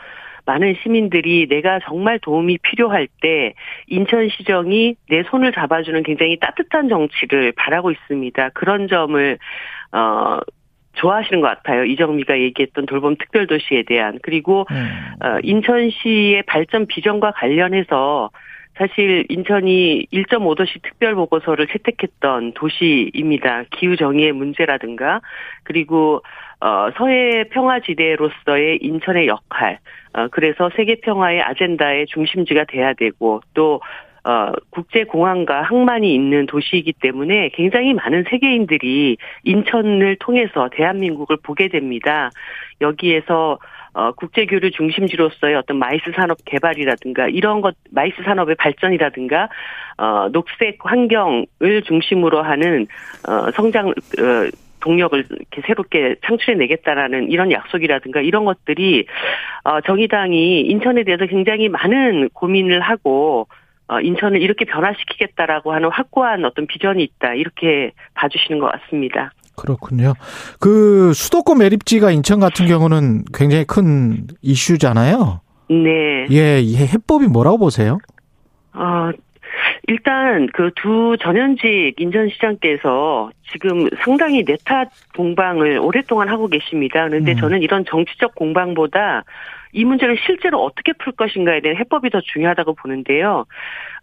많은 0.45 0.75
시민들이 0.83 1.47
내가 1.49 1.79
정말 1.79 2.19
도움이 2.19 2.59
필요할 2.59 3.07
때 3.19 3.55
인천시정이 3.87 4.95
내 5.09 5.23
손을 5.23 5.51
잡아주는 5.53 6.03
굉장히 6.03 6.37
따뜻한 6.37 6.87
정치를 6.87 7.53
바라고 7.53 7.89
있습니다. 7.89 8.49
그런 8.49 8.87
점을 8.87 9.37
어 9.91 10.39
좋아하시는 10.93 11.41
것 11.41 11.47
같아요. 11.47 11.83
이정미가 11.83 12.39
얘기했던 12.39 12.85
돌봄 12.85 13.15
특별도시에 13.17 13.83
대한 13.87 14.19
그리고 14.21 14.65
음. 14.69 15.25
어, 15.25 15.39
인천시의 15.41 16.43
발전 16.43 16.85
비전과 16.85 17.31
관련해서 17.31 18.29
사실 18.77 19.25
인천이 19.29 20.07
1.5도시 20.11 20.81
특별 20.83 21.15
보고서를 21.15 21.67
채택했던 21.67 22.53
도시입니다. 22.53 23.63
기후 23.71 23.95
정의의 23.95 24.33
문제라든가 24.33 25.21
그리고 25.63 26.21
어 26.59 26.89
서해 26.97 27.45
평화 27.51 27.79
지대로서의 27.79 28.79
인천의 28.81 29.27
역할 29.27 29.79
어 30.13 30.27
그래서 30.29 30.69
세계 30.75 30.95
평화의 30.95 31.41
아젠다의 31.41 32.07
중심지가 32.07 32.65
돼야 32.65 32.93
되고 32.93 33.41
또 33.53 33.81
어, 34.25 34.51
국제공항과 34.71 35.61
항만이 35.61 36.11
있는 36.11 36.47
도시이기 36.47 36.93
때문에 36.93 37.49
굉장히 37.49 37.93
많은 37.93 38.25
세계인들이 38.27 39.17
인천을 39.43 40.15
통해서 40.19 40.67
대한민국을 40.71 41.37
보게 41.43 41.67
됩니다. 41.67 42.31
여기에서 42.81 43.59
어, 43.95 44.11
국제교류 44.11 44.71
중심지로서의 44.71 45.55
어떤 45.55 45.79
MICE 45.79 46.11
산업 46.13 46.37
개발이라든가 46.43 47.29
이런 47.29 47.61
것, 47.61 47.75
MICE 47.91 48.21
산업의 48.23 48.55
발전이라든가, 48.55 49.47
어, 49.97 50.27
녹색 50.33 50.79
환경을 50.81 51.81
중심으로 51.85 52.43
하는, 52.43 52.87
어, 53.25 53.51
성장, 53.51 53.87
어, 53.87 53.93
동력을 54.81 55.17
이렇게 55.29 55.61
새롭게 55.65 56.15
창출해내겠다라는 56.25 57.31
이런 57.31 57.53
약속이라든가 57.53 58.19
이런 58.19 58.43
것들이, 58.43 59.07
어, 59.63 59.79
정의당이 59.79 60.59
인천에 60.61 61.05
대해서 61.05 61.25
굉장히 61.25 61.69
많은 61.69 62.29
고민을 62.33 62.81
하고, 62.81 63.47
어, 63.87 64.01
인천을 64.01 64.41
이렇게 64.41 64.65
변화시키겠다라고 64.65 65.71
하는 65.71 65.89
확고한 65.89 66.43
어떤 66.43 66.67
비전이 66.67 67.01
있다. 67.01 67.35
이렇게 67.35 67.91
봐주시는 68.15 68.59
것 68.59 68.71
같습니다. 68.73 69.31
그렇군요. 69.55 70.13
그 70.59 71.13
수도권 71.13 71.59
매립지가 71.59 72.11
인천 72.11 72.39
같은 72.39 72.67
경우는 72.67 73.25
굉장히 73.33 73.65
큰 73.65 74.27
이슈잖아요. 74.41 75.41
네. 75.69 76.27
예, 76.31 76.59
이 76.59 76.77
해법이 76.77 77.27
뭐라고 77.27 77.57
보세요? 77.57 77.97
어, 78.73 79.11
일단 79.87 80.47
그 80.53 80.71
두 80.75 81.15
전현직 81.19 81.95
인천시장께서 81.99 83.31
지금 83.51 83.87
상당히 84.03 84.43
내탓 84.43 84.89
공방을 85.15 85.79
오랫동안 85.79 86.29
하고 86.29 86.47
계십니다. 86.47 87.07
그런데 87.07 87.33
음. 87.33 87.37
저는 87.37 87.61
이런 87.61 87.85
정치적 87.85 88.35
공방보다 88.35 89.23
이 89.75 89.83
문제를 89.83 90.17
실제로 90.25 90.63
어떻게 90.63 90.93
풀 90.93 91.11
것인가에 91.11 91.59
대한 91.59 91.75
해법이 91.77 92.09
더 92.09 92.21
중요하다고 92.21 92.75
보는데요. 92.75 93.45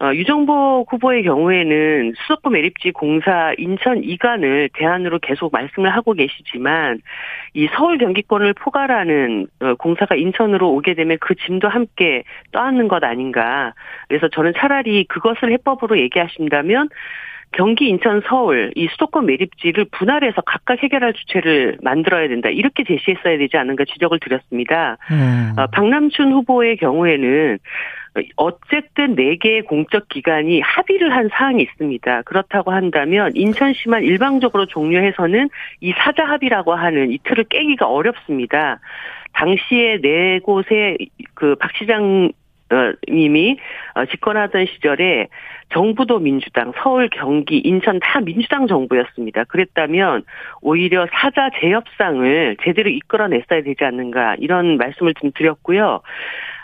어, 0.01 0.13
유정복 0.13 0.93
후보의 0.93 1.23
경우에는 1.23 2.13
수도권 2.15 2.53
매립지 2.53 2.93
공사 2.93 3.55
인천 3.57 4.05
이관을 4.05 4.69
대안으로 4.75 5.19
계속 5.21 5.51
말씀을 5.51 5.89
하고 5.95 6.13
계시지만 6.13 7.01
이 7.55 7.69
서울 7.75 7.97
경기권을 7.97 8.53
포괄하는 8.53 9.47
어, 9.61 9.75
공사가 9.77 10.15
인천으로 10.15 10.71
오게 10.75 10.93
되면 10.93 11.17
그 11.21 11.35
짐도 11.35 11.69
함께 11.69 12.25
떠안는 12.53 12.89
것 12.89 13.03
아닌가. 13.03 13.73
그래서 14.09 14.29
저는 14.29 14.53
차라리 14.59 15.05
그것을 15.05 15.53
해법으로 15.53 15.99
얘기하신다면 16.01 16.91
경기, 17.53 17.89
인천, 17.89 18.23
서울 18.27 18.73
이 18.75 18.89
수도권 18.93 19.27
매립지를 19.27 19.87
분할해서 19.93 20.41
각각 20.43 20.83
해결할 20.83 21.13
주체를 21.13 21.79
만들어야 21.83 22.29
된다 22.29 22.49
이렇게 22.49 22.85
제시했어야 22.85 23.39
되지 23.39 23.57
않은가 23.57 23.85
지적을 23.85 24.19
드렸습니다. 24.21 24.97
음. 25.11 25.53
어, 25.59 25.67
박남춘 25.69 26.33
후보의 26.33 26.77
경우에는 26.79 27.59
어쨌든 28.37 29.15
네 29.15 29.37
개의 29.37 29.63
공적 29.63 30.09
기관이 30.09 30.61
합의를 30.61 31.15
한 31.15 31.29
사항이 31.33 31.63
있습니다. 31.63 32.23
그렇다고 32.23 32.71
한다면 32.71 33.33
인천시만 33.35 34.03
일방적으로 34.03 34.67
종료해서는 34.67 35.49
이 35.81 35.93
사자 35.97 36.25
합의라고 36.25 36.75
하는 36.75 37.11
이 37.11 37.19
틀을 37.25 37.45
깨기가 37.45 37.89
어렵습니다. 37.89 38.81
당시에 39.33 39.99
네 40.03 40.41
곳의 40.41 40.99
그 41.35 41.57
박 41.57 41.75
시장 41.77 42.33
님이 43.09 43.59
어, 43.95 44.05
집권하던 44.07 44.67
시절에 44.67 45.29
정부도 45.73 46.19
민주당, 46.19 46.73
서울, 46.83 47.09
경기, 47.09 47.59
인천 47.59 47.99
다 48.01 48.21
민주당 48.21 48.67
정부였습니다. 48.67 49.45
그랬다면 49.45 50.25
오히려 50.61 51.07
사자 51.13 51.49
재협상을 51.61 52.57
제대로 52.63 52.91
이끌어냈어야 52.91 53.63
되지 53.63 53.85
않는가 53.85 54.37
이런 54.39 54.77
말씀을 54.77 55.15
좀 55.15 55.33
드렸고요. 55.35 56.03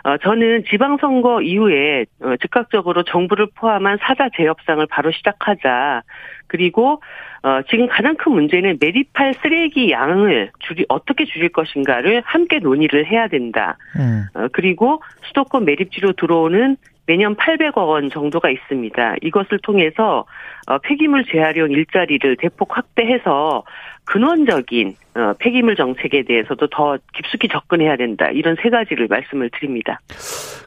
어, 0.08 0.16
저는 0.16 0.64
지방선거 0.70 1.42
이후에 1.42 2.06
어, 2.22 2.34
즉각적으로 2.40 3.02
정부를 3.02 3.48
포함한 3.54 3.98
사자 4.00 4.30
재협상을 4.34 4.84
바로 4.86 5.10
시작하자. 5.12 6.02
그리고 6.46 7.02
어, 7.42 7.60
지금 7.68 7.88
가장 7.88 8.16
큰 8.16 8.32
문제는 8.32 8.78
매립할 8.80 9.34
쓰레기 9.34 9.90
양을 9.90 10.50
줄이 10.60 10.86
어떻게 10.88 11.26
줄일 11.26 11.50
것인가를 11.50 12.22
함께 12.24 12.58
논의를 12.58 13.04
해야 13.04 13.28
된다. 13.28 13.76
음. 13.98 14.24
어, 14.32 14.48
그리고 14.50 15.02
수도권 15.26 15.66
매립지로 15.66 16.14
들어오는 16.14 16.78
매년 17.04 17.36
800억 17.36 17.76
원 17.88 18.08
정도가 18.08 18.48
있습니다. 18.48 19.16
이것을 19.20 19.58
통해서 19.62 20.24
어, 20.68 20.78
폐기물 20.78 21.24
재활용 21.26 21.70
일자리를 21.70 22.36
대폭 22.36 22.76
확대해서 22.76 23.64
근원적인 24.08 24.96
어, 25.16 25.34
폐기물 25.38 25.76
정책에 25.76 26.24
대해서도 26.24 26.68
더 26.70 26.96
깊숙이 27.14 27.48
접근해야 27.48 27.96
된다. 27.96 28.30
이런 28.30 28.56
세 28.62 28.70
가지를 28.70 29.06
말씀을 29.06 29.50
드립니다. 29.50 30.00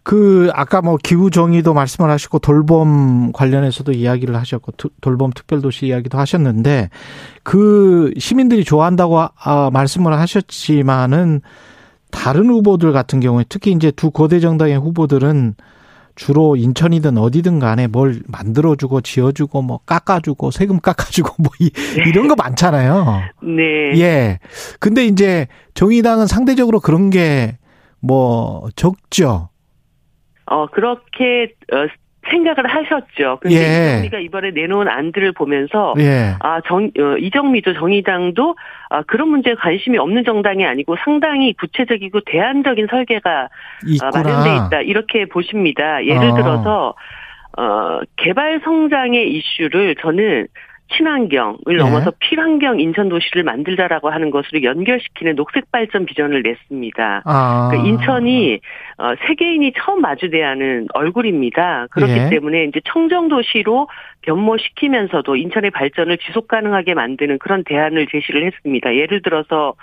그 0.03 0.51
아까 0.53 0.81
뭐 0.81 0.97
기후 1.01 1.31
정의도 1.31 1.73
말씀을 1.73 2.11
하시고 2.11 2.37
돌봄 2.37 3.31
관련해서도 3.31 3.93
이야기를 3.93 4.35
하셨고 4.35 4.73
돌봄 5.01 5.31
특별도시 5.31 5.87
이야기도 5.87 6.19
하셨는데 6.19 6.89
그 7.41 8.13
시민들이 8.17 8.63
좋아한다고 8.63 9.19
아, 9.19 9.69
말씀을 9.73 10.13
하셨지만은 10.13 11.41
다른 12.11 12.47
후보들 12.47 12.91
같은 12.91 13.21
경우에 13.21 13.43
특히 13.49 13.71
이제 13.71 13.89
두 13.89 14.11
거대 14.11 14.39
정당의 14.39 14.77
후보들은 14.77 15.55
주로 16.15 16.55
인천이든 16.55 17.17
어디든 17.17 17.59
간에 17.59 17.87
뭘 17.87 18.21
만들어주고 18.27 19.01
지어주고 19.01 19.61
뭐 19.61 19.79
깎아주고 19.85 20.51
세금 20.51 20.79
깎아주고 20.79 21.35
뭐 21.43 21.51
이, 21.59 21.71
이런 22.05 22.27
거 22.27 22.35
많잖아요. 22.35 23.21
네. 23.43 23.99
예. 23.99 24.39
근데 24.79 25.05
이제 25.05 25.47
정의당은 25.73 26.27
상대적으로 26.27 26.79
그런 26.79 27.09
게 27.09 27.57
뭐 28.01 28.67
적죠. 28.75 29.49
어 30.45 30.67
그렇게 30.67 31.53
어, 31.71 31.87
생각을 32.29 32.67
하셨죠. 32.67 33.39
근데 33.41 33.55
예. 33.55 33.87
이정미가 33.95 34.19
이번에 34.19 34.51
내놓은 34.51 34.87
안들을 34.87 35.31
보면서 35.31 35.93
예. 35.99 36.35
아 36.39 36.61
정 36.67 36.91
어, 36.99 37.17
이정미도 37.17 37.73
정의당도 37.73 38.55
아, 38.89 39.01
그런 39.03 39.29
문제에 39.29 39.55
관심이 39.55 39.97
없는 39.97 40.23
정당이 40.23 40.65
아니고 40.65 40.95
상당히 41.03 41.53
구체적이고 41.53 42.21
대안적인 42.25 42.87
설계가 42.89 43.49
어, 44.03 44.09
마련돼 44.13 44.67
있다 44.67 44.81
이렇게 44.81 45.25
보십니다. 45.25 46.05
예를 46.05 46.29
어. 46.29 46.35
들어서 46.35 46.93
어 47.57 47.99
개발 48.17 48.61
성장의 48.63 49.29
이슈를 49.33 49.95
저는 49.95 50.47
친환경을 50.95 51.57
네. 51.67 51.75
넘어서 51.75 52.11
필환경 52.19 52.79
인천 52.79 53.09
도시를 53.09 53.43
만들자라고 53.43 54.09
하는 54.09 54.29
것으로 54.31 54.63
연결시키는 54.63 55.35
녹색 55.35 55.71
발전 55.71 56.05
비전을 56.05 56.43
냈습니다. 56.43 57.21
아. 57.25 57.69
그러니까 57.69 57.89
인천이 57.89 58.59
어, 58.97 59.13
세계인이 59.27 59.73
처음 59.77 60.01
마주대하는 60.01 60.87
얼굴입니다. 60.93 61.87
그렇기 61.91 62.13
예. 62.13 62.29
때문에 62.29 62.65
이제 62.65 62.81
청정 62.85 63.29
도시로 63.29 63.87
변모시키면서도 64.21 65.35
인천의 65.35 65.71
발전을 65.71 66.17
지속 66.17 66.47
가능하게 66.47 66.93
만드는 66.93 67.39
그런 67.39 67.63
대안을 67.63 68.07
제시를 68.11 68.45
했습니다. 68.45 68.95
예를 68.95 69.21
들어서 69.21 69.73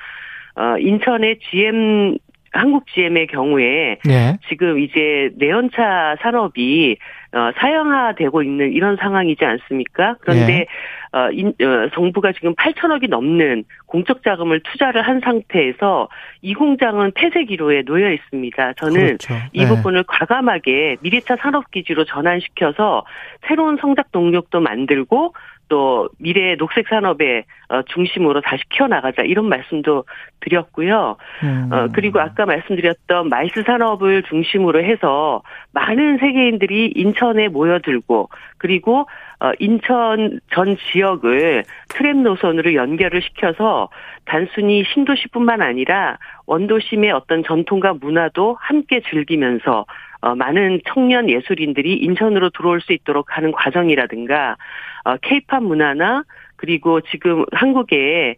어, 0.57 0.79
인천의 0.79 1.39
GM 1.51 2.19
한국 2.53 2.87
GM의 2.89 3.27
경우에 3.29 3.99
네. 4.05 4.39
지금 4.49 4.79
이제 4.79 5.31
내연차 5.37 6.17
산업이 6.21 6.97
어, 7.33 7.51
사형화되고 7.59 8.43
있는 8.43 8.73
이런 8.73 8.97
상황이지 8.97 9.45
않습니까? 9.45 10.17
그런데 10.21 10.47
네. 10.47 10.67
어, 11.13 11.31
인, 11.31 11.49
어, 11.49 11.89
정부가 11.95 12.33
지금 12.33 12.55
8천억이 12.55 13.09
넘는 13.09 13.65
공적 13.87 14.23
자금을 14.23 14.61
투자를 14.61 15.03
한 15.03 15.21
상태에서 15.21 16.09
이 16.43 16.55
공장은 16.55 17.13
폐쇄 17.15 17.45
기로에 17.45 17.83
놓여 17.83 18.11
있습니다. 18.11 18.75
저는 18.75 19.17
그렇죠. 19.19 19.35
이 19.53 19.65
네. 19.65 19.69
부분을 19.69 20.05
과감하게 20.05 20.99
미래차 21.01 21.37
산업 21.37 21.71
기지로 21.71 22.05
전환시켜서 22.05 23.05
새로운 23.47 23.79
성장 23.81 24.05
동력도 24.13 24.61
만들고 24.61 25.35
또 25.69 26.09
미래 26.19 26.57
녹색 26.57 26.89
산업에 26.89 27.45
어, 27.69 27.83
중심으로 27.83 28.41
다시 28.41 28.63
키워나가자 28.71 29.23
이런 29.23 29.49
말씀도 29.49 30.05
드렸고요. 30.41 31.17
음. 31.43 31.69
어, 31.71 31.89
그리고 31.93 32.21
아까 32.21 32.47
말씀드렸던 32.47 33.29
MICE 33.29 33.63
산업을 33.63 34.23
중심으로 34.25 34.83
해서 34.83 35.43
많은 35.73 36.19
세계인들이 36.19 36.93
인천에 36.95 37.49
모여들고 37.49 38.31
그리고 38.57 39.07
어, 39.41 39.53
인천 39.59 40.41
전 40.53 40.77
지역을 40.91 41.65
트램 41.91 42.23
노선으로 42.23 42.75
연결을 42.75 43.23
시켜서 43.23 43.89
단순히 44.25 44.85
신도시뿐만 44.85 45.63
아니라 45.63 46.19
원도심의 46.47 47.13
어떤 47.13 47.45
전통과 47.45 47.95
문화도 47.95 48.57
함께 48.61 49.01
즐기면서 49.11 49.85
어, 50.21 50.35
많은 50.35 50.81
청년 50.89 51.31
예술인들이 51.31 51.95
인천으로 51.95 52.51
들어올 52.51 52.81
수 52.81 52.93
있도록 52.93 53.37
하는 53.37 53.53
과정이라든가 53.53 54.57
어, 55.05 55.17
케이팝 55.19 55.63
문화나 55.63 56.25
그리고 56.57 57.01
지금 57.03 57.45
한국의 57.53 58.37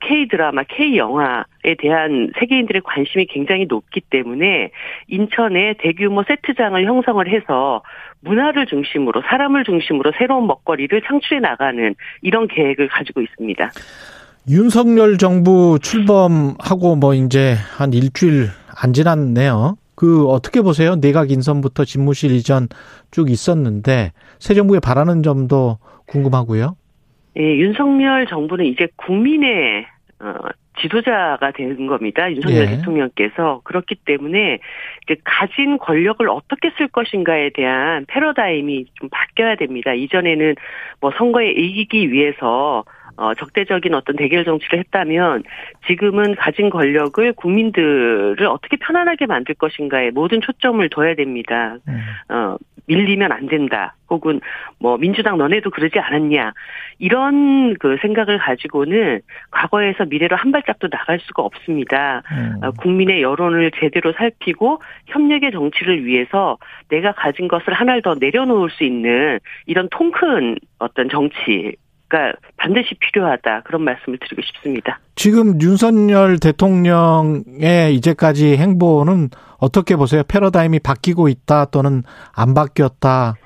K 0.00 0.22
어, 0.22 0.26
드라마, 0.30 0.62
K 0.62 0.98
영화에 0.98 1.74
대한 1.78 2.30
세계인들의 2.38 2.82
관심이 2.84 3.26
굉장히 3.26 3.64
높기 3.66 4.02
때문에 4.02 4.70
인천에 5.08 5.74
대규모 5.78 6.22
세트장을 6.22 6.84
형성을 6.84 7.26
해서 7.28 7.82
문화를 8.20 8.66
중심으로 8.66 9.22
사람을 9.22 9.64
중심으로 9.64 10.12
새로운 10.18 10.46
먹거리를 10.46 11.00
창출해 11.08 11.40
나가는 11.40 11.94
이런 12.20 12.46
계획을 12.46 12.88
가지고 12.88 13.22
있습니다. 13.22 13.70
윤석열 14.50 15.16
정부 15.18 15.78
출범하고 15.80 16.96
뭐 16.96 17.14
이제 17.14 17.54
한 17.76 17.92
일주일 17.94 18.48
안 18.82 18.92
지났네요. 18.92 19.76
그 20.02 20.26
어떻게 20.26 20.62
보세요? 20.62 20.96
내각 20.96 21.30
인선부터 21.30 21.84
집무실 21.84 22.32
이전 22.32 22.66
쭉 23.12 23.30
있었는데 23.30 24.10
새 24.40 24.52
정부에 24.52 24.80
바라는 24.80 25.22
점도 25.22 25.78
궁금하고요. 26.08 26.74
예, 27.38 27.56
윤석열 27.58 28.26
정부는 28.26 28.64
이제 28.64 28.88
국민의 28.96 29.86
어, 30.18 30.34
지도자가 30.80 31.52
된 31.52 31.86
겁니다. 31.86 32.28
윤석열 32.32 32.62
예. 32.62 32.66
대통령께서 32.70 33.60
그렇기 33.62 33.94
때문에 34.04 34.58
이제 35.04 35.20
가진 35.22 35.78
권력을 35.78 36.28
어떻게 36.28 36.72
쓸 36.76 36.88
것인가에 36.88 37.50
대한 37.54 38.04
패러다임이 38.08 38.86
좀 38.94 39.08
바뀌어야 39.08 39.54
됩니다. 39.54 39.94
이전에는 39.94 40.56
뭐 41.00 41.12
선거에 41.16 41.52
이기기 41.52 42.10
위해서 42.10 42.82
어, 43.22 43.34
적대적인 43.34 43.94
어떤 43.94 44.16
대결 44.16 44.44
정치를 44.44 44.80
했다면 44.80 45.44
지금은 45.86 46.34
가진 46.34 46.70
권력을 46.70 47.32
국민들을 47.34 48.44
어떻게 48.46 48.76
편안하게 48.76 49.26
만들 49.26 49.54
것인가에 49.54 50.10
모든 50.10 50.40
초점을 50.40 50.86
둬야 50.88 51.14
됩니다. 51.14 51.76
음. 51.86 52.00
어, 52.34 52.56
밀리면 52.88 53.30
안 53.30 53.46
된다. 53.46 53.94
혹은 54.10 54.40
뭐 54.80 54.96
민주당 54.96 55.38
너네도 55.38 55.70
그러지 55.70 56.00
않았냐. 56.00 56.52
이런 56.98 57.74
그 57.74 57.96
생각을 58.02 58.38
가지고는 58.38 59.20
과거에서 59.52 60.04
미래로 60.06 60.34
한 60.34 60.50
발짝도 60.50 60.88
나갈 60.88 61.20
수가 61.20 61.44
없습니다. 61.44 62.22
음. 62.32 62.56
어, 62.60 62.72
국민의 62.72 63.22
여론을 63.22 63.70
제대로 63.78 64.12
살피고 64.14 64.82
협력의 65.06 65.52
정치를 65.52 66.04
위해서 66.04 66.58
내가 66.88 67.12
가진 67.12 67.46
것을 67.46 67.72
하나를 67.72 68.02
더 68.02 68.16
내려놓을 68.18 68.70
수 68.70 68.82
있는 68.82 69.38
이런 69.66 69.88
통큰 69.90 70.56
어떤 70.80 71.08
정치 71.08 71.76
가 72.12 72.34
반드시 72.58 72.94
필요하다 72.94 73.62
그런 73.62 73.82
말씀을 73.84 74.18
드리고 74.18 74.42
싶습니다. 74.42 75.00
지금 75.14 75.58
윤석열 75.62 76.38
대통령의 76.38 77.94
이제까지 77.94 78.58
행보는 78.58 79.30
어떻게 79.58 79.96
보세요? 79.96 80.22
패러다임이 80.28 80.80
바뀌고 80.80 81.28
있다 81.28 81.66
또는 81.66 82.02
안 82.36 82.52
바뀌었다? 82.52 83.36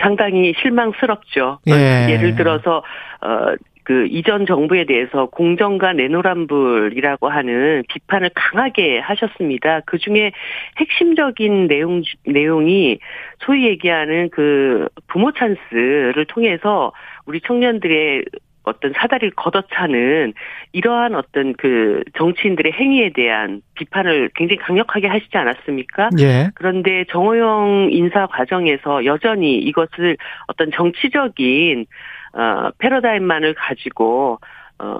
상당히 0.00 0.54
실망스럽죠. 0.60 1.60
예. 1.68 2.08
예를 2.10 2.34
들어서 2.34 2.78
어, 3.20 3.54
그 3.88 4.06
이전 4.10 4.44
정부에 4.44 4.84
대해서 4.84 5.26
공정과 5.26 5.94
내노란불이라고 5.94 7.30
하는 7.30 7.82
비판을 7.88 8.30
강하게 8.34 8.98
하셨습니다. 8.98 9.80
그 9.86 9.96
중에 9.96 10.32
핵심적인 10.76 11.68
내용 11.68 12.02
내용이 12.26 12.98
소위 13.38 13.66
얘기하는 13.66 14.28
그 14.28 14.88
부모 15.06 15.32
찬스를 15.32 16.26
통해서 16.28 16.92
우리 17.28 17.42
청년들의 17.42 18.24
어떤 18.64 18.92
사다리를 18.94 19.32
걷어차는 19.36 20.32
이러한 20.72 21.14
어떤 21.14 21.54
그 21.54 22.02
정치인들의 22.16 22.72
행위에 22.72 23.10
대한 23.14 23.62
비판을 23.74 24.30
굉장히 24.34 24.58
강력하게 24.58 25.06
하시지 25.06 25.36
않았습니까? 25.36 26.10
예. 26.20 26.50
그런데 26.54 27.04
정호영 27.10 27.88
인사 27.92 28.26
과정에서 28.26 29.04
여전히 29.04 29.58
이것을 29.58 30.16
어떤 30.48 30.70
정치적인 30.72 31.86
어 32.34 32.70
패러다임만을 32.78 33.54
가지고 33.54 34.38
어 34.78 34.98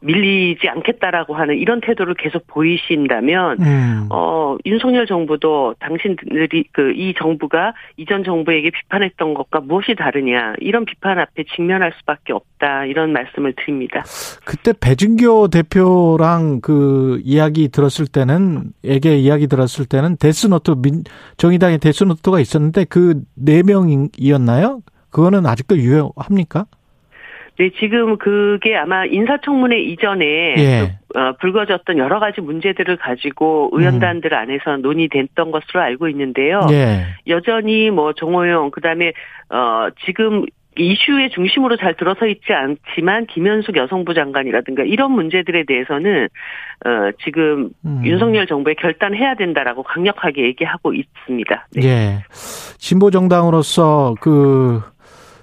밀리지 0.00 0.68
않겠다라고 0.68 1.34
하는 1.34 1.56
이런 1.56 1.80
태도를 1.80 2.14
계속 2.14 2.46
보이신다면 2.46 3.58
음. 3.60 4.08
어 4.10 4.56
윤석열 4.66 5.06
정부도 5.06 5.74
당신들이 5.80 6.64
그 6.72 6.88
이 6.98 7.14
정부가 7.16 7.74
이전 7.96 8.24
정부에게 8.24 8.70
비판했던 8.70 9.34
것과 9.34 9.60
무엇이 9.60 9.94
다르냐 9.94 10.54
이런 10.58 10.84
비판 10.84 11.18
앞에 11.18 11.44
직면할 11.54 11.92
수밖에 11.98 12.32
없다 12.32 12.86
이런 12.86 13.12
말씀을 13.12 13.54
드립니다. 13.56 14.02
그때 14.44 14.72
배진교 14.78 15.48
대표랑 15.48 16.60
그 16.60 17.20
이야기 17.24 17.68
들었을 17.68 18.06
때는 18.06 18.72
에게 18.84 19.16
이야기 19.16 19.46
들었을 19.46 19.84
때는 19.86 20.16
death 20.18 20.49
note 20.49 20.74
민 20.82 21.04
정의당의 21.36 21.78
death 21.78 22.06
note가 22.06 22.40
있었는데 22.40 22.84
그 22.84 23.14
네 23.34 23.62
명이었나요? 23.62 24.80
그거는 25.10 25.46
아직도 25.46 25.76
유효합니까? 25.78 26.66
네, 27.58 27.70
지금 27.80 28.16
그게 28.18 28.76
아마 28.76 29.04
인사청문회 29.04 29.80
이전에 29.80 30.24
예. 30.58 30.92
그, 31.08 31.18
어, 31.18 31.32
불거졌던 31.40 31.98
여러 31.98 32.20
가지 32.20 32.40
문제들을 32.40 32.96
가지고 32.98 33.70
의원단들 33.72 34.32
음. 34.32 34.38
안에서 34.38 34.76
논의됐던 34.76 35.50
것으로 35.50 35.80
알고 35.80 36.08
있는데요. 36.08 36.60
예. 36.70 37.06
여전히 37.26 37.90
뭐 37.90 38.12
정호영 38.12 38.70
그다음에 38.70 39.12
어 39.50 39.88
지금 40.04 40.44
이슈의 40.76 41.30
중심으로 41.30 41.76
잘 41.76 41.96
들어서 41.96 42.26
있지 42.26 42.52
않지만 42.52 43.26
김현숙 43.26 43.76
여성부 43.76 44.14
장관이라든가 44.14 44.84
이런 44.84 45.10
문제들에 45.10 45.64
대해서는 45.66 46.28
어 46.84 47.10
지금 47.24 47.70
음. 47.84 48.02
윤석열 48.04 48.46
정부에 48.46 48.74
결단해야 48.74 49.34
된다라고 49.34 49.82
강력하게 49.82 50.42
얘기하고 50.44 50.94
있습니다. 50.94 51.66
네. 51.74 51.88
예. 51.88 52.18
진보 52.76 53.10
정당으로서 53.10 54.14
그 54.20 54.80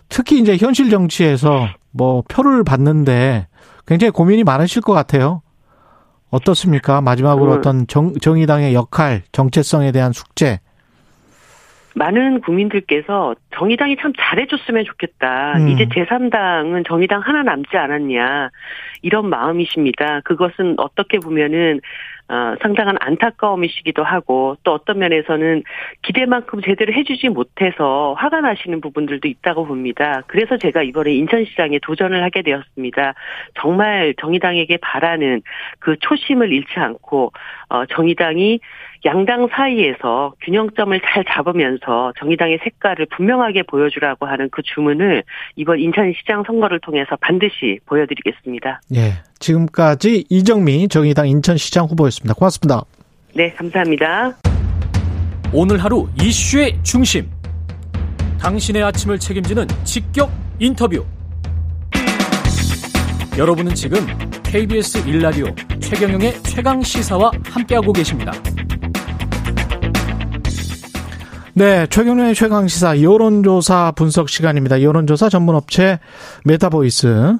특히 0.07 0.39
이제 0.39 0.55
현실 0.55 0.89
정치에서 0.89 1.67
뭐 1.95 2.23
표를 2.27 2.63
받는데 2.63 3.47
굉장히 3.87 4.11
고민이 4.11 4.43
많으실 4.43 4.81
것 4.81 4.93
같아요. 4.93 5.41
어떻습니까? 6.29 7.01
마지막으로 7.01 7.53
음. 7.53 7.57
어떤 7.57 7.87
정, 7.87 8.13
정의당의 8.13 8.73
역할, 8.73 9.21
정체성에 9.31 9.91
대한 9.91 10.11
숙제. 10.11 10.59
많은 11.95 12.41
국민들께서 12.41 13.35
정의당이 13.57 13.95
참 14.01 14.11
잘해줬으면 14.19 14.83
좋겠다. 14.83 15.53
음. 15.57 15.69
이제 15.69 15.85
제3당은 15.85 16.85
정의당 16.85 17.21
하나 17.21 17.41
남지 17.43 17.77
않았냐. 17.77 18.49
이런 19.01 19.29
마음이십니다. 19.29 20.19
그것은 20.25 20.75
어떻게 20.77 21.19
보면은 21.19 21.79
어, 22.27 22.55
상당한 22.61 22.97
안타까움이시기도 22.99 24.03
하고 24.03 24.57
또 24.63 24.73
어떤 24.73 24.97
면에서는 24.97 25.63
기대만큼 26.01 26.61
제대로 26.61 26.91
해주지 26.93 27.29
못해서 27.29 28.15
화가 28.17 28.41
나시는 28.41 28.81
부분들도 28.81 29.27
있다고 29.27 29.67
봅니다. 29.67 30.23
그래서 30.25 30.57
제가 30.57 30.81
이번에 30.81 31.13
인천시장에 31.13 31.79
도전을 31.83 32.23
하게 32.23 32.41
되었습니다. 32.41 33.13
정말 33.61 34.15
정의당에게 34.19 34.77
바라는 34.77 35.43
그 35.79 35.97
초심을 35.99 36.51
잃지 36.51 36.79
않고 36.79 37.31
어, 37.69 37.85
정의당이 37.85 38.59
양당 39.05 39.47
사이에서 39.51 40.33
균형점을 40.41 40.99
잘 41.01 41.23
잡으면서 41.29 42.11
정의당의 42.19 42.59
색깔을 42.63 43.05
분명하게 43.15 43.63
보여주라고 43.63 44.25
하는 44.25 44.49
그 44.51 44.63
주문을 44.63 45.23
이번 45.55 45.79
인천시장 45.79 46.43
선거를 46.45 46.79
통해서 46.79 47.15
반드시 47.21 47.79
보여드리겠습니다. 47.85 48.81
예. 48.95 49.13
지금까지 49.37 50.25
이정미 50.29 50.87
정의당 50.87 51.27
인천시장 51.27 51.85
후보였습니다. 51.85 52.33
고맙습니다. 52.33 52.81
네, 53.35 53.51
감사합니다. 53.51 54.35
오늘 55.53 55.83
하루 55.83 56.07
이슈의 56.19 56.79
중심. 56.81 57.29
당신의 58.41 58.81
아침을 58.83 59.19
책임지는 59.19 59.67
직격 59.83 60.31
인터뷰. 60.59 61.05
여러분은 63.37 63.75
지금 63.75 63.99
KBS 64.43 65.07
일라디오 65.07 65.45
최경영의 65.79 66.41
최강 66.43 66.81
시사와 66.81 67.31
함께하고 67.43 67.91
계십니다. 67.91 68.31
네, 71.57 71.87
최경영의 71.87 72.35
최강 72.35 72.67
시사 72.67 73.01
여론조사 73.01 73.93
분석 73.95 74.27
시간입니다. 74.27 74.81
여론조사 74.81 75.29
전문업체 75.29 75.99
메타보이스 76.43 77.37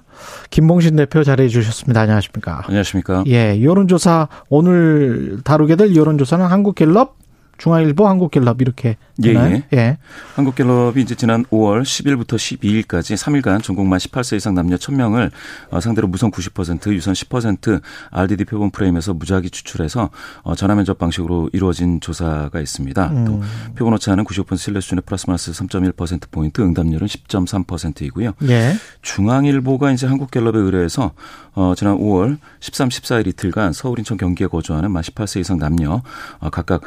김봉신 0.52 0.96
대표 0.96 1.22
자리해 1.22 1.50
주셨습니다. 1.50 2.00
안녕하십니까? 2.00 2.62
안녕하십니까? 2.66 3.26
예, 3.28 3.62
여론조사 3.62 4.30
오늘 4.48 5.40
다루게 5.44 5.76
될 5.76 5.98
여론조사는 5.98 6.46
한국갤럽 6.46 7.18
중앙일보, 7.58 8.08
한국갤럽 8.08 8.62
이렇게 8.62 8.98
되나요? 9.22 9.56
예, 9.56 9.64
예. 9.74 9.78
예. 9.78 9.98
한국갤럽이 10.36 11.02
이제 11.02 11.16
지난 11.16 11.46
5월 11.46 11.84
10일부터 11.84 12.36
12일까지 12.36 13.16
3일간 13.16 13.64
전국 13.64 13.89
만 13.89 14.00
18세 14.00 14.38
이상 14.38 14.54
남녀 14.56 14.76
1000명을 14.76 15.32
어, 15.70 15.80
상대로 15.80 16.08
무선 16.08 16.32
90%, 16.32 16.94
유선 16.94 17.14
10% 17.14 17.82
RDD 18.12 18.46
표본 18.46 18.72
프레임에서 18.72 19.14
무작위 19.14 19.50
추출해서 19.50 20.10
어, 20.44 20.56
전화 20.56 20.76
면접 20.76 20.98
방식으로 20.98 21.50
이루어진 21.54 22.02
조사가 22.02 22.60
있습니다. 22.60 23.08
음. 23.08 23.26
또 23.26 23.42
표본 23.76 23.94
오차는 23.94 24.26
95% 24.26 24.58
신뢰 24.58 24.82
수준의 24.82 25.04
플러스 25.06 25.28
마이너스 25.28 25.52
3.1% 25.52 26.30
포인트, 26.32 26.62
응답률은 26.62 27.08
10.3%이고요. 27.08 28.34
예. 28.50 28.74
중앙일보가 29.02 29.92
이제 29.92 30.08
한국갤럽에 30.08 30.60
의뢰해서 30.60 31.14
어, 31.54 31.74
지난 31.76 31.98
5월 31.98 32.38
13, 32.60 32.90
14일 32.90 33.28
이틀간 33.28 33.72
서울, 33.72 34.00
인천, 34.00 34.18
경기에 34.18 34.48
거주하는 34.48 34.92
만 34.92 35.02
18세 35.04 35.40
이상 35.40 35.58
남녀 35.58 36.02
어, 36.40 36.50
각각 36.50 36.82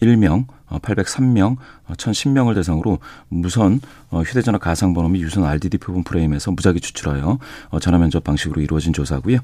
1,001명, 0.00 0.46
803명, 0.70 1.56
1,010명을 1.88 2.54
대상으로 2.54 2.98
무선 3.28 3.80
어, 4.10 4.22
휴대전화 4.22 4.58
가상번호 4.58 5.08
및 5.08 5.20
유선 5.20 5.44
RDD 5.44 5.78
표본 5.78 6.04
프레임에서 6.04 6.50
무작위 6.50 6.80
추출하여 6.80 7.38
어, 7.70 7.80
전화 7.80 7.98
면접 7.98 8.24
방식으로 8.24 8.60
이루어진 8.60 8.92
조사고요. 8.92 9.38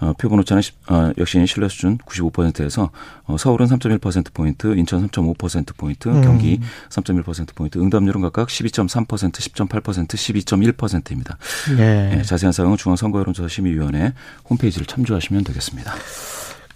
어, 0.00 0.12
표본 0.18 0.40
오차는 0.40 0.62
역시 1.18 1.44
신뢰 1.46 1.68
수준 1.68 1.98
95%에서 1.98 2.90
서울은 3.38 3.66
3.1% 3.66 4.32
포인트, 4.32 4.74
인천 4.76 5.06
3.5% 5.08 5.76
포인트, 5.76 6.08
음. 6.08 6.22
경기 6.22 6.60
3.1% 6.88 7.54
포인트, 7.54 7.78
응답률은 7.78 8.20
각각 8.22 8.48
12.3%, 8.48 9.06
10.8%, 9.06 10.08
12.1%입니다. 10.08 11.38
네. 11.76 12.16
네, 12.16 12.22
자세한 12.22 12.52
사항은 12.52 12.76
중앙선거여론조사심의위원회 12.76 14.14
홈페이지를 14.48 14.86
참조하시면 14.86 15.44
되겠습니다. 15.44 15.94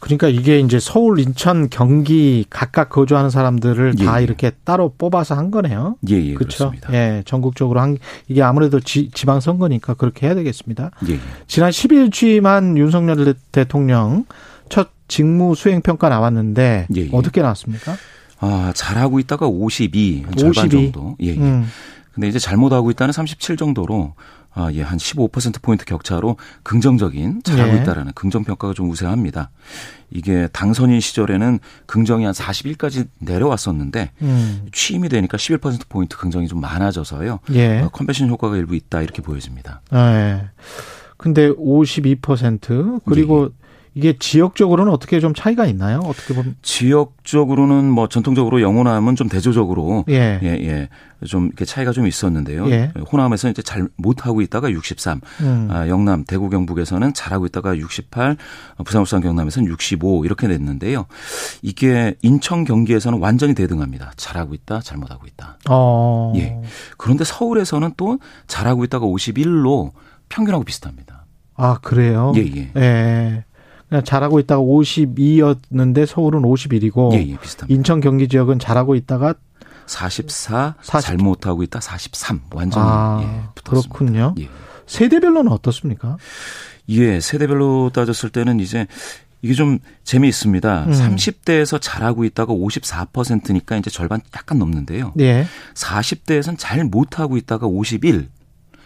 그러니까 0.04 0.28
이게 0.28 0.58
이제 0.60 0.78
서울, 0.78 1.18
인천, 1.18 1.70
경기 1.70 2.44
각각 2.50 2.90
거주하는 2.90 3.30
사람들을 3.30 3.94
예, 4.00 4.04
다 4.04 4.20
예. 4.20 4.24
이렇게 4.24 4.50
따로 4.62 4.92
뽑아서 4.98 5.34
한 5.34 5.50
거네요. 5.50 5.96
예, 6.10 6.16
예, 6.16 6.34
그렇죠. 6.34 6.68
그렇습니다. 6.68 6.92
예, 6.92 7.22
전국적으로 7.24 7.80
한 7.80 7.96
이게 8.28 8.42
아무래도 8.42 8.80
지, 8.80 9.08
방 9.24 9.40
선거니까 9.40 9.94
그렇게 9.94 10.26
해야 10.26 10.34
되겠습니다. 10.34 10.90
예, 11.08 11.14
예. 11.14 11.18
지난 11.46 11.70
10일 11.70 12.12
취임한 12.12 12.76
윤석열 12.76 13.34
대통령 13.50 14.26
첫 14.68 14.90
직무 15.08 15.54
수행 15.54 15.80
평가 15.80 16.10
나왔는데 16.10 16.88
예, 16.94 17.00
예. 17.00 17.08
어떻게 17.10 17.40
나왔습니까? 17.40 17.96
아, 18.40 18.74
잘하고 18.76 19.20
있다가 19.20 19.46
52, 19.46 20.24
52. 20.28 20.38
절반 20.38 20.68
정도. 20.68 21.16
예, 21.22 21.28
예. 21.28 21.36
음. 21.38 21.66
근데 22.14 22.28
이제 22.28 22.38
잘못하고 22.38 22.90
있다는 22.90 23.12
37 23.12 23.56
정도로 23.56 24.14
아, 24.56 24.70
예, 24.72 24.82
한 24.82 24.98
15%포인트 24.98 25.84
격차로 25.84 26.36
긍정적인 26.62 27.42
잘하고 27.42 27.76
예. 27.76 27.82
있다라는 27.82 28.12
긍정평가가 28.12 28.72
좀 28.72 28.88
우세합니다. 28.88 29.50
이게 30.10 30.48
당선인 30.52 31.00
시절에는 31.00 31.58
긍정이 31.86 32.24
한 32.24 32.32
41까지 32.32 33.08
내려왔었는데 33.18 34.12
음. 34.22 34.66
취임이 34.72 35.08
되니까 35.08 35.36
11%포인트 35.36 36.16
긍정이 36.16 36.46
좀 36.46 36.60
많아져서요. 36.60 37.40
예. 37.52 37.80
어, 37.80 37.88
컨벤션 37.88 38.28
효과가 38.28 38.56
일부 38.56 38.76
있다 38.76 39.02
이렇게 39.02 39.22
보여집니다. 39.22 39.80
아, 39.90 40.14
예. 40.14 40.50
근데 41.16 41.50
52% 41.50 43.00
그리고 43.06 43.50
예. 43.50 43.63
이게 43.94 44.18
지역적으로는 44.18 44.92
어떻게 44.92 45.20
좀 45.20 45.34
차이가 45.34 45.66
있나요? 45.66 46.00
어떻게 46.00 46.34
보면 46.34 46.56
지역적으로는 46.62 47.88
뭐 47.88 48.08
전통적으로 48.08 48.60
영호남은 48.60 49.14
좀 49.14 49.28
대조적으로 49.28 50.04
예, 50.08 50.40
예, 50.42 50.48
예. 50.48 50.88
좀 51.26 51.46
이렇게 51.46 51.64
차이가 51.64 51.92
좀 51.92 52.06
있었는데요. 52.06 52.68
예. 52.70 52.92
호남에서 53.12 53.48
이제 53.48 53.62
잘 53.62 53.88
못하고 53.96 54.40
있다가 54.42 54.72
63, 54.72 55.20
음. 55.42 55.68
아, 55.70 55.88
영남, 55.88 56.24
대구, 56.24 56.50
경북에서는 56.50 57.14
잘하고 57.14 57.46
있다가 57.46 57.78
68, 57.78 58.36
부산, 58.84 59.00
울산, 59.00 59.20
경남에서는 59.20 59.68
65 59.68 60.24
이렇게 60.24 60.48
냈는데요. 60.48 61.06
이게 61.62 62.16
인천, 62.22 62.64
경기에서는 62.64 63.20
완전히 63.20 63.54
대등합니다. 63.54 64.12
잘하고 64.16 64.54
있다, 64.54 64.80
잘못하고 64.80 65.26
있다. 65.28 65.58
어. 65.70 66.32
예. 66.36 66.60
그런데 66.98 67.22
서울에서는 67.24 67.92
또 67.96 68.18
잘하고 68.48 68.82
있다가 68.84 69.06
51로 69.06 69.92
평균하고 70.28 70.64
비슷합니다. 70.64 71.26
아, 71.56 71.78
그래요? 71.80 72.32
예, 72.36 72.40
예. 72.40 72.72
예. 72.76 73.44
잘하고 74.02 74.40
있다가 74.40 74.62
52였는데 74.62 76.06
서울은 76.06 76.42
51이고 76.42 77.12
예, 77.14 77.18
예, 77.30 77.36
인천 77.68 78.00
경기 78.00 78.28
지역은 78.28 78.58
잘하고 78.58 78.94
있다가 78.94 79.34
44, 79.86 80.76
40. 80.80 81.06
잘못하고 81.06 81.62
있다 81.62 81.80
43 81.80 82.40
완전히 82.52 82.86
아, 82.88 83.20
예, 83.22 83.60
그렇군요. 83.64 84.34
예. 84.38 84.48
세대별로는 84.86 85.52
어떻습니까? 85.52 86.16
예, 86.88 87.20
세대별로 87.20 87.90
따졌을 87.90 88.30
때는 88.30 88.60
이제 88.60 88.86
이게 89.42 89.52
좀 89.52 89.78
재미있습니다. 90.04 90.84
음. 90.84 90.90
30대에서 90.90 91.78
잘하고 91.80 92.24
있다가 92.24 92.54
54%니까 92.54 93.76
이제 93.76 93.90
절반 93.90 94.22
약간 94.34 94.58
넘는데요. 94.58 95.12
예. 95.20 95.46
40대에서는 95.74 96.56
잘 96.56 96.82
못하고 96.84 97.36
있다가 97.36 97.66
51. 97.66 98.28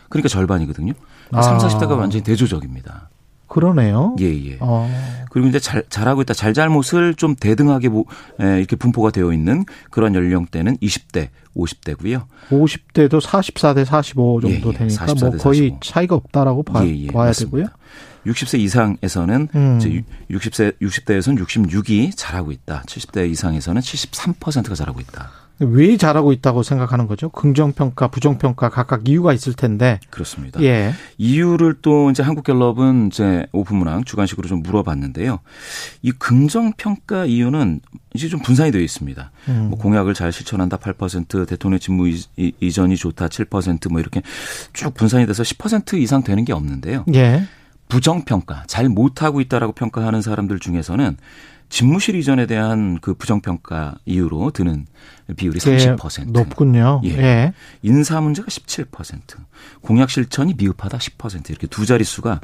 그러니까 0.09 0.29
절반이거든요. 0.29 0.95
아. 1.31 1.43
30, 1.43 1.79
40대가 1.79 1.97
완전히 1.97 2.25
대조적입니다. 2.25 3.09
그러네요. 3.49 4.15
예, 4.21 4.27
예. 4.27 4.57
어. 4.61 4.89
그리고 5.31 5.49
이제 5.49 5.59
잘, 5.59 5.83
잘하고 5.89 6.23
있다. 6.23 6.35
잘잘못을 6.35 7.15
좀 7.15 7.35
대등하게 7.35 7.89
에, 7.89 8.59
이렇게 8.59 8.77
분포가 8.77 9.11
되어 9.11 9.33
있는 9.33 9.65
그런 9.91 10.15
연령대는 10.15 10.77
20대, 10.79 11.29
50대고요. 11.57 12.27
50대도 12.51 13.21
44대 13.21 13.85
45 13.85 14.41
정도 14.41 14.55
예, 14.55 14.73
예. 14.75 14.79
되니까 14.79 15.07
뭐 15.07 15.31
거의 15.37 15.59
45. 15.71 15.81
차이가 15.83 16.15
없다라고 16.15 16.63
봐, 16.63 16.85
예, 16.85 16.97
예, 16.97 17.07
봐야 17.09 17.27
맞습니다. 17.27 17.57
되고요. 17.57 17.79
60세 18.27 18.59
이상에서는 18.59 19.49
음. 19.55 19.79
이제 19.79 20.03
60세 20.31 20.79
60대에서는 20.81 21.45
66이 21.45 22.13
잘하고 22.17 22.53
있다. 22.53 22.83
70대 22.87 23.31
이상에서는 23.31 23.81
73%가 23.81 24.75
잘하고 24.75 25.01
있다. 25.01 25.31
왜 25.61 25.97
잘하고 25.97 26.33
있다고 26.33 26.63
생각하는 26.63 27.07
거죠? 27.07 27.29
긍정평가, 27.31 28.09
부정평가 28.09 28.69
각각 28.69 29.09
이유가 29.09 29.33
있을 29.33 29.55
텐데. 29.55 29.99
그렇습니다. 30.11 30.63
예. 30.63 30.93
이유를 31.19 31.77
또 31.83 32.11
이제 32.11 32.23
한국갤럽은 32.23 33.09
이제 33.09 33.47
오픈문항 33.53 34.05
주관식으로 34.05 34.49
좀 34.49 34.63
물어봤는데요. 34.63 35.41
이 36.03 36.13
긍정평가 36.13 37.25
이유는 37.27 37.81
이제 38.15 38.29
좀 38.29 38.41
분산이 38.41 38.71
되어 38.71 38.81
있습니다. 38.81 39.31
음. 39.49 39.67
뭐 39.71 39.79
공약을 39.79 40.15
잘 40.15 40.33
실천한다 40.33 40.77
8%, 40.77 41.49
대통령 41.49 41.79
직무 41.81 42.09
이전이 42.37 42.97
좋다 42.97 43.29
7%뭐 43.29 44.01
이렇게 44.01 44.23
쭉 44.73 44.95
분산이 44.95 45.27
돼서 45.27 45.43
10% 45.43 45.95
이상 46.01 46.23
되는 46.23 46.45
게 46.45 46.53
없는데요. 46.53 47.05
예. 47.15 47.43
부정평가, 47.89 48.65
잘 48.67 48.89
못하고 48.89 49.41
있다라고 49.41 49.73
평가하는 49.73 50.23
사람들 50.23 50.59
중에서는 50.59 51.17
집무실 51.69 52.15
이전에 52.17 52.47
대한 52.47 52.99
그 53.01 53.15
부정평가 53.15 53.97
이유로 54.07 54.51
드는 54.53 54.87
비율이 55.37 55.59
예, 55.67 55.95
30%. 55.97 56.33
높군요. 56.33 57.03
예. 57.05 57.11
예. 57.19 57.53
인사 57.83 58.21
문제가 58.21 58.49
17%. 58.49 58.87
공약 59.83 60.09
실천이 60.11 60.55
미흡하다 60.57 60.97
10% 60.99 61.51
이렇게 61.51 61.67
두 61.67 61.85
자릿수가 61.85 62.41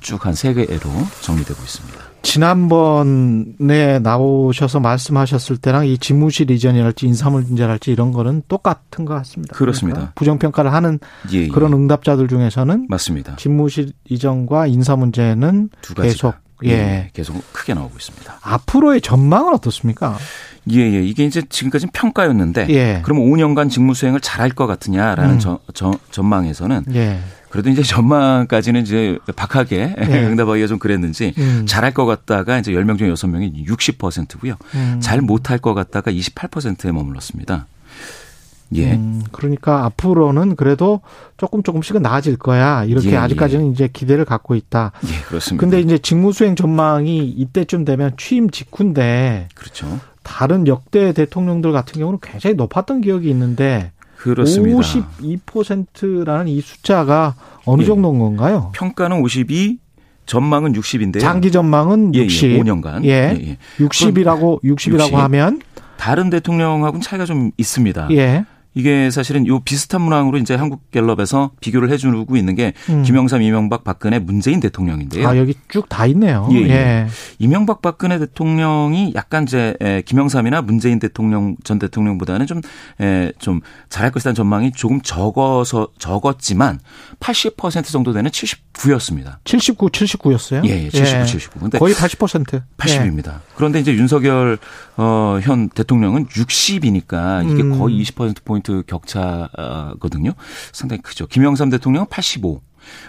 쭉 0.00 0.24
한 0.26 0.34
세 0.34 0.54
개로 0.54 0.90
정리되고 1.22 1.60
있습니다. 1.60 1.98
지난번에 2.22 3.98
나오셔서 4.00 4.80
말씀하셨을 4.80 5.56
때랑 5.56 5.86
이 5.86 5.98
집무실 5.98 6.50
이전이랄지 6.50 7.06
인사 7.06 7.30
문제랄지 7.30 7.90
이런 7.92 8.12
거는 8.12 8.42
똑같은 8.48 9.04
것 9.04 9.14
같습니다. 9.14 9.54
그렇습니다. 9.56 9.96
그러니까 9.96 10.12
부정평가를 10.14 10.72
하는 10.72 10.98
예, 11.32 11.38
예. 11.38 11.48
그런 11.48 11.72
응답자들 11.72 12.28
중에서는 12.28 12.86
맞습니다. 12.88 13.36
집무실 13.36 13.92
이전과 14.08 14.66
인사 14.68 14.96
문제는 14.96 15.70
계속 15.96 16.34
예. 16.64 16.70
예. 16.70 17.10
계속 17.12 17.40
크게 17.52 17.74
나오고 17.74 17.96
있습니다. 17.96 18.38
앞으로의 18.42 19.00
전망은 19.00 19.54
어떻습니까? 19.54 20.16
예, 20.70 20.80
예. 20.80 21.02
이게 21.04 21.24
이제 21.24 21.42
지금까지는 21.48 21.92
평가였는데 21.92 22.66
예. 22.70 23.00
그럼 23.04 23.20
5년간 23.20 23.70
직무 23.70 23.94
수행을 23.94 24.20
잘할 24.20 24.50
것 24.50 24.66
같으냐라는 24.66 25.34
음. 25.34 25.38
저, 25.38 25.58
저, 25.74 25.92
전망에서는 26.10 26.84
예. 26.94 27.20
그래도 27.50 27.70
이제 27.70 27.82
전망까지는 27.84 28.82
이제 28.82 29.18
박하게 29.36 29.94
예. 29.98 30.04
응답하기가 30.26 30.66
좀 30.66 30.78
그랬는지 30.78 31.34
음. 31.38 31.64
잘할 31.66 31.92
것 31.92 32.06
같다가 32.06 32.58
이제 32.58 32.72
10명 32.72 32.98
중에 32.98 33.10
6명이 33.10 33.66
60%고요. 33.66 34.56
음. 34.74 34.98
잘 35.00 35.20
못할 35.20 35.58
것 35.58 35.74
같다가 35.74 36.10
28%에 36.10 36.92
머물렀습니다. 36.92 37.66
예. 38.74 38.92
음, 38.92 39.22
그러니까 39.32 39.84
앞으로는 39.84 40.56
그래도 40.56 41.00
조금 41.36 41.62
조금씩은 41.62 42.02
나아질 42.02 42.36
거야. 42.36 42.84
이렇게 42.84 43.12
예, 43.12 43.16
아직까지는 43.16 43.66
예. 43.66 43.70
이제 43.70 43.88
기대를 43.92 44.24
갖고 44.24 44.54
있다. 44.54 44.92
예, 45.06 45.20
그렇습니다. 45.26 45.60
근데 45.60 45.80
이제 45.80 45.98
직무 45.98 46.32
수행 46.32 46.54
전망이 46.54 47.28
이때쯤 47.28 47.84
되면 47.84 48.12
취임 48.16 48.50
직후인데. 48.50 49.48
그렇죠. 49.54 50.00
다른 50.22 50.66
역대 50.66 51.12
대통령들 51.12 51.72
같은 51.72 51.98
경우는 52.00 52.18
굉장히 52.22 52.54
높았던 52.56 53.00
기억이 53.00 53.30
있는데. 53.30 53.92
그렇습니다. 54.16 54.78
52%라는 54.80 56.48
이 56.48 56.60
숫자가 56.60 57.36
어느 57.64 57.82
예. 57.82 57.86
정도인 57.86 58.18
건가요? 58.18 58.72
평가는 58.74 59.20
52, 59.20 59.78
전망은 60.26 60.72
60인데요. 60.74 61.20
장기 61.20 61.50
전망은 61.50 62.14
60. 62.14 62.50
예, 62.50 62.58
5년간. 62.60 63.04
예. 63.04 63.08
예. 63.08 63.48
예. 63.50 63.56
60이라고 63.78 64.62
60이라고 64.62 65.00
60. 65.00 65.14
하면 65.14 65.60
다른 65.96 66.30
대통령하고는 66.30 67.00
차이가 67.00 67.24
좀 67.24 67.50
있습니다. 67.56 68.08
예. 68.12 68.44
이게 68.74 69.10
사실은 69.10 69.46
요 69.46 69.60
비슷한 69.60 70.02
문항으로 70.02 70.38
이제 70.38 70.54
한국갤럽에서 70.54 71.50
비교를 71.60 71.90
해주고 71.90 72.36
있는 72.36 72.54
게 72.54 72.72
음. 72.88 73.02
김영삼, 73.02 73.42
이명박, 73.42 73.82
박근혜, 73.82 74.18
문재인 74.18 74.60
대통령인데요. 74.60 75.26
아 75.26 75.36
여기 75.36 75.54
쭉 75.68 75.88
다 75.88 76.06
있네요. 76.06 76.48
예, 76.52 76.56
예. 76.56 76.68
예. 76.68 77.06
이명박, 77.38 77.82
박근혜 77.82 78.18
대통령이 78.18 79.12
약간 79.14 79.44
이제 79.44 79.74
김영삼이나 80.04 80.62
문재인 80.62 80.98
대통령 80.98 81.56
전 81.64 81.78
대통령보다는 81.78 82.46
좀좀 82.46 82.62
좀 83.38 83.60
잘할 83.88 84.10
것이라는 84.12 84.34
전망이 84.34 84.72
조금 84.72 85.00
적어서 85.00 85.88
적었지만 85.98 86.80
80% 87.20 87.86
정도 87.86 88.12
되는 88.12 88.30
79였습니다. 88.30 89.38
79, 89.44 89.88
79였어요? 89.88 90.64
예, 90.66 90.84
예 90.84 90.90
79, 90.90 91.20
예. 91.20 91.24
79. 91.24 91.60
근데 91.60 91.78
거의 91.78 91.94
80%. 91.94 92.62
80입니다. 92.76 93.28
예. 93.28 93.32
그런데 93.56 93.80
이제 93.80 93.92
윤석열 93.94 94.58
어, 94.98 95.38
현 95.40 95.68
대통령은 95.68 96.26
60이니까 96.26 97.48
이게 97.48 97.62
음. 97.62 97.78
거의 97.78 98.02
20% 98.02 98.44
포인트 98.44 98.82
격차거든요. 98.84 100.32
상당히 100.72 101.02
크죠. 101.02 101.28
김영삼 101.28 101.70
대통령은 101.70 102.08
85. 102.10 102.60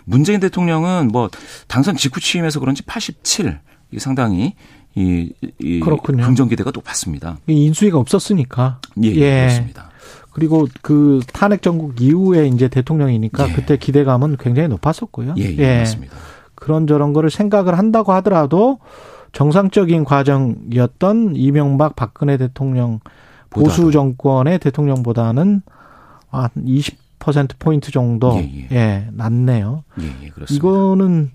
문재인 0.06 0.40
대통령은 0.40 1.08
뭐 1.08 1.30
당선 1.68 1.96
직후 1.96 2.20
취임해서 2.20 2.60
그런지 2.60 2.84
87. 2.84 3.60
이게 3.90 4.00
상당히 4.00 4.54
이, 4.94 5.34
이 5.60 5.80
그렇군요. 5.80 6.24
긍정 6.24 6.48
기대가 6.48 6.72
높았습니다. 6.72 7.38
인수위가 7.48 7.98
없었으니까. 7.98 8.82
예, 9.04 9.08
예. 9.08 9.40
그렇습니다. 9.42 9.90
그리고 10.32 10.68
그 10.84 11.22
탄핵 11.34 11.64
정국 11.64 12.00
이후에 12.00 12.48
이제 12.48 12.68
대통령이니까 12.68 13.50
예. 13.50 13.54
그때 13.54 13.78
기대감은 13.78 14.38
굉장히 14.38 14.70
높았었고요. 14.70 15.34
예, 15.40 15.44
예, 15.44 15.58
예. 15.58 15.78
맞습니다. 15.80 16.16
그런 16.54 16.86
저런 16.86 17.14
거를 17.14 17.32
생각을 17.32 17.80
한다고 17.80 18.14
하더라도 18.14 18.78
정상적인 19.32 20.04
과정이었던 20.06 21.36
이명박 21.36 21.96
박근혜 21.96 22.38
대통령 22.38 23.00
보수 23.50 23.92
정권의 23.92 24.60
대통령보다는 24.60 25.62
한 26.30 26.50
20% 26.58 27.52
포인트 27.60 27.92
정도 27.92 28.36
예, 28.36 28.68
예. 28.72 28.76
예 28.76 29.08
낮네요. 29.12 29.84
예, 30.02 30.06
예, 30.24 30.30
그렇습니다. 30.30 30.54
이거는 30.54 31.32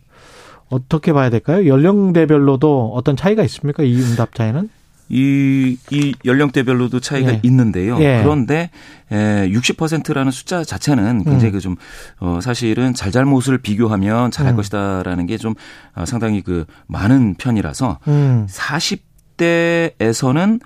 어떻게 0.69 1.13
봐야 1.13 1.31
될까요? 1.31 1.67
연령대별로도 1.67 2.93
어떤 2.95 3.17
차이가 3.17 3.43
있습니까? 3.45 3.83
이 3.83 4.01
응답자에는? 4.01 4.69
이, 5.09 5.77
이 5.91 6.15
연령대별로도 6.25 7.01
차이가 7.01 7.35
예. 7.35 7.41
있는데요. 7.45 7.99
예. 8.01 8.23
그런데 8.23 8.71
에, 9.13 9.49
60%라는 9.51 10.33
숫자 10.33 10.65
자체는 10.65 11.25
굉장히 11.25 11.49
음. 11.49 11.53
그좀 11.53 11.77
어, 12.21 12.39
사실은 12.43 12.95
잘잘못을 12.95 13.59
비교하면 13.59 14.31
잘할 14.31 14.55
음. 14.55 14.57
것이다라는 14.57 15.27
게 15.27 15.35
좀 15.45 15.55
어, 15.95 16.07
상당히 16.07 16.41
그 16.43 16.65
많은 16.87 17.35
편이라서 17.35 17.99
음. 18.09 18.47
40대에서는 18.51 20.61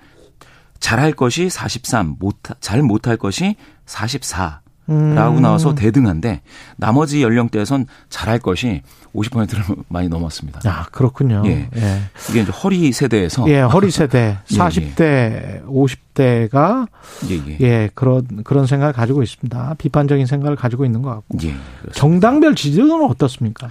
잘할 0.79 1.11
것이 1.11 1.49
43, 1.49 2.15
못, 2.19 2.37
잘 2.61 2.81
못할 2.81 3.17
것이 3.17 3.57
44. 3.85 4.61
라고 4.89 5.37
음. 5.37 5.41
나와서 5.43 5.75
대등한데 5.75 6.41
나머지 6.75 7.21
연령대에선 7.21 7.85
잘할 8.09 8.39
것이 8.39 8.81
50%를 9.15 9.63
많이 9.87 10.09
넘었습니다. 10.09 10.61
아, 10.65 10.85
그렇군요. 10.91 11.43
예. 11.45 11.69
예. 11.75 12.01
이게 12.29 12.41
이제 12.41 12.51
허리 12.51 12.91
세대에서 12.91 13.47
예, 13.49 13.61
허리 13.61 13.91
세대 13.91 14.37
40대, 14.47 15.01
예, 15.01 15.61
예. 15.61 15.63
50대가 15.67 16.87
예, 17.29 17.35
예. 17.35 17.57
예, 17.61 17.89
그런 17.93 18.43
그런 18.43 18.65
생각을 18.65 18.93
가지고 18.93 19.21
있습니다. 19.21 19.75
비판적인 19.77 20.25
생각을 20.25 20.55
가지고 20.55 20.85
있는 20.85 21.03
것 21.03 21.11
같고. 21.11 21.37
예. 21.43 21.55
정당별 21.93 22.55
지지도는 22.55 23.05
어떻습니까? 23.05 23.69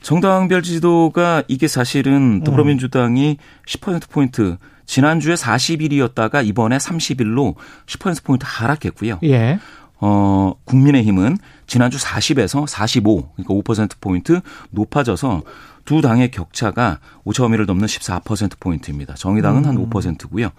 정당별 0.00 0.62
지지도가 0.62 1.44
이게 1.48 1.66
사실은 1.66 2.42
더불어민주당이 2.44 3.30
음. 3.30 3.64
10% 3.66 4.10
포인트 4.10 4.56
지난주에 4.86 5.34
40일이었다가 5.34 6.46
이번에 6.46 6.76
30일로 6.76 7.54
10% 7.86 8.22
포인트 8.24 8.44
하락했고요. 8.46 9.18
예. 9.24 9.58
어, 10.00 10.52
국민의힘은 10.64 11.38
지난주 11.66 11.98
40에서 11.98 12.66
45, 12.66 13.30
그러니까 13.36 13.54
5%포인트 13.54 14.40
높아져서 14.70 15.42
두 15.84 16.00
당의 16.00 16.30
격차가 16.30 16.98
오차 17.24 17.42
범위를 17.42 17.66
넘는 17.66 17.86
14%포인트입니다. 17.86 19.14
정의당은 19.14 19.64
음. 19.64 19.68
한 19.68 19.90
5%고요. 19.90 20.50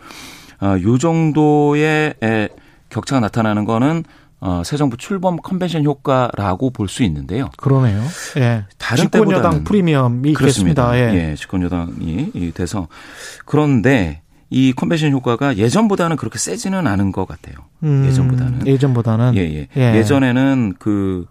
어, 0.61 0.75
요 0.81 0.97
정도의 0.97 2.13
에, 2.23 2.49
격차가 2.89 3.19
나타나는 3.19 3.65
거는 3.65 4.03
어, 4.39 4.61
새 4.63 4.77
정부 4.77 4.95
출범 4.97 5.38
컨벤션 5.38 5.83
효과라고 5.83 6.69
볼 6.69 6.88
수 6.88 7.03
있는데요. 7.03 7.49
그러네요. 7.57 8.03
예. 8.38 8.65
다른 8.77 9.05
집권 9.05 9.31
여당 9.31 9.63
프리미엄이 9.63 10.33
그렇습니다. 10.33 10.93
있겠습니다. 10.95 11.17
예. 11.25 11.31
예, 11.31 11.36
집권 11.36 11.63
여당이 11.63 12.51
돼서 12.53 12.88
그런데 13.45 14.21
이 14.50 14.74
컨벤션 14.74 15.12
효과가 15.12 15.58
예전보다는 15.58 16.18
그렇게 16.18 16.38
세지는 16.38 16.88
않은 16.88 17.12
것 17.12 17.28
같아요. 17.28 17.56
음, 17.84 18.06
예전보다는. 18.06 18.68
예전보다는. 18.68 19.36
예, 19.36 19.41
예. 19.41 19.68
예. 19.76 19.96
예전에는 19.98 20.76
그, 20.80 21.26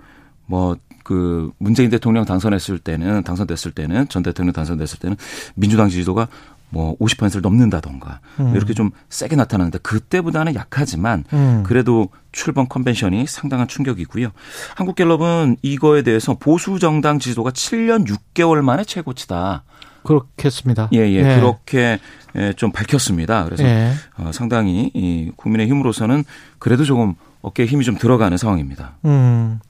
뭐, 0.47 0.77
그 1.05 1.53
문재인 1.59 1.91
대통령 1.91 2.25
당선했을 2.25 2.79
때는 2.79 3.23
당선됐을 3.23 3.73
때는 3.73 4.09
전 4.09 4.23
대통령 4.23 4.53
당선됐을 4.53 4.99
때는 4.99 5.17
민주당 5.55 5.91
지지도가 5.91 6.29
뭐 6.71 6.97
50%를 6.99 7.41
넘는다던가 7.41 8.21
음. 8.41 8.53
이렇게 8.57 8.75
좀 8.75 8.91
세게 9.09 9.37
나타나는데 9.37 9.79
그때보다는 9.79 10.57
약하지만 10.57 11.25
음. 11.33 11.63
그래도 11.65 12.09
출범 12.33 12.67
컨벤션이 12.67 13.27
상당한 13.29 13.69
충격이고요. 13.69 14.31
한국갤럽은 14.75 15.59
이거에 15.63 16.03
대해서 16.03 16.35
보수 16.35 16.81
정당 16.81 17.21
지지도가 17.21 17.51
7년 17.51 18.07
6개월 18.09 18.61
만에 18.63 18.83
최고치다. 18.83 19.63
그렇겠습니다. 20.05 20.89
예, 20.93 20.99
예. 21.01 21.15
예. 21.17 21.37
그렇게 21.37 21.99
예, 22.37 22.53
좀 22.55 22.73
밝혔습니다. 22.73 23.45
그래서 23.45 23.65
예. 23.65 23.93
어, 24.19 24.31
상당히 24.33 24.91
이 24.95 25.31
국민의 25.37 25.67
힘으로서는 25.69 26.25
그래도 26.59 26.85
조금 26.85 27.15
어깨에 27.43 27.67
힘이 27.67 27.85
좀 27.85 27.97
들어가는 27.97 28.37
상황입니다. 28.37 28.97
음. 29.05 29.61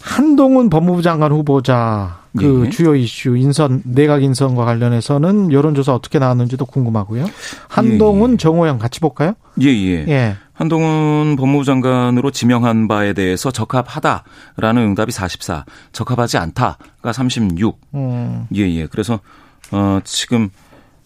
한동훈 0.00 0.70
법무부 0.70 1.02
장관 1.02 1.32
후보자 1.32 2.20
그 2.36 2.64
예. 2.66 2.70
주요 2.70 2.94
이슈 2.94 3.36
인선 3.36 3.82
내각 3.84 4.22
인선과 4.22 4.64
관련해서는 4.64 5.52
여론조사 5.52 5.94
어떻게 5.94 6.18
나왔는지도 6.18 6.66
궁금하고요. 6.66 7.26
한동훈 7.68 8.30
예. 8.30 8.32
예. 8.34 8.36
정호영 8.36 8.78
같이 8.78 9.00
볼까요? 9.00 9.34
예, 9.60 9.66
예. 9.66 10.04
예. 10.08 10.36
한동훈 10.52 11.36
법무부 11.36 11.64
장관으로 11.64 12.30
지명한 12.30 12.88
바에 12.88 13.12
대해서 13.12 13.50
적합하다라는 13.50 14.82
응답이 14.82 15.12
44, 15.12 15.64
적합하지 15.92 16.38
않다가 16.38 17.12
36. 17.12 17.80
음. 17.94 18.46
예, 18.54 18.62
예. 18.62 18.86
그래서 18.86 19.20
어 19.72 20.00
지금 20.04 20.50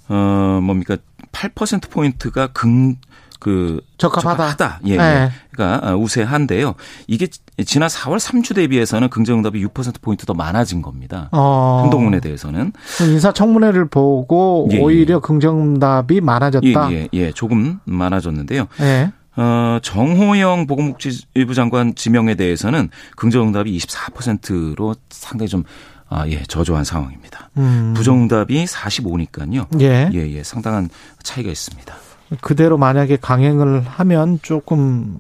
어 0.09 0.61
뭡니까 0.63 0.97
8% 1.33 1.91
포인트가 1.91 2.49
긍그 2.49 3.81
적합하다. 3.99 4.37
적합하다. 4.37 4.81
예, 4.87 4.93
예. 4.93 4.97
네. 4.97 5.31
그러니까 5.51 5.97
우세한데요. 5.97 6.75
이게 7.07 7.27
지난 7.67 7.89
4월 7.89 8.19
3주 8.19 8.55
대비해서는 8.55 9.09
긍정응답이 9.09 9.65
6% 9.67 10.01
포인트 10.01 10.27
더 10.27 10.35
많아진 10.35 10.83
겁니다. 10.83 11.29
어. 11.33 11.81
한동훈에 11.83 12.21
대해서는 12.21 12.73
인사청문회를 13.01 13.89
보고 13.89 14.69
예, 14.73 14.77
예. 14.77 14.81
오히려 14.81 15.21
긍정응답이 15.21 16.21
많아졌다. 16.21 16.93
예, 16.93 16.97
예, 16.97 17.09
예. 17.13 17.33
조금 17.33 17.81
많아졌는데요. 17.85 18.69
예. 18.81 19.13
어, 19.35 19.79
정호영 19.83 20.67
보건복지부 20.67 21.55
장관 21.55 21.95
지명에 21.95 22.35
대해서는 22.35 22.91
긍정응답이 23.17 23.77
24%로 23.79 24.95
상당히 25.09 25.49
좀 25.49 25.65
아, 26.13 26.29
예, 26.29 26.43
저조한 26.43 26.85
상황입니다. 26.85 27.51
음. 27.57 27.95
부정답이 27.97 28.65
45니까요. 28.65 29.67
예. 29.81 30.11
예, 30.13 30.31
예, 30.31 30.43
상당한 30.43 30.89
차이가 31.23 31.51
있습니다. 31.51 31.95
그대로 32.41 32.79
만약에 32.79 33.17
강행을 33.17 33.83
하면 33.83 34.39
조금 34.43 35.19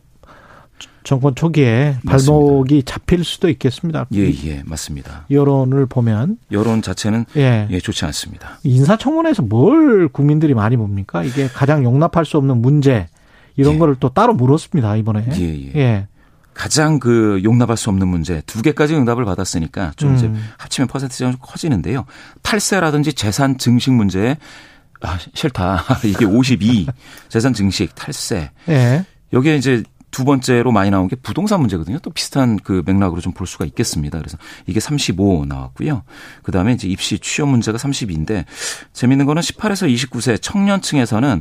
정권 1.04 1.34
초기에 1.34 1.96
발목이 2.06 2.74
맞습니다. 2.74 2.92
잡힐 2.92 3.24
수도 3.24 3.48
있겠습니다. 3.48 4.06
예, 4.14 4.30
예, 4.44 4.62
맞습니다. 4.64 5.26
여론을 5.30 5.86
보면 5.86 6.38
여론 6.52 6.80
자체는 6.80 7.26
예, 7.36 7.66
예 7.70 7.80
좋지 7.80 8.04
않습니다. 8.06 8.58
인사청문회에서 8.62 9.42
뭘 9.42 10.08
국민들이 10.08 10.54
많이 10.54 10.76
봅니까? 10.76 11.24
이게 11.24 11.48
가장 11.48 11.84
용납할 11.84 12.24
수 12.24 12.36
없는 12.36 12.58
문제 12.58 13.08
이런 13.56 13.74
예. 13.74 13.78
거를 13.78 13.96
또 13.98 14.10
따로 14.10 14.34
물었습니다 14.34 14.96
이번에. 14.96 15.26
예, 15.34 15.42
예. 15.42 15.72
예. 15.74 16.06
가장 16.54 16.98
그 16.98 17.40
용납할 17.44 17.76
수 17.76 17.90
없는 17.90 18.08
문제 18.08 18.42
두 18.46 18.62
개까지 18.62 18.94
응답을 18.94 19.24
받았으니까 19.24 19.92
좀 19.96 20.10
음. 20.10 20.16
이제 20.16 20.32
합치면 20.58 20.88
퍼센트가 20.88 21.30
좀 21.30 21.40
커지는데요. 21.40 22.04
탈세라든지 22.42 23.14
재산 23.14 23.58
증식 23.58 23.92
문제에 23.92 24.36
아, 25.00 25.18
싫다. 25.34 25.84
이게 26.04 26.24
52 26.24 26.86
재산 27.28 27.52
증식 27.54 27.94
탈세. 27.94 28.50
예. 28.68 29.04
여기에 29.32 29.56
이제 29.56 29.82
두 30.12 30.24
번째로 30.26 30.72
많이 30.72 30.90
나온 30.90 31.08
게 31.08 31.16
부동산 31.16 31.60
문제거든요. 31.60 31.98
또 31.98 32.10
비슷한 32.10 32.58
그 32.58 32.82
맥락으로 32.84 33.20
좀 33.20 33.32
볼 33.32 33.46
수가 33.46 33.64
있겠습니다. 33.64 34.18
그래서 34.18 34.36
이게 34.66 34.78
35 34.78 35.46
나왔고요. 35.46 36.02
그 36.42 36.52
다음에 36.52 36.72
이제 36.72 36.86
입시 36.86 37.18
취업 37.18 37.48
문제가 37.48 37.78
32인데 37.78 38.44
재밌는 38.92 39.24
거는 39.24 39.40
18에서 39.40 39.92
29세 39.92 40.40
청년층에서는 40.40 41.40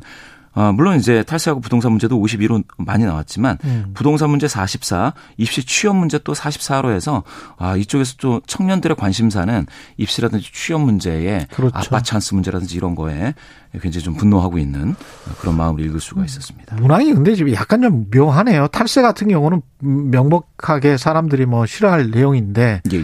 어, 0.53 0.71
물론 0.73 0.97
이제 0.97 1.23
탈세하고 1.23 1.61
부동산 1.61 1.91
문제도 1.91 2.19
51호 2.19 2.63
많이 2.77 3.05
나왔지만 3.05 3.57
음. 3.63 3.91
부동산 3.93 4.29
문제 4.29 4.47
44, 4.47 5.13
입시 5.37 5.65
취업 5.65 5.95
문제 5.95 6.17
또 6.19 6.33
44로 6.33 6.91
해서 6.91 7.23
아, 7.57 7.75
이쪽에서 7.77 8.15
또 8.19 8.41
청년들의 8.47 8.97
관심사는 8.97 9.65
입시라든지 9.97 10.51
취업 10.53 10.81
문제에 10.81 11.47
그렇죠. 11.51 11.73
아빠 11.73 12.01
찬스 12.01 12.33
문제라든지 12.33 12.75
이런 12.75 12.95
거에 12.95 13.33
굉장히 13.81 14.03
좀 14.03 14.15
분노하고 14.15 14.57
있는 14.57 14.95
그런 15.39 15.55
마음을 15.55 15.83
읽을 15.85 16.01
수가 16.01 16.25
있었습니다. 16.25 16.75
문항이 16.75 17.13
근데 17.13 17.35
지금 17.35 17.53
약간 17.53 17.81
좀 17.81 18.07
묘하네요. 18.13 18.67
탈세 18.67 19.01
같은 19.01 19.29
경우는 19.29 19.61
명백하게 19.79 20.97
사람들이 20.97 21.45
뭐 21.45 21.65
싫어할 21.65 22.11
내용인데 22.11 22.81
예, 22.91 22.97
예. 22.97 23.03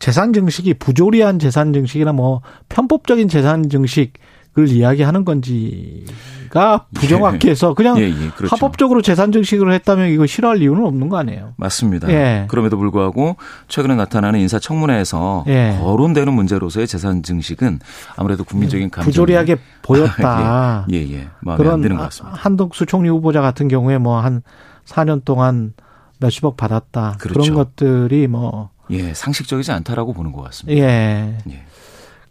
재산 0.00 0.32
증식이 0.32 0.74
부조리한 0.74 1.38
재산 1.38 1.72
증식이나 1.72 2.12
뭐 2.12 2.42
편법적인 2.68 3.28
재산 3.28 3.68
증식 3.68 4.14
을 4.56 4.68
이야기하는 4.68 5.24
건지가 5.24 6.86
부정확해서 6.94 7.74
그냥 7.74 7.98
예, 7.98 8.04
예, 8.08 8.28
그렇죠. 8.34 8.54
합법적으로 8.54 9.02
재산 9.02 9.30
증식을 9.30 9.72
했다면 9.72 10.08
이거 10.08 10.26
싫어할 10.26 10.60
이유는 10.62 10.84
없는 10.84 11.08
거 11.08 11.16
아니에요? 11.16 11.54
맞습니다. 11.56 12.08
예. 12.10 12.46
그럼에도 12.48 12.76
불구하고 12.76 13.36
최근에 13.68 13.94
나타나는 13.94 14.40
인사청문회에서 14.40 15.44
예. 15.48 15.78
거론되는 15.80 16.32
문제로서의 16.32 16.86
재산 16.88 17.22
증식은 17.22 17.78
아무래도 18.16 18.42
국민적인 18.42 18.90
감정 18.90 19.06
부조리하게 19.06 19.56
보였다. 19.82 20.86
예, 20.92 20.96
예, 20.96 21.12
예. 21.12 21.28
그런 21.56 21.74
안 21.74 21.80
드는 21.80 21.96
것 21.96 22.02
같습니다. 22.04 22.36
한덕수 22.36 22.86
총리 22.86 23.08
후보자 23.08 23.40
같은 23.40 23.68
경우에 23.68 23.98
뭐 23.98 24.18
한 24.20 24.42
4년 24.88 25.24
동안 25.24 25.74
몇십억 26.18 26.56
받았다. 26.56 27.16
그렇죠. 27.20 27.40
그런 27.40 27.54
것들이 27.54 28.26
뭐 28.26 28.70
예, 28.90 29.12
상식적이지 29.14 29.70
않다라고 29.70 30.12
보는 30.14 30.32
것 30.32 30.42
같습니다. 30.44 30.80
예. 30.82 31.36
예. 31.50 31.64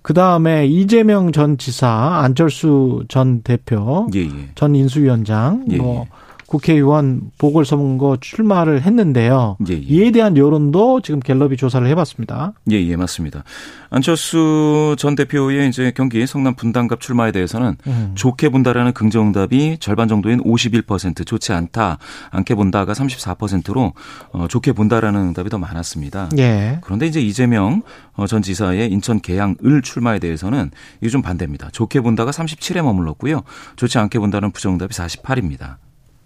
그 0.08 0.14
다음에 0.14 0.66
이재명 0.66 1.34
전 1.34 1.58
지사, 1.58 2.22
안철수 2.24 3.04
전 3.10 3.42
대표, 3.42 4.08
예, 4.16 4.22
예. 4.22 4.50
전 4.56 4.74
인수위원장, 4.74 5.66
예, 5.70 5.76
뭐 5.76 6.06
예. 6.06 6.10
국회의원 6.48 7.32
보궐선거 7.38 8.18
출마를 8.20 8.82
했는데요. 8.82 9.58
예, 9.70 9.74
예. 9.74 9.78
이에 9.78 10.12
대한 10.12 10.38
여론도 10.38 11.02
지금 11.02 11.20
갤럽이 11.20 11.58
조사를 11.58 11.86
해봤습니다. 11.88 12.54
예, 12.72 12.82
예, 12.82 12.96
맞습니다. 12.96 13.44
안철수 13.90 14.96
전 14.98 15.16
대표의 15.16 15.70
이제 15.70 15.92
경기 15.96 16.26
성남 16.26 16.56
분당갑 16.56 17.00
출마에 17.00 17.32
대해서는 17.32 17.76
음. 17.88 18.12
좋게 18.16 18.50
본다라는 18.50 18.94
긍정답이 18.94 19.78
절반 19.80 20.08
정도인 20.08 20.42
51%, 20.44 21.26
좋지 21.26 21.54
않다, 21.54 21.98
않게 22.32 22.56
본다가 22.56 22.94
34%로 22.94 23.94
어, 24.32 24.48
좋게 24.48 24.72
본다라는 24.72 25.20
응답이 25.20 25.50
더 25.50 25.58
많았습니다. 25.58 26.30
예. 26.38 26.80
그런데 26.82 27.06
이제 27.08 27.22
이재명 27.22 27.82
어, 28.14 28.26
전 28.26 28.42
지사의 28.42 28.90
인천 28.92 29.20
계양을 29.20 29.82
출마에 29.84 30.20
대해서는 30.20 30.72
이게 31.02 31.10
좀 31.10 31.22
반대입니다. 31.22 31.70
좋게 31.72 32.02
본다가 32.02 32.32
37에 32.32 32.82
머물렀고요. 32.82 33.44
좋지 33.76 33.98
않게 34.00 34.20
본다는 34.20 34.52
부정답이 34.52 34.94
48입니다. 34.94 35.76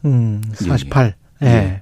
음, 0.05 0.41
48. 0.53 1.15
예. 1.43 1.45
예. 1.45 1.51
예. 1.51 1.81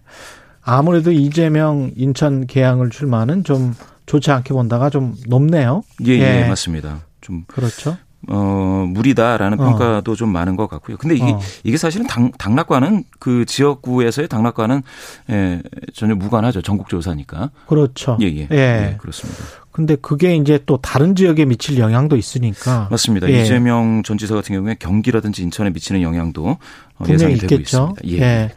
아무래도 0.61 1.11
이재명 1.11 1.91
인천 1.95 2.45
개항을 2.45 2.89
출마는 2.89 3.43
좀 3.43 3.73
좋지 4.05 4.31
않게 4.31 4.53
본다가 4.53 4.89
좀 4.89 5.15
높네요. 5.27 5.83
예, 6.05 6.13
예, 6.13 6.43
예 6.43 6.47
맞습니다. 6.47 7.05
좀 7.21 7.43
그렇죠. 7.47 7.97
어, 8.27 8.85
무리다라는 8.89 9.59
어. 9.59 9.63
평가도 9.63 10.15
좀 10.15 10.29
많은 10.29 10.55
것 10.55 10.69
같고요. 10.69 10.97
근데 10.97 11.15
이게, 11.15 11.31
어. 11.31 11.39
이게 11.63 11.77
사실은 11.77 12.05
당, 12.05 12.31
당락과는 12.37 13.05
그 13.17 13.45
지역구에서의 13.45 14.27
당락과는 14.27 14.81
예, 15.29 15.61
전혀 15.93 16.15
무관하죠. 16.15 16.61
전국조사니까. 16.61 17.51
그렇죠. 17.67 18.17
예, 18.21 18.25
예. 18.25 18.47
예. 18.51 18.55
예 18.57 18.97
그렇습니다. 18.99 19.43
근데 19.71 19.95
그게 19.95 20.35
이제 20.35 20.59
또 20.65 20.77
다른 20.77 21.15
지역에 21.15 21.45
미칠 21.45 21.77
영향도 21.77 22.17
있으니까. 22.17 22.89
맞습니다. 22.91 23.29
예. 23.29 23.43
이재명 23.43 24.03
전 24.03 24.17
지사 24.17 24.35
같은 24.35 24.53
경우에 24.53 24.75
경기라든지 24.77 25.41
인천에 25.43 25.69
미치는 25.69 26.01
영향도 26.01 26.45
어, 26.47 27.05
예상이 27.07 27.35
있겠죠. 27.35 27.47
되고 27.47 27.61
있습니다. 27.61 28.25
예. 28.25 28.51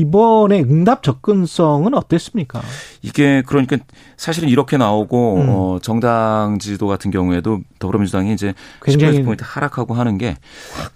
예. 0.00 0.02
이번에 0.02 0.60
응답 0.60 1.02
접근성은 1.02 1.94
어땠습니까? 1.94 2.60
이게 3.02 3.42
그러니까 3.46 3.78
사실은 4.16 4.48
이렇게 4.48 4.76
나오고 4.76 5.36
음. 5.36 5.46
어 5.48 5.78
정당 5.80 6.58
지도 6.58 6.86
같은 6.86 7.10
경우에도 7.10 7.60
더불어민주당이 7.78 8.32
이제 8.32 8.54
굉장히 8.82 9.22
포인트 9.22 9.42
하락하고 9.46 9.94
하는 9.94 10.18
게 10.18 10.36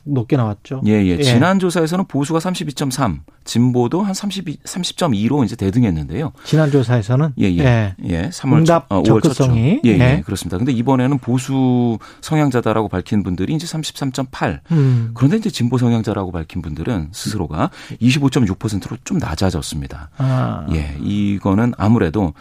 높게 0.05 0.37
나왔죠. 0.37 0.83
예, 0.87 0.93
예. 0.93 1.17
예. 1.19 1.23
지난 1.23 1.59
조사에서는 1.59 2.07
보수가 2.07 2.39
32.3, 2.39 3.21
진보도 3.45 4.03
한 4.03 4.15
32, 4.15 4.59
30.2로 4.65 5.45
이제 5.45 5.57
대등했는데요. 5.57 6.33
지난 6.45 6.71
조사에서는 6.71 7.33
예, 7.41 7.45
예. 7.45 7.59
예. 7.59 7.95
예 8.05 8.29
3월 8.29 8.59
응답 8.59 8.87
어, 8.91 9.03
5월 9.03 9.23
접근성이 9.23 9.81
예, 9.85 9.91
예, 9.91 9.99
예, 9.99 10.23
그렇습니다. 10.25 10.59
근데 10.59 10.73
이번에는 10.73 11.19
보수 11.19 11.99
성향자다라고 12.21 12.89
밝힌 12.89 13.23
분들이 13.23 13.55
이제 13.55 13.67
33.8. 13.67 14.61
음. 14.73 15.11
그런데 15.15 15.37
이제 15.39 15.51
진보 15.51 15.79
성향자라고 15.79 16.33
밝힌 16.33 16.63
분들은 16.63 17.11
스스로가 17.13 17.71
25.6%로 18.01 18.94
좀 19.05 19.19
낮아졌습니다. 19.19 20.11
아. 20.19 20.67
예, 20.73 20.97
이거는 21.01 21.75
아무래도 21.77 22.23
어, 22.25 22.33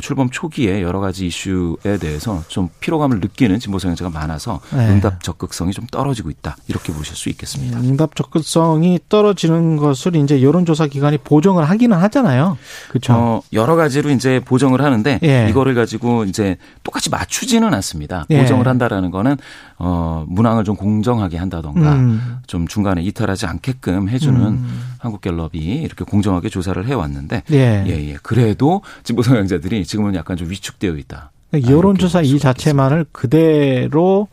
출범 0.00 0.30
초기에 0.30 0.82
여러 0.82 1.00
가지 1.00 1.26
이슈에 1.26 1.98
대해서 2.00 2.44
좀 2.46 2.68
피로감을 2.78 3.18
느끼는 3.20 3.58
진보 3.58 3.78
성향자가 3.80 4.10
많아서 4.10 4.60
네. 4.72 4.88
응답 4.88 5.22
적극성이 5.22 5.72
좀 5.72 5.86
떨어지고 5.90 6.30
있다 6.30 6.56
이렇게 6.68 6.92
보실 6.92 7.16
수 7.16 7.28
있겠습니다. 7.28 7.80
응답 7.80 8.14
적극성이 8.14 9.00
떨어지는 9.08 9.76
것을 9.76 10.14
이제 10.16 10.42
여론조사 10.42 10.86
기관이 10.86 11.18
보정을 11.18 11.68
하기는 11.68 11.96
하잖아요. 11.96 12.56
그렇죠. 12.88 13.12
어, 13.14 13.42
여러 13.52 13.74
가지로 13.74 14.10
이제 14.10 14.40
보정을 14.44 14.80
하는데 14.82 15.18
예. 15.24 15.48
이거를 15.50 15.74
가지고 15.74 16.24
이제 16.24 16.56
똑같이 16.84 17.10
맞추지는 17.10 17.74
않습니다. 17.74 18.26
예. 18.30 18.40
보정을 18.40 18.68
한다라는 18.68 19.10
거는 19.10 19.36
어, 19.78 20.24
문항을 20.28 20.64
좀 20.64 20.76
공정하게 20.76 21.36
한다던가 21.38 21.94
음. 21.94 22.38
좀 22.46 22.68
중간에 22.68 23.02
이탈하지 23.02 23.46
않게끔 23.46 24.08
해주는 24.08 24.40
음. 24.40 24.82
한국갤럽이 24.98 25.58
이렇게 25.58 26.04
공정하게 26.04 26.48
조사를 26.48 26.86
해왔는데 26.86 27.42
예. 27.52 27.84
예, 27.86 28.10
예. 28.10 28.16
그래도 28.22 28.82
진보 29.02 29.22
성향자들이 29.22 29.79
지금은 29.84 30.14
약간 30.14 30.36
좀 30.36 30.50
위축되어 30.50 30.96
있다. 30.96 31.30
그러니까 31.50 31.72
여론조사 31.72 32.22
이 32.22 32.38
자체만을 32.38 33.06
그대로 33.12 34.28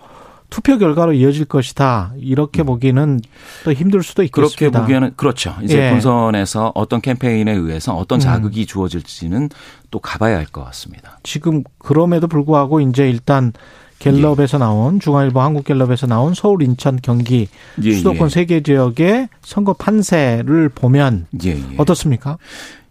투표 0.50 0.78
결과로 0.78 1.14
이어질 1.14 1.46
것이다. 1.46 2.14
이렇게 2.20 2.64
음. 2.64 2.68
보기는 2.68 3.20
또 3.66 3.74
힘들 3.74 4.02
수도 4.02 4.24
있겠습니다. 4.24 4.56
그렇게 4.58 4.80
보기에는 4.80 5.14
그렇죠. 5.18 5.54
이제 5.62 5.78
예. 5.78 5.90
본선에서 5.90 6.72
어떤 6.74 7.02
캠페인에 7.02 7.52
의해서 7.52 7.96
어떤 7.96 8.18
음. 8.18 8.22
자극이 8.22 8.62
음. 8.62 8.66
주어질지는 8.66 9.50
또 9.92 10.00
가봐야 10.00 10.38
할 10.38 10.46
것 10.46 10.64
같습니다. 10.66 11.20
지금 11.24 11.64
그럼에도 11.80 12.28
불구하고 12.28 12.80
이제 12.80 13.10
일단 13.10 13.52
갤럽에서 14.00 14.58
예. 14.58 14.60
나온 14.60 15.00
중앙일보 15.00 15.42
한국갤럽에서 15.42 16.08
나온 16.08 16.34
서울, 16.34 16.62
인천, 16.62 17.00
경기 17.02 17.50
예, 17.84 17.94
수도권 17.94 18.28
예. 18.28 18.30
세개 18.30 18.62
지역의 18.64 19.28
선거 19.42 19.74
판세를 19.74 20.70
보면 20.70 21.28
예, 21.44 21.50
예. 21.50 21.64
어떻습니까? 21.78 22.38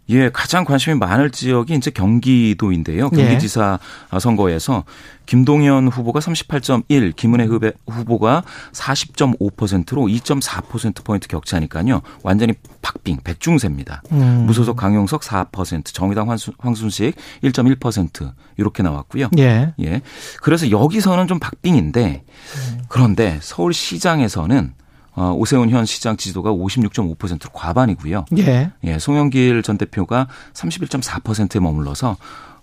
예, 0.09 0.31
가장 0.31 0.65
관심이 0.65 0.97
많을 0.97 1.31
지역이 1.31 1.75
이제 1.75 1.91
경기도인데요. 1.91 3.11
예. 3.13 3.17
경기지사 3.17 3.79
예. 4.15 4.19
선거에서 4.19 4.85
김동연 5.27 5.89
후보가 5.89 6.21
38.1, 6.21 7.17
김은혜 7.17 7.47
후보가 7.89 8.45
40.5%로 8.73 10.03
2.4% 10.03 11.05
포인트 11.05 11.27
격차니까요. 11.27 12.03
완전히 12.23 12.55
박빙, 12.81 13.19
백중세입니다. 13.25 14.03
음. 14.13 14.45
무소속 14.47 14.77
강용석 14.77 15.23
4%, 15.23 15.87
정의당 15.87 16.31
황순, 16.31 16.55
황순식 16.59 17.17
1.1% 17.43 18.33
이렇게 18.57 18.83
나왔고요. 18.85 19.31
예. 19.39 19.75
예. 19.81 20.03
그래서 20.41 20.71
여기서는 20.71 21.27
좀 21.27 21.41
박빙인데 21.41 22.23
그런데 22.89 23.39
서울시장에서는 23.43 24.75
어, 25.17 25.33
오세훈 25.33 25.71
현 25.71 25.87
시장 25.87 26.17
지지도가 26.17 26.53
56.5%로 26.53 27.51
과반이고요. 27.53 28.27
예. 28.39 28.71
예, 28.85 28.99
송영길 28.99 29.63
전 29.63 29.79
대표가 29.79 30.29
31.4%에 30.53 31.59
머물러서 31.59 32.17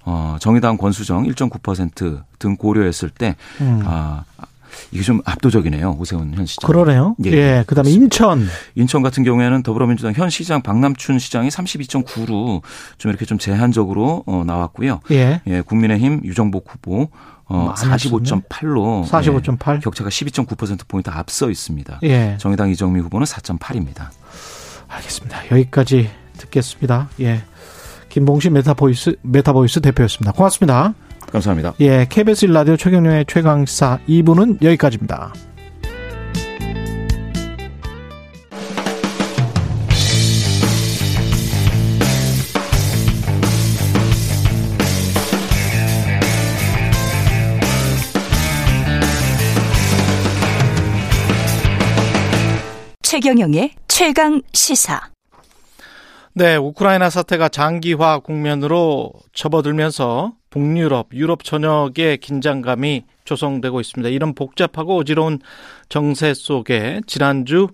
어, 0.06 0.38
정의당 0.40 0.78
권수정 0.78 1.24
1.9%등 1.28 2.56
고려했을 2.58 3.10
때 3.10 3.36
음. 3.60 3.82
아, 3.86 4.24
이게 4.92 5.02
좀 5.02 5.22
압도적이네요. 5.26 5.98
오세훈 6.00 6.34
현 6.36 6.46
시장. 6.46 6.68
그러네요. 6.68 7.16
예. 7.26 7.32
예. 7.32 7.64
그다음에 7.66 7.90
인천. 7.90 8.48
인천 8.76 9.02
같은 9.02 9.24
경우에는 9.24 9.64
더불어민주당 9.64 10.14
현 10.14 10.30
시장 10.30 10.62
박남춘 10.62 11.20
시장이 11.20 11.50
32.9로 11.50 12.62
좀 12.98 13.10
이렇게 13.10 13.26
좀 13.26 13.38
제한적으로 13.38 14.24
어, 14.28 14.44
나왔고요. 14.46 15.00
예. 15.12 15.42
예. 15.48 15.62
국민의힘 15.62 16.22
유정복 16.24 16.66
후보 16.70 17.10
어, 17.46 17.74
45.8로 17.76 19.06
45.8 19.06 19.76
예, 19.76 19.80
격차가 19.80 20.10
12.9% 20.10 20.88
포인트 20.88 21.10
앞서 21.10 21.50
있습니다. 21.50 22.00
예. 22.04 22.38
정의당 22.40 22.70
이정미 22.70 23.00
후보는 23.02 23.26
4.8입니다. 23.26 24.08
알겠습니다. 24.88 25.52
여기까지 25.52 26.10
듣겠습니다. 26.38 27.10
예. 27.22 27.44
김봉신 28.10 28.50
메타보이스 28.50 29.18
메타보이스 29.24 29.82
대표였습니다. 29.82 30.32
고맙습니다. 30.34 30.94
감사합니다. 31.32 31.74
예, 31.80 32.06
KBS 32.08 32.46
라디오 32.46 32.78
최경영의 32.78 33.26
최강 33.28 33.74
시사 33.74 34.00
2부는 34.08 34.64
여기까지입니다. 34.64 35.34
최경영의 53.14 53.70
최강 53.88 54.42
시사. 54.54 55.00
네, 56.34 56.56
우크라이나 56.56 57.12
사태가 57.12 57.50
장기화 57.50 58.22
국면으로 58.22 59.14
접어들면서 59.34 60.32
북유럽, 60.50 61.10
유럽 61.14 61.44
전역의 61.44 62.18
긴장감이 62.18 63.04
조성되고 63.24 63.82
있습니다. 63.82 64.10
이런 64.10 64.34
복잡하고 64.34 64.98
어지러운 64.98 65.38
정세 65.90 66.34
속에 66.34 67.02
지난주 67.06 67.68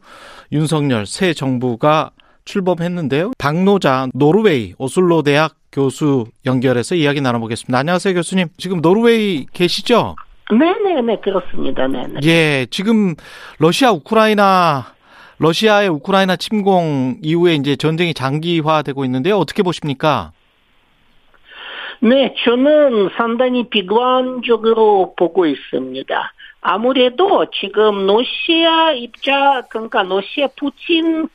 윤석열 0.51 1.05
새 1.05 1.33
정부가 1.33 2.11
출범했는데요. 2.43 3.31
박노자 3.37 4.09
노르웨이 4.13 4.73
오슬로 4.77 5.21
대학 5.21 5.55
교수 5.71 6.25
연결해서 6.45 6.95
이야기 6.95 7.21
나눠보겠습니다. 7.21 7.77
안녕하세요, 7.77 8.13
교수님. 8.13 8.49
지금 8.57 8.81
노르웨이 8.81 9.45
계시죠? 9.53 10.17
네네네, 10.51 11.21
그렇습니다. 11.23 11.87
네네. 11.87 12.19
예, 12.23 12.67
지금 12.71 13.15
러시아, 13.59 13.93
우크라이나, 13.93 14.98
러시아의 15.39 15.87
우크라이나 15.89 16.35
침공 16.35 17.17
이후에 17.21 17.55
이제 17.55 17.75
전쟁이 17.75 18.13
장기화되고 18.13 19.05
있는데요. 19.05 19.37
어떻게 19.37 19.63
보십니까? 19.63 20.31
네, 22.01 22.33
저는 22.43 23.09
상당히 23.17 23.67
비관적으로 23.69 25.13
보고 25.17 25.45
있습니다. 25.45 26.33
아무래도 26.61 27.45
지금 27.51 28.05
러시아 28.05 28.91
입장, 28.91 29.63
그러니까 29.69 30.03
러시아 30.03 30.47
푸틴 30.57 31.29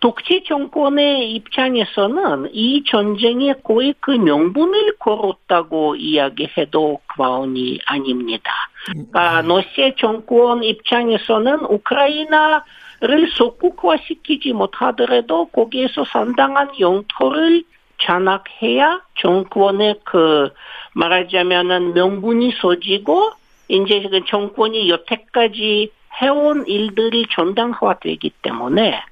독재 0.00 0.44
정권의 0.46 1.32
입장에서는 1.32 2.50
이 2.54 2.82
전쟁에 2.86 3.54
거의 3.62 3.94
그 4.00 4.10
명분을 4.12 4.96
걸었다고 4.98 5.96
이야기해도 5.96 7.00
과언이 7.08 7.80
아닙니다. 7.84 8.50
그러니까 8.86 9.42
러시아 9.42 9.90
정권 9.98 10.64
입장에서는 10.64 11.66
우크라이나 11.66 12.64
를 13.00 13.30
속국화시키지 13.30 14.52
못하더라도 14.52 15.46
거기에서 15.46 16.04
상당한 16.04 16.68
영토를 16.78 17.64
장악해야 18.02 19.00
정권의 19.18 20.00
그 20.04 20.50
말하자면은 20.94 21.94
명분이 21.94 22.52
서지고 22.60 23.32
이제 23.68 24.02
그 24.10 24.24
정권이 24.26 24.90
여태까지 24.90 25.92
해온 26.20 26.66
일들이 26.66 27.24
전당화되기 27.30 28.30
때문에 28.42 29.02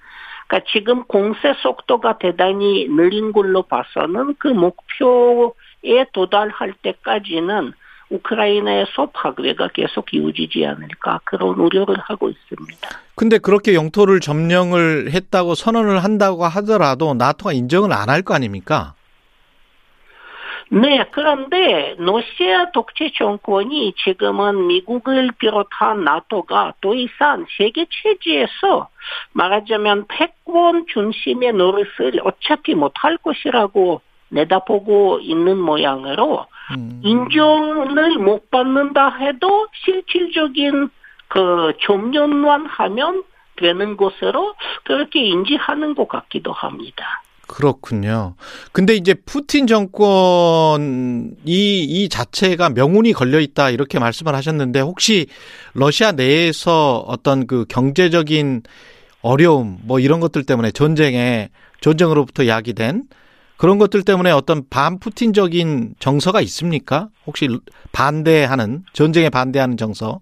그러니까 0.48 0.70
지금 0.70 1.04
공세 1.04 1.54
속도가 1.62 2.18
대단히 2.18 2.88
느린 2.88 3.32
걸로 3.32 3.62
봐서는 3.62 4.34
그 4.38 4.48
목표에 4.48 6.04
도달할 6.12 6.74
때까지는 6.82 7.72
우크라이나에서 8.10 9.10
파괴가 9.12 9.68
계속 9.68 10.12
이어지지 10.12 10.64
않을까 10.64 11.20
그런 11.24 11.50
우려를 11.58 11.96
하고 11.98 12.28
있습니다. 12.30 12.88
근데 13.14 13.38
그렇게 13.38 13.74
영토를 13.74 14.20
점령을 14.20 15.10
했다고 15.12 15.54
선언을 15.54 16.02
한다고 16.04 16.44
하더라도 16.44 17.14
나토가 17.14 17.52
인정을 17.52 17.92
안 17.92 18.08
할 18.08 18.22
거 18.22 18.34
아닙니까? 18.34 18.94
네, 20.70 21.02
그런데 21.12 21.94
러시아 21.98 22.70
독재 22.72 23.12
정권이 23.16 23.94
지금은 24.04 24.66
미국을 24.66 25.30
비롯한 25.38 26.04
나토가 26.04 26.74
더 26.82 26.94
이상 26.94 27.46
세계 27.56 27.86
체제에서 27.90 28.88
말하자면 29.32 30.06
패권 30.08 30.84
중심의 30.92 31.54
노릇을 31.54 32.20
어차피 32.22 32.74
못할 32.74 33.16
것이라고 33.16 34.02
내다보고 34.30 35.20
있는 35.20 35.58
모양으로 35.58 36.46
음. 36.76 37.00
인정을 37.02 38.18
못 38.18 38.50
받는다 38.50 39.16
해도 39.16 39.68
실질적인 39.84 40.90
그 41.28 41.72
점령만 41.82 42.66
하면 42.66 43.24
되는 43.56 43.96
것으로 43.96 44.54
그렇게 44.84 45.20
인지하는 45.20 45.94
것 45.94 46.08
같기도 46.08 46.52
합니다. 46.52 47.22
그렇군요. 47.48 48.34
근데 48.72 48.94
이제 48.94 49.14
푸틴 49.14 49.66
정권 49.66 51.34
이, 51.44 51.82
이 51.82 52.08
자체가 52.10 52.70
명운이 52.70 53.14
걸려 53.14 53.40
있다 53.40 53.70
이렇게 53.70 53.98
말씀을 53.98 54.34
하셨는데 54.34 54.80
혹시 54.80 55.26
러시아 55.72 56.12
내에서 56.12 56.98
어떤 57.06 57.46
그 57.46 57.64
경제적인 57.68 58.62
어려움 59.22 59.78
뭐 59.82 59.98
이런 59.98 60.20
것들 60.20 60.44
때문에 60.44 60.70
전쟁에 60.70 61.48
전쟁으로부터 61.80 62.46
야기된 62.46 63.04
그런 63.58 63.78
것들 63.78 64.04
때문에 64.04 64.30
어떤 64.30 64.62
반푸틴적인 64.70 65.96
정서가 65.98 66.40
있습니까? 66.42 67.08
혹시 67.26 67.48
반대하는 67.92 68.84
전쟁에 68.92 69.28
반대하는 69.30 69.76
정서? 69.76 70.20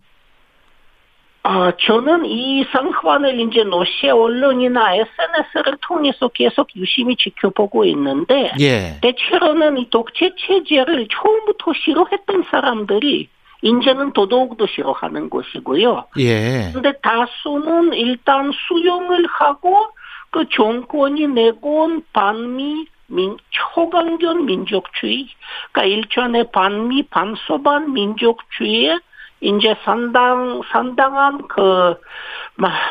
아, 1.43 1.73
저는 1.79 2.25
이 2.25 2.65
상황을 2.73 3.39
이제 3.39 3.63
러시아 3.63 4.17
언론이나 4.17 4.95
SNS를 4.95 5.79
통해서 5.83 6.27
계속 6.29 6.75
유심히 6.75 7.15
지켜보고 7.15 7.85
있는데, 7.85 8.51
예. 8.59 8.99
대체로는 9.01 9.79
이 9.79 9.91
독재 9.91 10.33
체제를 10.37 11.07
처음부터 11.07 11.73
싫어했던 11.85 12.47
사람들이 12.51 13.29
이제는 13.63 14.13
더더욱더 14.13 14.67
싫어하는 14.67 15.31
것이고요. 15.31 16.07
예. 16.19 16.71
근데 16.73 16.93
다수는 17.01 17.93
일단 17.93 18.51
수용을 18.67 19.27
하고 19.27 19.89
그 20.31 20.49
정권이 20.49 21.29
내건 21.29 22.03
반미 22.13 22.87
민, 23.09 23.37
초강경 23.51 24.47
민족주의, 24.47 25.29
그러니까 25.73 25.85
일전에 25.85 26.51
반미 26.51 27.05
반소반 27.05 27.93
민족주의에 27.93 28.99
이제 29.41 29.77
상당, 29.85 30.63
상당한 30.73 31.47
그, 31.47 31.95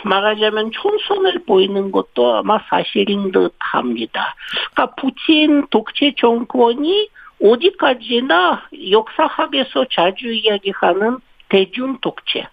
말하자면 0.04 0.72
총선을 0.72 1.46
보이는 1.46 1.92
것도 1.92 2.38
아마 2.38 2.60
사실인 2.70 3.32
듯 3.32 3.56
합니다. 3.60 4.36
그러니까 4.74 4.96
푸틴 4.96 5.68
독재 5.70 6.14
정권이 6.18 7.10
어디까지나 7.42 8.70
역사학에서 8.92 9.86
자주 9.92 10.32
이야기하는 10.32 11.18
대중 11.50 11.98
독재. 12.00 12.48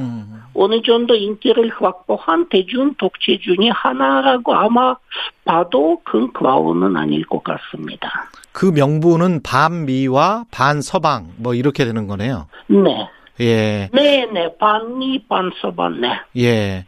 음. 0.00 0.42
어느 0.54 0.80
정도 0.82 1.14
인기를 1.14 1.72
확보한 1.78 2.48
대중 2.48 2.94
독재 2.94 3.38
중의 3.38 3.70
하나라고 3.70 4.54
아마 4.54 4.96
봐도 5.44 6.00
큰 6.04 6.32
과오는 6.32 6.96
아닐 6.96 7.24
것 7.26 7.42
같습니다. 7.42 8.30
그 8.52 8.66
명분은 8.66 9.42
반미와 9.42 10.44
반서방 10.50 11.32
뭐 11.38 11.54
이렇게 11.54 11.84
되는 11.84 12.06
거네요. 12.06 12.46
네. 12.68 13.08
예. 13.40 13.90
네, 13.92 14.26
네. 14.32 14.56
반미 14.58 15.24
반서방 15.28 16.00
네. 16.00 16.08
예. 16.36 16.86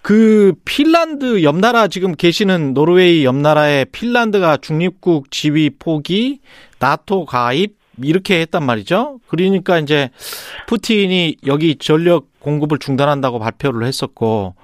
그 0.00 0.54
핀란드 0.64 1.42
옆나라 1.42 1.88
지금 1.88 2.14
계시는 2.14 2.72
노르웨이 2.72 3.24
옆나라의 3.24 3.86
핀란드가 3.86 4.58
중립국 4.58 5.30
지위 5.32 5.70
포기, 5.70 6.38
나토 6.78 7.26
가입 7.26 7.76
이렇게 8.00 8.40
했단 8.40 8.64
말이죠. 8.64 9.18
그러니까 9.26 9.78
이제 9.78 10.10
푸틴이 10.68 11.38
여기 11.46 11.76
전력 11.76 12.26
공급을 12.40 12.78
중단한다고 12.78 13.38
발표를 13.38 13.86
했었고. 13.86 14.54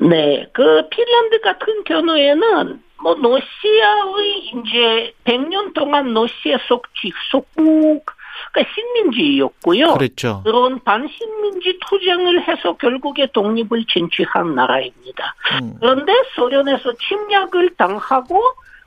네, 0.00 0.48
그 0.52 0.88
핀란드 0.88 1.40
같은 1.40 1.84
경우에는 1.84 2.82
뭐 3.02 3.14
러시아의 3.14 4.38
이제 4.38 5.14
100년 5.24 5.74
동안 5.74 6.14
러시아 6.14 6.56
속직 6.68 7.12
속국 7.30 8.06
그러니까 8.52 8.74
식민지였고요. 8.74 9.94
그렇죠. 9.94 10.42
그런 10.44 10.82
반식민지 10.82 11.78
투쟁을 11.88 12.46
해서 12.46 12.76
결국에 12.76 13.26
독립을 13.32 13.84
쟁취한 13.88 14.54
나라입니다. 14.54 15.34
음. 15.62 15.74
그런데 15.80 16.12
소련에서 16.34 16.92
침략을 17.08 17.70
당하고 17.76 18.40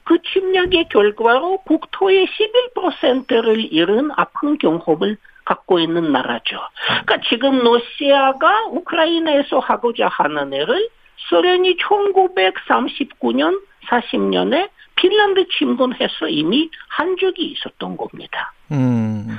그 0.03 0.19
침략의 0.21 0.89
결과로 0.89 1.57
국토의 1.65 2.27
11%를 2.75 3.73
잃은 3.73 4.11
아픈 4.15 4.57
경험을 4.57 5.17
갖고 5.45 5.79
있는 5.79 6.11
나라죠. 6.11 6.59
그러니까 7.05 7.17
지금 7.29 7.59
러시아가 7.63 8.65
우크라이나에서 8.71 9.59
하고자 9.59 10.07
하는 10.07 10.51
일을 10.51 10.89
소련이 11.29 11.77
1939년 11.77 13.61
40년에 13.87 14.69
핀란드 14.95 15.45
침공해서 15.57 16.27
이미 16.29 16.69
한 16.89 17.15
적이 17.19 17.53
있었던 17.53 17.97
겁니다. 17.97 18.53
음. 18.71 19.37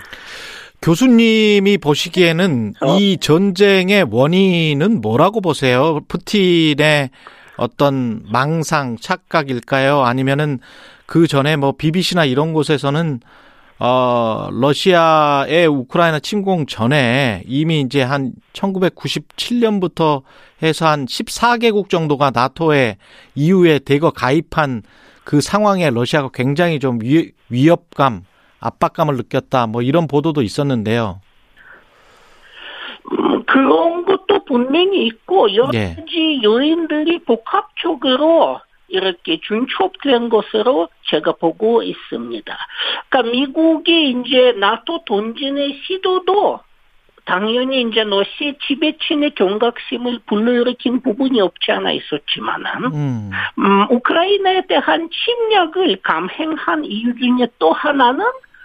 교수님이 0.83 1.79
보시기에는 1.79 2.75
어? 2.81 2.97
이 2.99 3.17
전쟁의 3.19 4.07
원인은 4.11 5.01
뭐라고 5.01 5.41
보세요? 5.41 6.01
푸틴의 6.07 7.11
어떤 7.57 8.23
망상, 8.31 8.97
착각일까요? 9.01 10.03
아니면은 10.03 10.59
그 11.07 11.27
전에 11.27 11.57
뭐 11.57 11.73
BBC나 11.73 12.25
이런 12.27 12.53
곳에서는 12.53 13.21
어, 13.79 14.49
러시아의 14.53 15.67
우크라이나 15.67 16.19
침공 16.21 16.67
전에 16.67 17.43
이미 17.47 17.81
이제 17.83 18.03
한 18.03 18.33
1997년부터 18.55 20.23
해서 20.63 20.87
한 20.87 21.05
14개국 21.05 21.91
정도가 21.91 22.31
나토에 22.35 22.97
이후에 23.35 23.79
대거 23.81 24.11
가입한 24.11 24.83
그 25.25 25.41
상황에 25.41 25.91
러시아가 25.91 26.31
굉장히 26.33 26.79
좀 26.79 27.01
위, 27.03 27.33
위협감, 27.51 28.23
압박감을 28.61 29.17
느꼈다. 29.17 29.67
뭐 29.67 29.83
이런 29.83 30.07
보도도 30.07 30.41
있었는데요. 30.41 31.21
음, 33.13 33.45
그런 33.45 34.05
것도 34.07 34.45
분명히 34.47 35.07
있고 35.07 35.55
여러 35.55 35.71
예. 35.75 35.95
가지 35.95 36.41
요인들이 36.43 37.25
복합적으로 37.25 38.61
이렇게 38.89 39.41
중첩된 39.41 40.29
것으로 40.29 40.89
제가 41.07 41.33
보고 41.33 41.83
있습니다. 41.83 42.59
그러니까 43.09 43.31
미국이 43.33 44.11
이제 44.11 44.53
나토 44.53 45.05
돈진의 45.05 45.81
시도도 45.85 46.61
당연히 47.25 47.83
이제 47.83 48.05
러시아 48.05 48.53
지배층의 48.67 49.35
경각심을 49.35 50.21
불러일으킨 50.27 51.03
부분이 51.03 51.41
없지 51.41 51.73
않아 51.73 51.91
있었지만은 51.91 52.85
음. 52.95 53.31
음, 53.59 53.87
우크라이나에 53.91 54.63
대한 54.69 55.11
침략을 55.11 55.99
감행한 56.03 56.85
이유 56.85 57.15
중에 57.17 57.49
또 57.59 57.73
하나는 57.73 58.25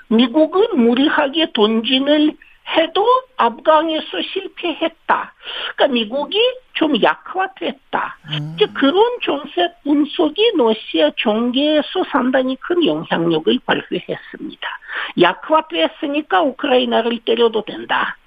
미국은 0.09 0.67
무리하게 0.77 1.53
돈진을 1.53 2.35
해도 2.77 3.05
앞강에서 3.37 4.21
실패했다. 4.33 5.33
그러니까 5.75 5.87
미국이 5.93 6.37
좀 6.73 7.01
약화됐다. 7.01 8.17
음. 8.31 8.53
이제 8.55 8.65
그런 8.73 9.19
정책 9.23 9.83
분석이 9.83 10.53
러시아 10.55 11.11
정계에서 11.17 12.03
상당히 12.11 12.55
큰 12.57 12.85
영향력을 12.85 13.59
발휘했습니다. 13.65 14.79
약화됐으니까 15.19 16.41
우크라이나를 16.41 17.19
때려도 17.25 17.63
된다. 17.63 18.17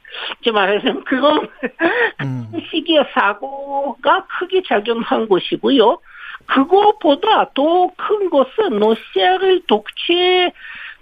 이제 0.41 0.51
말하자면 0.51 1.05
그런 1.05 1.49
음. 2.23 2.53
시기의 2.71 3.05
사고가 3.15 4.27
크게 4.27 4.63
작용한 4.67 5.29
것이고요. 5.29 5.99
그것보다 6.47 7.51
더 7.55 7.89
큰 7.97 8.31
것은 8.31 8.79
러시아를 8.79 9.63
독재 9.67 10.53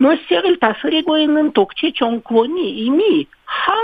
러시아를 0.03 0.59
다스리고 0.59 1.19
있는 1.19 1.53
독재 1.53 1.93
정권이 1.97 2.71
이미 2.71 3.27
한 3.45 3.77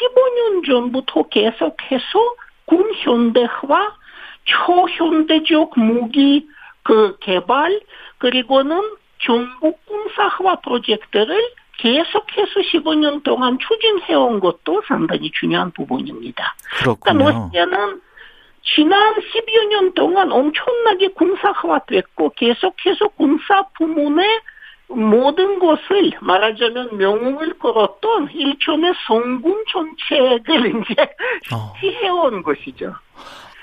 15년 0.00 0.66
전부터 0.66 1.28
계속해서 1.28 2.34
군 2.64 2.92
현대화, 3.02 3.96
초현대적 4.44 5.78
무기 5.78 6.48
그 6.82 7.16
개발 7.20 7.80
그리고는 8.18 8.80
전국 9.18 9.84
군사화 9.86 10.56
프로젝트를 10.56 11.40
계속해서 11.78 12.60
15년 12.72 13.22
동안 13.22 13.58
추진해온 13.58 14.40
것도 14.40 14.82
상당히 14.86 15.30
중요한 15.32 15.70
부분입니다. 15.70 16.54
그렇군요. 16.80 17.18
그러니까 17.18 17.40
러시아는 17.40 18.00
지난 18.62 19.14
10여 19.14 19.66
년 19.68 19.94
동안 19.94 20.30
엄청나게 20.30 21.08
군사화됐고 21.08 22.30
계속해서 22.36 23.08
군사 23.16 23.62
부문에 23.78 24.40
모든 24.90 25.58
것을 25.58 26.12
말하자면 26.20 26.96
명웅을 26.96 27.58
걸었던 27.58 28.30
일촌의 28.32 28.92
성군 29.06 29.64
정책을 29.72 30.82
이제 30.90 31.02
어. 31.54 31.72
해온 31.80 32.42
것이죠. 32.42 32.94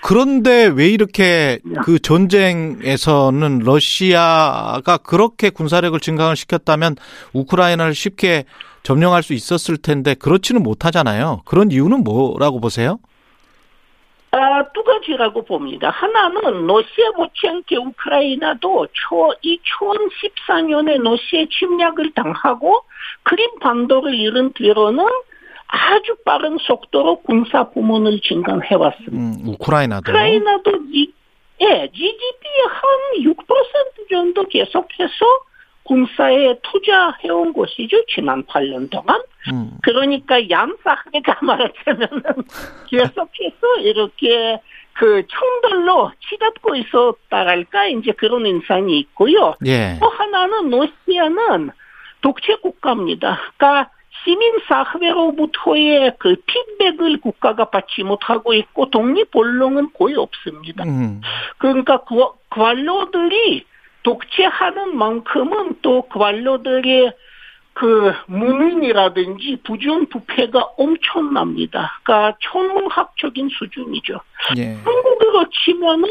그런데 0.02 0.68
왜 0.68 0.88
이렇게 0.88 1.60
네. 1.64 1.76
그 1.84 2.00
전쟁에서는 2.00 3.60
러시아가 3.60 4.98
그렇게 4.98 5.50
군사력을 5.50 6.00
증강을 6.00 6.36
시켰다면 6.36 6.96
우크라이나를 7.34 7.94
쉽게 7.94 8.46
점령할 8.84 9.24
수 9.24 9.34
있었을 9.34 9.78
텐데 9.78 10.14
그렇지는 10.14 10.64
못하잖아요. 10.64 11.42
그런 11.46 11.72
이유는 11.72 12.04
뭐라고 12.04 12.62
보세요? 12.62 13.00
아, 14.32 14.64
두 14.74 14.84
가지라고 14.84 15.46
봅니다. 15.46 15.90
하나는 15.90 16.68
러시아 16.68 17.12
못지않게 17.16 17.78
우크라이나도 17.78 18.88
초, 18.92 19.34
2014년에 19.44 21.02
러시아 21.02 21.46
침략을 21.50 22.12
당하고 22.14 22.84
크림 23.24 23.60
반도를 23.60 24.14
잃은 24.14 24.54
뒤로는 24.54 25.06
아주 25.68 26.16
빠른 26.24 26.58
속도로 26.60 27.22
군사 27.22 27.70
부문을 27.70 28.20
증강해왔습니다. 28.22 29.16
음, 29.16 29.54
우크라이나도? 29.54 30.12
우크라이나도 30.12 30.72
이, 30.92 31.12
예, 31.62 31.90
GDP의 31.94 32.62
한 32.70 33.24
6% 33.24 34.10
정도 34.10 34.44
계속해서 34.48 35.26
군사에 35.88 36.60
투자해온 36.64 37.54
것이죠. 37.54 38.06
지난 38.08 38.44
8년 38.44 38.90
동안. 38.92 39.22
음. 39.52 39.72
그러니까 39.82 40.50
얌사하게가 40.50 41.38
말하자면은 41.42 42.22
계속해서 42.92 43.78
이렇게 43.80 44.60
그 44.94 45.24
총들로 45.28 46.12
치닫고 46.30 46.76
있었다랄까 46.76 47.88
이제 47.88 48.12
그런 48.12 48.46
인상이 48.46 49.00
있고요. 49.00 49.56
예. 49.66 49.98
또 50.02 50.10
하나는 50.10 50.70
러시아는 50.70 51.72
독재 52.22 52.56
국가입니다. 52.56 53.40
그러니까 53.56 53.90
시민사회로부터의 54.26 56.16
그 56.18 56.36
피드백을 56.46 57.22
국가가 57.22 57.70
받지 57.70 58.04
못하고 58.04 58.54
있고 58.54 58.90
독립 58.90 59.34
언론은 59.34 59.94
거의 59.98 60.16
없습니다. 60.16 60.84
음. 60.84 61.22
그러니까 61.60 62.02
관료들이 62.50 63.64
독재하는 64.08 64.96
만큼은 64.98 65.80
또 65.82 66.04
관료들의 66.04 67.12
그 67.74 68.14
무민이라든지 68.28 69.58
부정부패가 69.66 70.62
엄청납니다. 70.78 72.00
그러니까 72.04 72.38
천문학적인 72.42 73.50
수준이죠. 73.50 74.22
예. 74.58 74.76
한국으로 74.76 75.46
치면은 75.50 76.08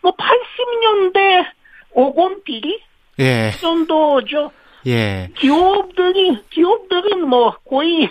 뭐 0.00 0.12
80년대 0.12 1.44
오건 1.90 2.44
비리 2.44 2.80
예. 3.18 3.50
정도죠. 3.60 4.52
예. 4.86 5.28
기업들이 5.36 6.38
기업들은 6.50 7.28
뭐 7.28 7.56
거의 7.68 8.08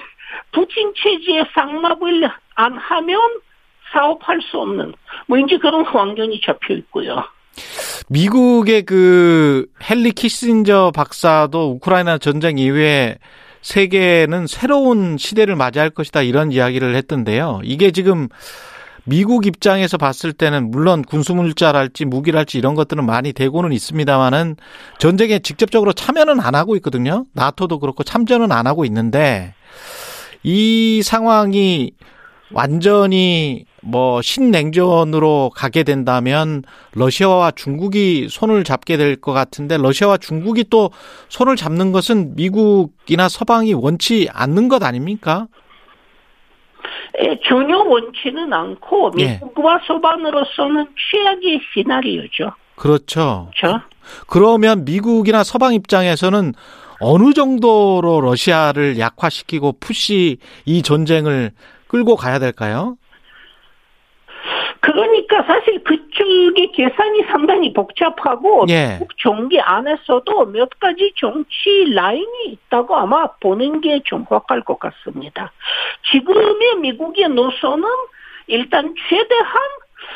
부친 0.51 0.93
체제에 0.97 1.45
상납을 1.53 2.29
안 2.55 2.77
하면 2.77 3.21
사업할 3.93 4.41
수 4.41 4.59
없는 4.59 4.93
뭐 5.27 5.37
이제 5.37 5.57
그런 5.57 5.85
환경이 5.85 6.41
잡혀 6.41 6.73
있고요. 6.73 7.23
미국의 8.09 8.83
그 8.83 9.67
헨리 9.87 10.11
키신저 10.11 10.91
박사도 10.95 11.71
우크라이나 11.73 12.17
전쟁 12.17 12.57
이후에 12.57 13.17
세계는 13.61 14.47
새로운 14.47 15.17
시대를 15.17 15.55
맞이할 15.55 15.91
것이다 15.91 16.23
이런 16.23 16.51
이야기를 16.51 16.95
했던데요. 16.95 17.61
이게 17.63 17.91
지금 17.91 18.27
미국 19.03 19.45
입장에서 19.45 19.97
봤을 19.97 20.33
때는 20.33 20.71
물론 20.71 21.03
군수물자랄지 21.03 22.05
무기랄지 22.05 22.57
이런 22.57 22.75
것들은 22.75 23.05
많이 23.05 23.31
되고는 23.31 23.71
있습니다만은 23.73 24.55
전쟁에 24.97 25.39
직접적으로 25.39 25.93
참여는 25.93 26.39
안 26.39 26.55
하고 26.55 26.75
있거든요. 26.77 27.25
나토도 27.33 27.79
그렇고 27.79 28.03
참전은 28.03 28.51
안 28.51 28.65
하고 28.67 28.85
있는데 28.85 29.53
이 30.43 31.01
상황이 31.03 31.91
완전히 32.51 33.65
뭐 33.81 34.21
신냉전으로 34.21 35.51
가게 35.55 35.83
된다면 35.83 36.63
러시아와 36.93 37.51
중국이 37.51 38.27
손을 38.29 38.63
잡게 38.63 38.97
될 38.97 39.15
것 39.19 39.33
같은데 39.33 39.77
러시아와 39.77 40.17
중국이 40.17 40.65
또 40.69 40.91
손을 41.29 41.55
잡는 41.55 41.91
것은 41.91 42.35
미국이나 42.35 43.27
서방이 43.27 43.73
원치 43.73 44.29
않는 44.31 44.67
것 44.69 44.83
아닙니까? 44.83 45.47
예, 47.21 47.37
전혀 47.47 47.77
원치는 47.77 48.53
않고 48.53 49.11
예. 49.19 49.33
미국과 49.33 49.79
예. 49.81 49.87
서방으로서는 49.87 50.87
최악의 51.11 51.61
시나리오죠. 51.73 52.51
그렇죠. 52.75 53.49
그렇죠. 53.59 53.81
그러면 54.27 54.85
미국이나 54.85 55.43
서방 55.43 55.73
입장에서는 55.73 56.53
어느 57.01 57.33
정도로 57.33 58.21
러시아를 58.21 58.99
약화시키고 58.99 59.75
푸시 59.79 60.37
이 60.65 60.81
전쟁을 60.81 61.51
끌고 61.87 62.15
가야 62.15 62.39
될까요? 62.39 62.95
그러니까 64.81 65.43
사실 65.43 65.83
그쪽의 65.83 66.71
계산이 66.73 67.23
상당히 67.31 67.73
복잡하고 67.73 68.65
예. 68.69 68.99
정기 69.21 69.59
안에서도 69.59 70.45
몇 70.45 70.69
가지 70.79 71.11
정치 71.15 71.91
라인이 71.93 72.45
있다고 72.47 72.95
아마 72.95 73.27
보는 73.39 73.81
게 73.81 74.01
정확할 74.07 74.61
것 74.61 74.79
같습니다. 74.79 75.51
지금의 76.11 76.75
미국의 76.81 77.29
노선은 77.29 77.87
일단 78.47 78.93
최대한 79.07 79.61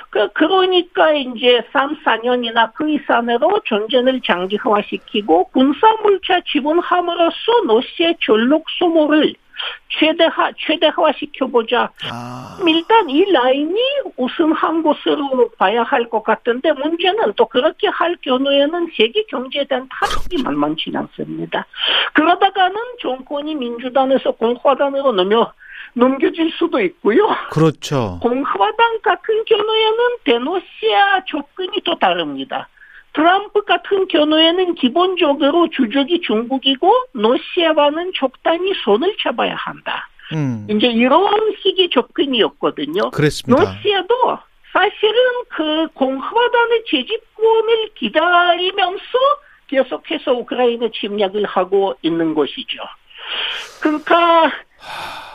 그, 0.10 0.28
그러니까 0.34 1.12
이제 1.14 1.62
3, 1.72 1.98
4년이나 2.04 2.74
그 2.74 2.90
이상으로 2.90 3.60
전쟁을 3.66 4.22
장기화시키고 4.22 5.46
군사 5.46 5.92
물자 6.04 6.42
지분함으로써 6.52 7.64
러시아의 7.66 8.18
전력 8.22 8.64
소모를 8.80 9.34
최대화 10.00 10.52
최대화 10.58 11.12
시켜보자. 11.18 11.92
아. 12.12 12.58
일단 12.68 13.10
이 13.10 13.24
라인이 13.32 13.80
우승한 14.18 14.84
것으로 14.84 15.50
봐야 15.58 15.84
할 15.84 16.04
것 16.10 16.24
같은데 16.24 16.72
문제는 16.74 17.34
또 17.36 17.46
그렇게 17.46 17.88
할 17.88 18.16
경우에는 18.22 18.92
세계 18.98 19.24
경제에 19.24 19.64
대한 19.66 19.88
타격이 19.90 20.44
만만치 20.44 20.92
않습니다. 20.94 21.66
그러다가는 22.14 22.76
정권이 23.02 23.56
민주당에서 23.56 24.32
공화당으로 24.32 25.14
넘어 25.14 25.52
넘겨질 25.96 26.52
수도 26.58 26.80
있고요. 26.82 27.28
그렇죠. 27.52 28.20
공화당 28.22 29.00
같은 29.02 29.44
경우에는 29.46 29.98
대노시아 30.24 31.24
접근이 31.28 31.82
또 31.86 31.98
다릅니다. 32.00 32.68
트럼프 33.14 33.64
같은 33.64 34.08
경우에는 34.08 34.76
기본적으로 34.76 35.70
주적이 35.70 36.22
중국이고 36.22 36.92
러시아와는 37.14 38.12
적당히 38.16 38.74
손을 38.84 39.16
잡아야 39.22 39.56
한다. 39.56 40.10
음. 40.34 40.66
이제 40.70 40.88
이런 40.88 41.30
식의 41.62 41.90
접근이었거든요. 41.92 43.12
그랬습니다. 43.12 43.64
러시아도 43.64 44.40
사실은 44.72 45.16
그 45.50 45.88
공화당의 45.94 46.84
재집권을 46.88 47.90
기다리면서 47.96 49.04
계속해서 49.68 50.34
우크라이나 50.34 50.90
침략을 50.94 51.46
하고 51.46 51.96
있는 52.02 52.34
것이죠. 52.34 52.80
그러니까 53.82 54.52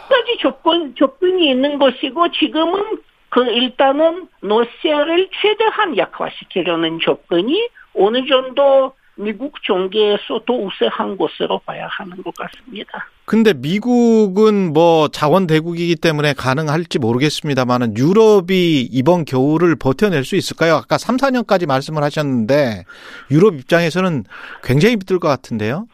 까지 0.09 0.39
접근 0.41 0.95
접근이 0.97 1.51
있는 1.51 1.79
것이고 1.79 2.33
지금은 2.33 2.99
그 3.31 3.45
일단은 3.45 4.29
러시아를 4.41 5.29
최대한 5.41 5.97
약화시키려는 5.97 6.99
접근이 7.05 7.69
어느 7.95 8.27
정도 8.27 8.93
미국 9.19 9.55
정계에서 9.65 10.41
도 10.47 10.67
우세한 10.67 11.17
것으로 11.17 11.59
봐야 11.67 11.89
하는 11.89 12.23
것 12.23 12.33
같습니다. 12.37 13.09
근데 13.25 13.53
미국은 13.53 14.73
뭐 14.73 15.09
자원 15.09 15.47
대국이기 15.47 15.97
때문에 15.97 16.33
가능할지 16.33 16.99
모르겠습니다만은 17.01 17.97
유럽이 17.97 18.89
이번 18.91 19.25
겨울을 19.25 19.77
버텨낼 19.77 20.25
수 20.25 20.37
있을까요? 20.37 20.77
아까 20.77 20.97
3, 20.99 21.17
4년까지 21.17 21.67
말씀을 21.67 22.03
하셨는데 22.05 22.85
유럽 23.31 23.55
입장에서는 23.57 24.25
굉장히 24.63 24.93
힘들 24.93 25.19
것 25.19 25.29
같은데요. 25.29 25.87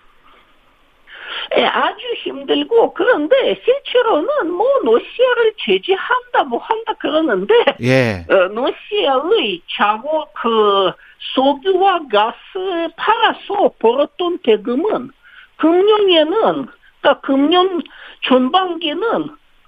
예, 1.56 1.64
아주 1.64 2.00
힘들고 2.24 2.94
그런데 2.94 3.60
실제로는 3.64 4.50
뭐 4.52 4.66
러시아를 4.82 5.54
제재한다 5.60 6.44
뭐 6.44 6.58
한다 6.60 6.94
그러는데 6.98 7.54
예. 7.82 8.24
어, 8.28 8.34
러시아의 8.34 9.62
자국 9.76 10.32
그 10.34 10.92
석유와 11.34 12.00
가스 12.10 12.88
팔아서 12.96 13.72
벌었던 13.78 14.38
대금은 14.42 15.10
금년에는 15.56 16.66
그러니까 17.00 17.20
금년 17.22 17.82
전반기는 18.22 19.00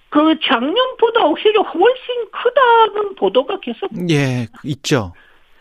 그 0.08 0.38
작년보다 0.42 1.24
오히려 1.26 1.62
훨씬 1.62 2.30
크다는 2.30 3.14
보도가 3.16 3.60
계속 3.60 3.90
예 4.08 4.46
있죠. 4.64 5.12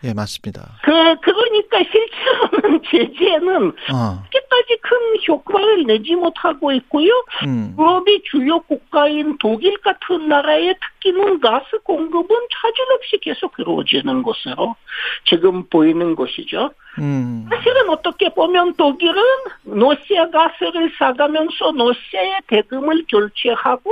예, 0.06 0.14
맞습니다. 0.14 0.78
그, 0.82 0.92
그러니까 1.20 1.78
실제로는 1.82 2.82
제재는 2.88 3.68
어. 3.92 4.22
그렇게까지 4.30 4.76
큰 4.80 4.98
효과를 5.28 5.84
내지 5.86 6.14
못하고 6.14 6.70
있고요. 6.72 7.10
음. 7.44 7.74
유럽의 7.76 8.22
주요 8.30 8.60
국가인 8.60 9.36
독일 9.38 9.76
같은 9.78 10.28
나라의 10.28 10.76
특기는 10.80 11.40
가스 11.40 11.78
공급은 11.82 12.28
차질 12.28 12.84
없이 12.94 13.18
계속 13.20 13.52
이루어지는 13.58 14.22
것으로 14.22 14.76
지금 15.24 15.64
보이는 15.68 16.14
것이죠. 16.14 16.70
음. 17.00 17.46
사실은 17.50 17.90
어떻게 17.90 18.28
보면 18.28 18.74
독일은 18.74 19.22
러시아 19.64 20.30
가스를 20.30 20.92
사가면서 20.98 21.72
러시아의 21.72 22.40
대금을 22.46 23.04
결제하고 23.08 23.90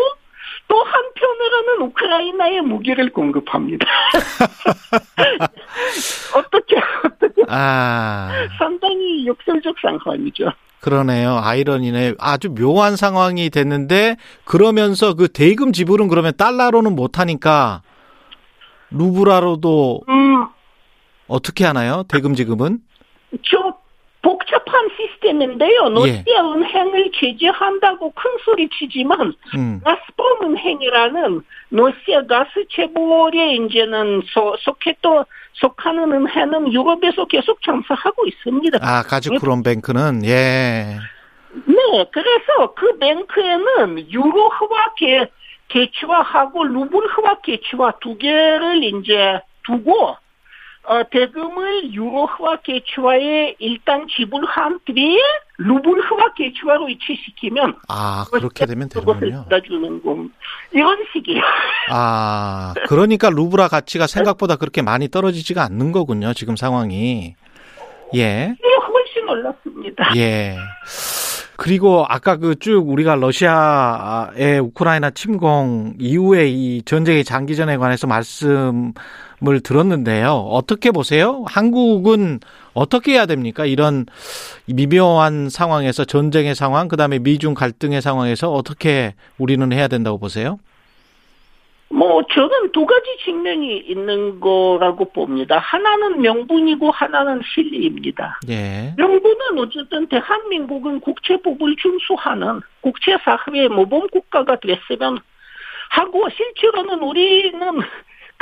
또 0.69 0.82
한편으로는 0.82 1.82
우크라이나에 1.86 2.61
무기를 2.62 3.12
공급합니다. 3.12 3.86
어떻게 6.36 6.77
어떻게 7.05 7.43
아 7.49 8.31
상당히 8.59 9.27
역설적 9.27 9.77
상황이죠. 9.81 10.51
그러네요. 10.81 11.39
아이러니네. 11.43 12.15
아주 12.19 12.55
묘한 12.55 12.97
상황이 12.97 13.49
됐는데 13.49 14.16
그러면서 14.45 15.15
그 15.15 15.28
대금 15.28 15.73
지불은 15.73 16.09
그러면 16.09 16.32
달러로는 16.36 16.95
못 16.95 17.19
하니까 17.19 17.82
루브라로도 18.91 20.03
음. 20.09 20.47
어떻게 21.27 21.65
하나요? 21.65 22.05
대금 22.09 22.35
지급은? 22.35 22.81
저 23.43 23.73
복잡한 24.24 24.88
시스템인데요. 24.96 25.90
러시아 25.90 26.22
예. 26.26 26.38
은행을 26.38 27.12
제재한다고 27.14 28.10
큰 28.12 28.30
소리 28.42 28.68
치지만 28.70 29.34
음. 29.55 29.80
가스프롬 29.84 30.56
은행이라는 30.56 31.42
러시아 31.70 32.26
가스 32.26 32.64
재벌에 32.70 33.55
이제는 33.56 34.22
소, 34.32 34.56
속해또 34.60 35.26
속하는 35.52 36.10
은행은 36.10 36.72
유럽에서 36.72 37.26
계속 37.26 37.62
장사하고 37.62 38.26
있습니다. 38.26 38.78
아 38.80 39.02
가즈크롬 39.02 39.62
뱅크는 39.62 40.24
예. 40.24 40.98
네, 41.66 42.05
그래서 42.10 42.74
그 42.74 42.98
뱅크에는 42.98 44.10
유로화와 44.10 44.94
개, 44.96 45.28
개치화하고 45.68 46.64
루블화와 46.64 47.40
개치화 47.42 47.92
두 48.01 48.16
개를 48.16 48.82
이제 48.82 49.40
두고 49.64 50.09
어, 50.09 50.16
대금을 51.11 51.93
유로화 51.93 52.56
개치화에 52.62 53.56
일단 53.59 54.06
지불한 54.15 54.81
뒤에 54.85 55.19
루블화 55.56 56.35
개치화로 56.36 56.89
이체시키면 56.90 57.77
아 57.89 58.24
그렇게 58.31 58.66
되면 58.66 58.89
되는군요. 58.89 59.47
주는 59.66 60.02
건 60.02 60.31
이런 60.73 60.98
식이에요. 61.12 61.43
아 61.90 62.74
그러니까 62.89 63.31
루블화 63.31 63.69
가치가 63.69 64.06
생각보다 64.06 64.56
그렇게 64.56 64.82
많이 64.82 65.09
떨어지지가 65.09 65.62
않는 65.65 65.93
거군요. 65.93 66.35
지금 66.35 66.56
상황이 66.56 67.35
예. 68.15 68.48
네, 68.48 68.56
훨씬 68.86 69.28
올랐습니다. 69.28 70.12
예. 70.16 70.56
그리고 71.56 72.05
아까 72.09 72.36
그 72.36 72.56
쭉 72.56 72.89
우리가 72.89 73.15
러시아의 73.15 74.59
우크라이나 74.61 75.11
침공 75.11 75.94
이후에 75.98 76.48
이 76.48 76.82
전쟁의 76.82 77.24
장기전에 77.24 77.77
관해서 77.77 78.06
말씀 78.06 78.93
을 79.46 79.60
들었는데요. 79.60 80.32
어떻게 80.32 80.90
보세요? 80.90 81.44
한국은 81.48 82.40
어떻게 82.72 83.12
해야 83.12 83.26
됩니까? 83.26 83.66
이런 83.66 84.06
미묘한 84.66 85.50
상황에서 85.50 86.04
전쟁의 86.04 86.54
상황, 86.54 86.88
그다음에 86.88 87.18
미중 87.18 87.54
갈등의 87.54 88.00
상황에서 88.00 88.52
어떻게 88.52 89.14
우리는 89.38 89.72
해야 89.72 89.88
된다고 89.88 90.18
보세요? 90.18 90.58
뭐 91.94 92.24
저는 92.24 92.72
두 92.72 92.86
가지 92.86 93.06
측면이 93.24 93.78
있는 93.86 94.40
거라고 94.40 95.12
봅니다. 95.12 95.58
하나는 95.58 96.20
명분이고 96.22 96.90
하나는 96.90 97.40
실리입니다. 97.54 98.40
예. 98.48 98.94
명분은 98.96 99.58
어쨌든 99.58 100.08
대한민국은 100.08 101.00
국제법을 101.00 101.76
준수하는 101.76 102.62
국제사회의 102.80 103.68
모범 103.68 104.08
국가가 104.08 104.58
됐으면 104.58 105.18
하고 105.90 106.28
실제로는 106.30 106.98
우리는 107.00 107.60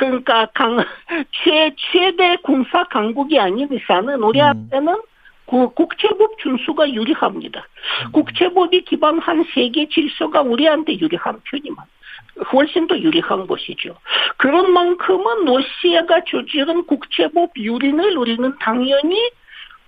그러니까 0.03 0.47
강, 0.53 0.85
최, 1.31 1.73
최대 1.77 2.37
군사 2.43 2.83
강국이 2.89 3.39
아닌 3.39 3.69
이상은 3.73 4.21
우리한테는 4.21 4.95
음. 4.95 5.03
그 5.47 5.69
국제법 5.75 6.39
준수가 6.39 6.93
유리합니다. 6.93 7.61
음. 8.07 8.13
국제법이 8.13 8.85
기반한 8.85 9.45
세계 9.55 9.89
질서가 9.89 10.43
우리한테 10.43 10.99
유리한 10.99 11.41
편이만 11.45 11.87
훨씬 12.53 12.89
더 12.89 12.99
유리한 12.99 13.47
것이죠. 13.47 13.97
그런 14.39 14.73
만큼은 14.73 15.45
러시아가 15.45 16.23
저지른 16.29 16.85
국제법 16.87 17.53
유린을 17.57 18.17
우리는 18.17 18.59
당연히 18.59 19.31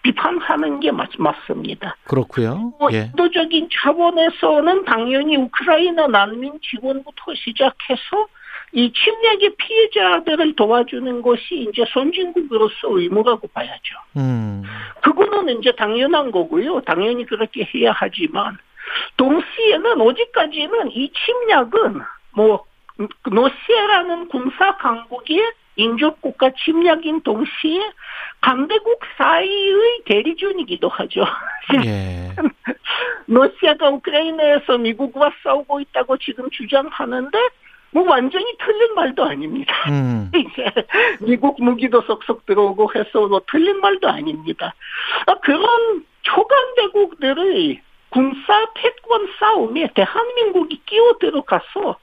비판하는 0.02 0.78
게 0.78 0.92
맞, 0.92 1.08
맞습니다. 1.18 1.96
그렇고요. 2.04 2.74
뭐 2.78 2.92
예. 2.92 3.06
인도적인 3.06 3.68
차원에서는 3.72 4.84
당연히 4.84 5.36
우크라이나 5.36 6.06
난민 6.06 6.60
지원부터 6.62 7.34
시작해서 7.34 8.28
이 8.74 8.92
침략의 8.92 9.54
피해자들을 9.56 10.56
도와주는 10.56 11.22
것이 11.22 11.68
이제 11.68 11.84
선진국으로서 11.92 12.98
의무라고 12.98 13.46
봐야죠. 13.48 13.94
음. 14.16 14.64
그거는 15.00 15.60
이제 15.60 15.72
당연한 15.76 16.32
거고요. 16.32 16.80
당연히 16.80 17.24
그렇게 17.24 17.68
해야 17.72 17.92
하지만 17.94 18.58
동시에는 19.16 20.00
어디까지는 20.00 20.90
이 20.90 21.10
침략은 21.12 22.00
뭐 22.32 22.64
러시아라는 23.24 24.28
군사 24.28 24.76
강국의 24.76 25.52
인접국가 25.76 26.50
침략인 26.64 27.22
동시에 27.22 27.80
강대국 28.40 29.00
사이의 29.16 30.02
대리전이기도 30.04 30.88
하죠. 30.88 31.24
예. 31.84 32.30
러시아가 33.26 33.88
우크라이나에서 33.88 34.78
미국과 34.78 35.32
싸우고 35.42 35.80
있다고 35.80 36.16
지금 36.18 36.50
주장하는데 36.50 37.38
뭐 37.94 38.02
완전히 38.08 38.44
틀린 38.58 38.92
말도 38.94 39.24
아닙니다. 39.24 39.72
음. 39.88 40.30
이제 40.34 40.66
미국 41.20 41.62
무기도 41.62 42.02
쏙쏙 42.02 42.44
들어오고 42.44 42.90
해서 42.92 43.28
뭐 43.28 43.40
틀린 43.48 43.80
말도 43.80 44.08
아닙니다. 44.08 44.74
아, 45.26 45.34
그런 45.36 46.04
초강대국들의 46.22 47.80
군사 48.10 48.66
패권 48.74 49.28
싸움에 49.38 49.88
대한민국이 49.94 50.80
끼어 50.84 51.18
들어가서 51.20 51.96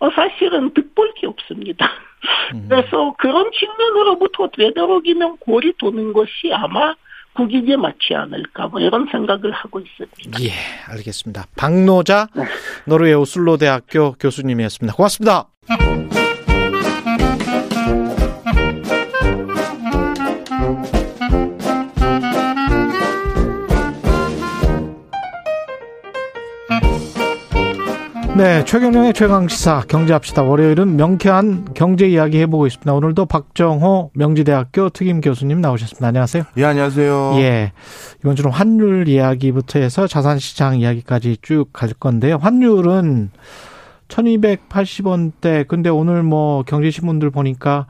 어, 0.00 0.10
사실은 0.10 0.72
득볼 0.72 1.12
게 1.16 1.26
없습니다. 1.26 1.86
음. 2.54 2.66
그래서 2.70 3.14
그런 3.18 3.50
측면으로부터 3.52 4.48
되도록이면 4.48 5.36
골이 5.38 5.74
도는 5.76 6.14
것이 6.14 6.52
아마 6.54 6.94
국익에 7.38 7.76
맞지 7.76 8.14
않을까 8.14 8.66
뭐 8.66 8.80
이런 8.80 9.06
생각을 9.10 9.52
하고 9.52 9.80
있습니다. 9.80 10.42
예, 10.42 10.50
알겠습니다. 10.88 11.46
박노자 11.56 12.26
네. 12.34 12.42
노르웨이 12.84 13.14
오슬로 13.14 13.56
대학교 13.56 14.12
교수님이었습니다. 14.14 14.96
고맙습니다. 14.96 15.46
네, 28.38 28.64
최경영의 28.64 29.14
최강 29.14 29.48
시사 29.48 29.82
경제합시다. 29.88 30.44
월요일은 30.44 30.94
명쾌한 30.94 31.74
경제 31.74 32.06
이야기 32.06 32.38
해보고 32.38 32.68
있습니다. 32.68 32.94
오늘도 32.94 33.26
박정호 33.26 34.12
명지대학교 34.14 34.90
특임 34.90 35.20
교수님 35.20 35.60
나오셨습니다. 35.60 36.06
안녕하세요. 36.06 36.44
예, 36.56 36.64
안녕하세요. 36.64 37.32
예. 37.38 37.72
이번 38.20 38.36
주는 38.36 38.52
환율 38.52 39.08
이야기부터 39.08 39.80
해서 39.80 40.06
자산시장 40.06 40.78
이야기까지 40.78 41.38
쭉 41.42 41.72
갈 41.72 41.88
건데요. 41.92 42.36
환율은 42.36 43.30
1280원대. 44.06 45.66
근데 45.66 45.90
오늘 45.90 46.22
뭐 46.22 46.62
경제신문들 46.62 47.30
보니까 47.30 47.86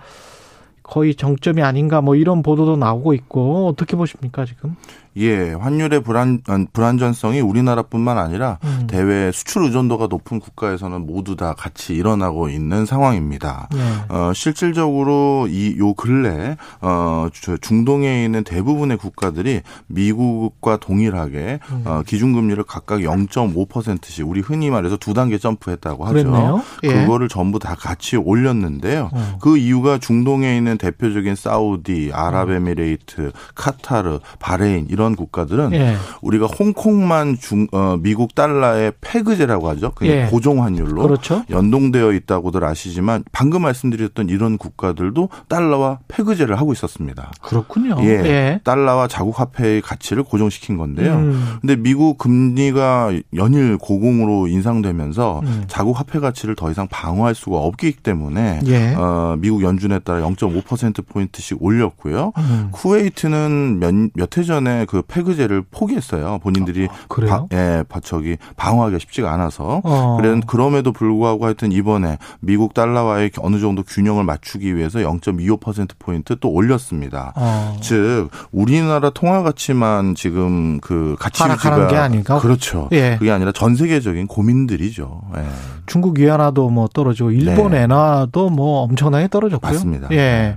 거의 0.82 1.14
정점이 1.14 1.60
아닌가 1.60 2.00
뭐 2.00 2.16
이런 2.16 2.42
보도도 2.42 2.78
나오고 2.78 3.12
있고 3.12 3.68
어떻게 3.68 3.96
보십니까 3.98 4.46
지금? 4.46 4.76
예, 5.16 5.52
환율의 5.52 6.02
불안 6.02 6.40
불안전성이 6.72 7.40
우리나라뿐만 7.40 8.18
아니라 8.18 8.58
음. 8.64 8.86
대외 8.88 9.32
수출 9.32 9.64
의존도가 9.64 10.08
높은 10.08 10.38
국가에서는 10.38 11.06
모두 11.06 11.34
다 11.36 11.54
같이 11.56 11.94
일어나고 11.94 12.48
있는 12.48 12.84
상황입니다. 12.84 13.68
예. 13.74 14.14
어, 14.14 14.32
실질적으로 14.34 15.46
이 15.48 15.78
요 15.78 15.94
근래 15.94 16.56
어 16.80 17.28
중동에 17.60 18.24
있는 18.24 18.42
대부분의 18.44 18.96
국가들이 18.96 19.62
미국과 19.86 20.78
동일하게 20.78 21.60
음. 21.70 21.82
어, 21.84 22.02
기준금리를 22.06 22.62
각각 22.64 23.00
0.5%씩 23.00 24.28
우리 24.28 24.40
흔히 24.40 24.70
말해서 24.70 24.96
두 24.96 25.14
단계 25.14 25.38
점프했다고 25.38 26.04
하죠. 26.06 26.62
예. 26.84 26.88
그거를 26.88 27.28
전부 27.28 27.58
다 27.58 27.74
같이 27.74 28.16
올렸는데요. 28.16 29.10
어. 29.12 29.38
그 29.40 29.56
이유가 29.56 29.98
중동에 29.98 30.56
있는 30.56 30.78
대표적인 30.78 31.34
사우디, 31.34 32.10
아랍에미레이트, 32.12 33.32
카타르, 33.54 34.20
바레인 34.38 34.86
이런 34.90 35.07
이런 35.08 35.16
국가들은 35.16 35.72
예. 35.72 35.96
우리가 36.20 36.46
홍콩만 36.46 37.38
중 37.38 37.66
어, 37.72 37.96
미국 37.98 38.34
달러의 38.34 38.92
페그제라고 39.00 39.68
하죠. 39.70 39.92
그냥 39.94 40.16
예. 40.16 40.26
고정 40.26 40.62
환율로 40.62 41.02
그렇죠. 41.02 41.42
연동되어 41.48 42.12
있다고들 42.12 42.64
아시지만 42.64 43.24
방금 43.32 43.62
말씀드렸던 43.62 44.28
이런 44.28 44.58
국가들도 44.58 45.30
달러와 45.48 46.00
페그제를 46.08 46.58
하고 46.58 46.72
있었습니다. 46.72 47.30
그렇군요. 47.40 47.96
예. 48.00 48.08
예. 48.08 48.60
달러와 48.64 49.08
자국 49.08 49.40
화폐의 49.40 49.80
가치를 49.80 50.24
고정시킨 50.24 50.76
건데요. 50.76 51.14
음. 51.14 51.56
근데 51.60 51.76
미국 51.76 52.18
금리가 52.18 53.12
연일 53.34 53.78
고공으로 53.78 54.48
인상되면서 54.48 55.40
음. 55.44 55.64
자국 55.68 55.98
화폐 55.98 56.20
가치를 56.20 56.54
더 56.54 56.70
이상 56.70 56.86
방어할 56.88 57.34
수가 57.34 57.58
없기 57.58 57.92
때문에 58.02 58.60
예. 58.66 58.94
어, 58.94 59.36
미국 59.38 59.62
연준에 59.62 60.00
따라 60.00 60.20
0.5% 60.20 61.06
포인트씩 61.06 61.62
올렸고요. 61.62 62.32
음. 62.36 62.68
쿠웨이트는 62.72 64.10
몇해 64.14 64.44
전에 64.44 64.84
그 64.88 65.02
폐그제를 65.02 65.62
포기했어요. 65.70 66.38
본인들이 66.42 66.88
아, 66.90 66.94
그래요? 67.08 67.46
바, 67.50 67.56
예, 67.56 67.84
저기 68.02 68.38
방어하기가 68.56 68.98
쉽지가 68.98 69.30
않아서. 69.34 69.82
어. 69.84 70.16
그래 70.18 70.40
그럼에도 70.46 70.92
불구하고 70.92 71.44
하여튼 71.44 71.72
이번에 71.72 72.16
미국 72.40 72.72
달러와의 72.72 73.32
어느 73.38 73.60
정도 73.60 73.82
균형을 73.82 74.24
맞추기 74.24 74.74
위해서 74.74 75.00
0.25% 75.00 75.90
포인트 75.98 76.36
또 76.40 76.48
올렸습니다. 76.50 77.34
어. 77.36 77.76
즉 77.82 78.30
우리나라 78.50 79.10
통화 79.10 79.42
가치만 79.42 80.14
지금 80.14 80.80
그 80.80 81.16
가치 81.18 81.44
유지가 81.44 81.88
게 81.88 81.96
아닌가? 81.96 82.38
그렇죠. 82.38 82.88
예. 82.92 83.16
그게 83.18 83.30
아니라 83.30 83.52
전 83.52 83.76
세계적인 83.76 84.26
고민들이죠. 84.26 85.20
예. 85.36 85.44
중국 85.84 86.18
위안화도 86.18 86.70
뭐 86.70 86.88
떨어지고 86.88 87.32
일본 87.32 87.72
네. 87.72 87.82
엔화도 87.82 88.48
뭐 88.48 88.84
엄청나게 88.84 89.28
떨어졌고요. 89.28 89.70
맞습니다. 89.70 90.08
예. 90.12 90.56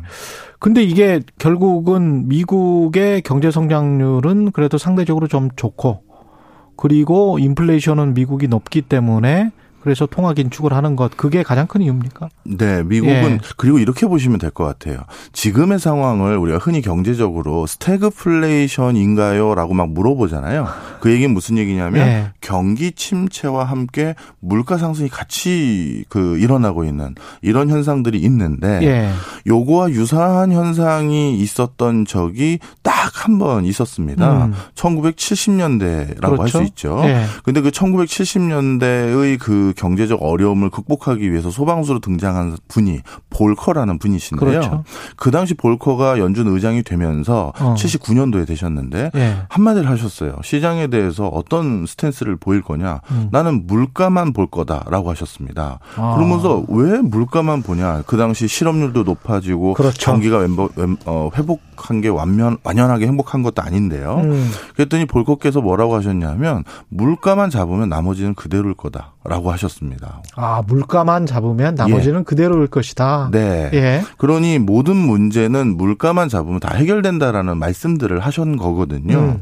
네. 0.61 0.63
근데 0.63 0.83
이게 0.83 1.21
결국은 1.39 2.27
미국의 2.27 3.23
경제 3.23 3.49
성장률은 3.49 4.51
그래도 4.51 4.77
상대적으로 4.77 5.27
좀 5.27 5.49
좋고 5.55 6.03
그리고 6.77 7.39
인플레이션은 7.39 8.13
미국이 8.13 8.47
높기 8.47 8.83
때문에 8.83 9.51
그래서 9.83 10.05
통화 10.05 10.33
긴축을 10.33 10.73
하는 10.73 10.95
것 10.95 11.15
그게 11.17 11.43
가장 11.43 11.67
큰 11.67 11.81
이유입니까? 11.81 12.29
네, 12.43 12.83
미국은 12.83 13.13
예. 13.33 13.39
그리고 13.57 13.79
이렇게 13.79 14.05
보시면 14.07 14.39
될 14.39 14.51
것 14.51 14.65
같아요. 14.65 15.03
지금의 15.33 15.79
상황을 15.79 16.37
우리가 16.37 16.57
흔히 16.57 16.81
경제적으로 16.81 17.65
스태그플레이션인가요라고 17.67 19.73
막 19.73 19.89
물어보잖아요. 19.91 20.67
그 20.99 21.11
얘기는 21.11 21.33
무슨 21.33 21.57
얘기냐면 21.57 22.07
예. 22.07 22.31
경기 22.41 22.91
침체와 22.91 23.63
함께 23.63 24.15
물가 24.39 24.77
상승이 24.77 25.09
같이 25.09 26.03
그 26.09 26.37
일어나고 26.37 26.83
있는 26.83 27.15
이런 27.41 27.69
현상들이 27.69 28.19
있는데 28.19 28.79
예. 28.83 29.09
요거와 29.47 29.91
유사한 29.91 30.51
현상이 30.51 31.39
있었던 31.39 32.05
적이 32.05 32.59
딱 32.83 33.01
한 33.13 33.37
번 33.37 33.65
있었습니다. 33.65 34.45
음. 34.45 34.53
1970년대라고 34.75 36.21
그렇죠? 36.37 36.41
할수 36.41 36.63
있죠. 36.63 37.01
예. 37.05 37.23
근데 37.43 37.61
그 37.61 37.69
1970년대의 37.69 39.37
그 39.39 39.70
경제적 39.73 40.21
어려움을 40.21 40.69
극복하기 40.69 41.31
위해서 41.31 41.49
소방수로 41.49 41.99
등장한 41.99 42.57
분이 42.67 43.01
볼커라는 43.29 43.99
분이신데요. 43.99 44.49
그렇죠. 44.49 44.83
그 45.15 45.31
당시 45.31 45.53
볼커가 45.53 46.19
연준 46.19 46.47
의장이 46.47 46.83
되면서 46.83 47.53
어. 47.59 47.75
79년도에 47.77 48.47
되셨는데 48.47 49.11
예. 49.15 49.37
한마디를 49.49 49.89
하셨어요. 49.89 50.35
시장에 50.43 50.87
대해서 50.87 51.27
어떤 51.27 51.85
스탠스를 51.85 52.35
보일 52.35 52.61
거냐. 52.61 53.01
음. 53.11 53.29
나는 53.31 53.67
물가만 53.67 54.33
볼 54.33 54.47
거다라고 54.47 55.09
하셨습니다. 55.11 55.79
아. 55.95 56.15
그러면서 56.15 56.63
왜 56.67 57.01
물가만 57.01 57.61
보냐. 57.63 58.03
그 58.05 58.17
당시 58.17 58.47
실업률도 58.47 59.03
높아지고 59.03 59.73
그렇죠. 59.73 60.11
경기가 60.11 60.45
어, 61.05 61.29
회복한 61.35 62.01
게 62.01 62.09
완면 62.09 62.57
완연하게 62.63 63.07
행복한 63.07 63.43
것도 63.43 63.61
아닌데요. 63.61 64.21
음. 64.23 64.51
그랬더니 64.75 65.05
볼커께서 65.05 65.61
뭐라고 65.61 65.95
하셨냐면 65.95 66.63
물가만 66.89 67.49
잡으면 67.49 67.89
나머지는 67.89 68.35
그대로일 68.35 68.75
거다라고 68.75 69.51
하셨 69.51 69.60
하셨습니다. 69.61 70.21
아, 70.35 70.63
물가만 70.65 71.25
잡으면 71.25 71.75
나머지는 71.75 72.19
예. 72.21 72.23
그대로일 72.23 72.67
것이다. 72.67 73.29
네. 73.31 73.69
예. 73.73 74.03
그러니 74.17 74.59
모든 74.59 74.95
문제는 74.95 75.77
물가만 75.77 76.29
잡으면 76.29 76.59
다 76.59 76.75
해결된다라는 76.75 77.57
말씀들을 77.57 78.19
하신 78.19 78.57
거거든요. 78.57 79.17
음. 79.17 79.41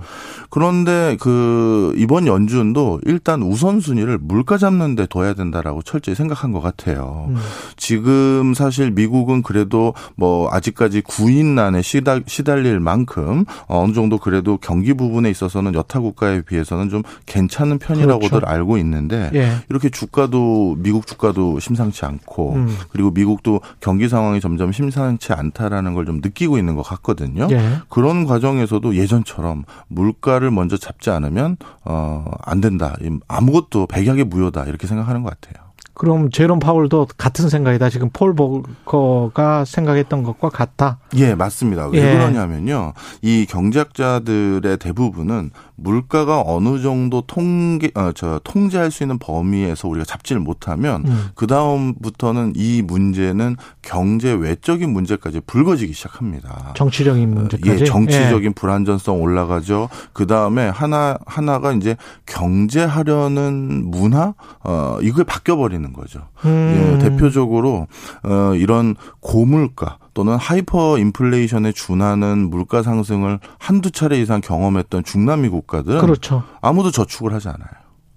그런데 0.49 1.15
그 1.19 1.93
이번 1.97 2.25
연준도 2.27 3.01
일단 3.05 3.43
우선순위를 3.43 4.17
물가 4.19 4.57
잡는 4.57 4.95
데 4.95 5.05
둬야 5.05 5.33
된다라고 5.33 5.81
철저히 5.83 6.15
생각한 6.15 6.51
것 6.51 6.61
같아요. 6.61 7.27
음. 7.29 7.37
지금 7.77 8.53
사실 8.53 8.91
미국은 8.91 9.41
그래도 9.43 9.93
뭐 10.15 10.49
아직까지 10.51 11.01
구인난에 11.01 11.81
시달, 11.81 12.23
시달릴 12.25 12.79
만큼 12.79 13.45
어느 13.67 13.93
정도 13.93 14.17
그래도 14.17 14.57
경기 14.57 14.93
부분에 14.93 15.29
있어서는 15.29 15.75
여타 15.75 15.99
국가에 15.99 16.41
비해서는 16.41 16.89
좀 16.89 17.03
괜찮은 17.25 17.77
편이라고들 17.79 18.29
그렇죠. 18.29 18.45
알고 18.47 18.77
있는데 18.79 19.29
예. 19.33 19.51
이렇게 19.69 19.89
주 19.89 20.07
가도 20.11 20.75
미국 20.79 21.07
주가도 21.07 21.59
심상치 21.59 22.05
않고 22.05 22.53
음. 22.53 22.77
그리고 22.91 23.11
미국도 23.11 23.61
경기 23.79 24.07
상황이 24.09 24.39
점점 24.39 24.71
심상치 24.71 25.33
않다라는 25.33 25.93
걸 25.93 26.05
좀 26.09 26.21
느끼고 26.23 26.57
있는 26.57 26.75
것 26.75 26.81
같거든요. 26.81 27.47
예. 27.51 27.77
그런 27.89 28.25
과정에서도 28.25 28.95
예전처럼 28.95 29.63
물가 29.87 30.19
물가를 30.19 30.51
먼저 30.51 30.77
잡지 30.77 31.09
않으면 31.09 31.57
어 31.85 32.25
안 32.43 32.61
된다. 32.61 32.95
아무것도 33.27 33.87
백약의 33.87 34.25
무효다 34.25 34.63
이렇게 34.65 34.87
생각하는 34.87 35.23
것 35.23 35.39
같아요. 35.39 35.68
그럼 35.99 36.31
제롬 36.31 36.59
파울도 36.59 37.09
같은 37.17 37.49
생각이다. 37.49 37.89
지금 37.89 38.09
폴 38.13 38.33
보커가 38.33 39.65
생각했던 39.65 40.23
것과 40.23 40.47
같다. 40.47 40.99
예, 41.17 41.35
맞습니다. 41.35 41.89
왜 41.89 41.99
예. 41.99 42.13
그러냐면요. 42.13 42.93
이 43.21 43.45
경제학자들의 43.45 44.77
대부분은 44.77 45.51
물가가 45.75 46.41
어느 46.45 46.81
정도 46.81 47.21
통계 47.21 47.91
어, 47.95 48.13
저 48.13 48.39
통제할 48.45 48.91
수 48.91 49.03
있는 49.03 49.17
범위에서 49.17 49.89
우리가 49.89 50.05
잡지를 50.05 50.41
못하면 50.41 51.03
음. 51.05 51.29
그 51.35 51.47
다음부터는 51.47 52.53
이 52.55 52.81
문제는 52.81 53.57
경제 53.81 54.31
외적인 54.31 54.89
문제까지 54.91 55.41
불거지기 55.41 55.91
시작합니다. 55.91 56.73
정치적인 56.75 57.33
문제까지. 57.33 57.81
예, 57.81 57.85
정치적인 57.85 58.45
예. 58.45 58.53
불안전성 58.53 59.21
올라가죠. 59.21 59.89
그 60.13 60.27
다음에 60.27 60.69
하나 60.69 61.17
하나가 61.25 61.73
이제 61.73 61.97
경제하려는 62.25 63.89
문화 63.91 64.33
어 64.63 64.97
이게 65.01 65.23
바뀌어 65.23 65.57
버리는 65.57 65.88
거죠. 65.93 66.21
음. 66.45 66.97
예, 67.01 67.09
대표적으로 67.09 67.87
어 68.23 68.53
이런 68.55 68.95
고물가 69.19 69.97
또는 70.13 70.35
하이퍼 70.35 70.97
인플레이션에 70.97 71.71
준하는 71.71 72.49
물가 72.49 72.81
상승을 72.83 73.39
한두 73.57 73.91
차례 73.91 74.19
이상 74.19 74.41
경험했던 74.41 75.03
중남미 75.03 75.49
국가들은 75.49 75.99
그렇죠. 75.99 76.43
아무도 76.61 76.91
저축을 76.91 77.33
하지 77.33 77.47
않아요. 77.49 77.69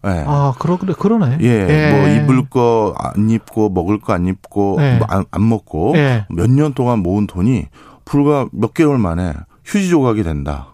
네. 0.04 0.24
아, 0.26 0.52
그러, 0.58 0.76
그래, 0.78 0.94
그러네. 0.98 1.38
예, 1.42 1.46
예. 1.46 1.90
뭐, 1.92 2.08
입을 2.08 2.48
거 2.50 2.92
안 2.98 3.30
입고, 3.30 3.68
먹을 3.70 4.00
거 4.00 4.12
안 4.12 4.26
입고, 4.26 4.78
예. 4.80 4.96
뭐 4.98 5.06
안, 5.08 5.24
안, 5.30 5.48
먹고, 5.48 5.92
예. 5.94 6.26
몇년 6.28 6.74
동안 6.74 6.98
모은 6.98 7.28
돈이 7.28 7.66
불과 8.04 8.46
몇 8.50 8.74
개월 8.74 8.98
만에 8.98 9.32
휴지 9.64 9.88
조각이 9.90 10.24
된다. 10.24 10.71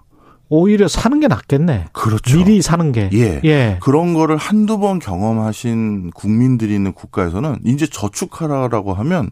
오히려 0.49 0.89
사는 0.89 1.21
게 1.21 1.29
낫겠네. 1.29 1.87
그렇죠. 1.93 2.39
미리 2.39 2.63
사는 2.63 2.93
게. 2.93 3.11
예. 3.13 3.41
예. 3.45 3.79
그런 3.81 4.15
거를 4.15 4.37
한두 4.37 4.79
번 4.79 4.99
경험하신 4.99 6.11
국민들이 6.13 6.75
있는 6.75 6.93
국가에서는 6.93 7.59
이제 7.65 7.87
저축하라고 7.87 8.95
하면 8.95 9.31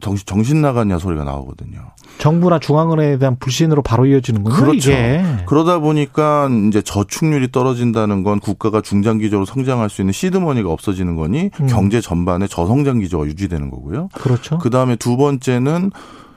정신, 0.00 0.26
정신 0.26 0.60
나갔냐 0.60 0.98
소리가 0.98 1.24
나오거든요. 1.24 1.80
정부나 2.18 2.58
중앙은행에 2.58 3.18
대한 3.18 3.36
불신으로 3.38 3.82
바로 3.82 4.04
이어지는군요. 4.04 4.54
그렇죠. 4.54 4.90
이게. 4.90 5.22
그러다 5.46 5.78
보니까 5.78 6.50
이제 6.68 6.82
저축률이 6.82 7.52
떨어진다는 7.52 8.22
건 8.22 8.40
국가가 8.40 8.80
중장기적으로 8.82 9.46
성장할 9.46 9.88
수 9.88 10.02
있는 10.02 10.12
시드머니가 10.12 10.70
없어지는 10.70 11.16
거니 11.16 11.50
음. 11.60 11.66
경제 11.68 12.00
전반에 12.00 12.48
저성장 12.48 12.98
기조가 12.98 13.26
유지되는 13.26 13.70
거고요. 13.70 14.08
그렇죠. 14.12 14.58
그 14.58 14.68
다음에 14.68 14.96
두 14.96 15.16
번째는 15.16 15.90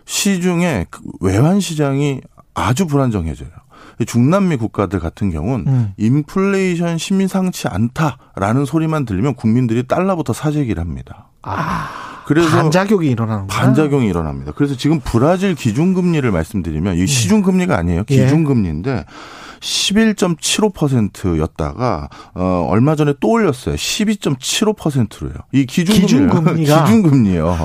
시중에 0.05 0.85
그 0.89 1.01
외환 1.19 1.59
시장이 1.59 2.21
아주 2.53 2.85
불안정해져요. 2.85 3.49
중남미 4.05 4.57
국가들 4.57 4.99
같은 4.99 5.31
경우는 5.31 5.67
음. 5.67 5.93
인플레이션 5.97 6.97
심상치 6.97 7.67
않다라는 7.67 8.65
소리만 8.65 9.05
들리면 9.05 9.35
국민들이 9.35 9.83
달러부터 9.87 10.33
사재기를 10.33 10.81
합니다. 10.81 11.29
아. 11.41 11.89
그래서 12.25 12.49
반작용이 12.49 13.09
일어나는 13.09 13.47
반작용이 13.47 14.07
일어납니다. 14.07 14.53
그래서 14.55 14.77
지금 14.77 15.01
브라질 15.03 15.55
기준금리를 15.55 16.29
말씀드리면 16.31 16.95
이 16.95 16.99
네. 16.99 17.05
시중금리가 17.05 17.77
아니에요. 17.77 18.03
예. 18.09 18.15
기준금리인데 18.15 18.91
예. 18.91 19.05
11.75%였다가 19.61 22.09
어 22.33 22.67
얼마 22.69 22.95
전에 22.95 23.13
또 23.19 23.29
올렸어요. 23.29 23.75
12.75%로요. 23.75 25.33
이 25.53 25.65
기준금리가 25.65 26.85
기준금리요. 26.85 27.57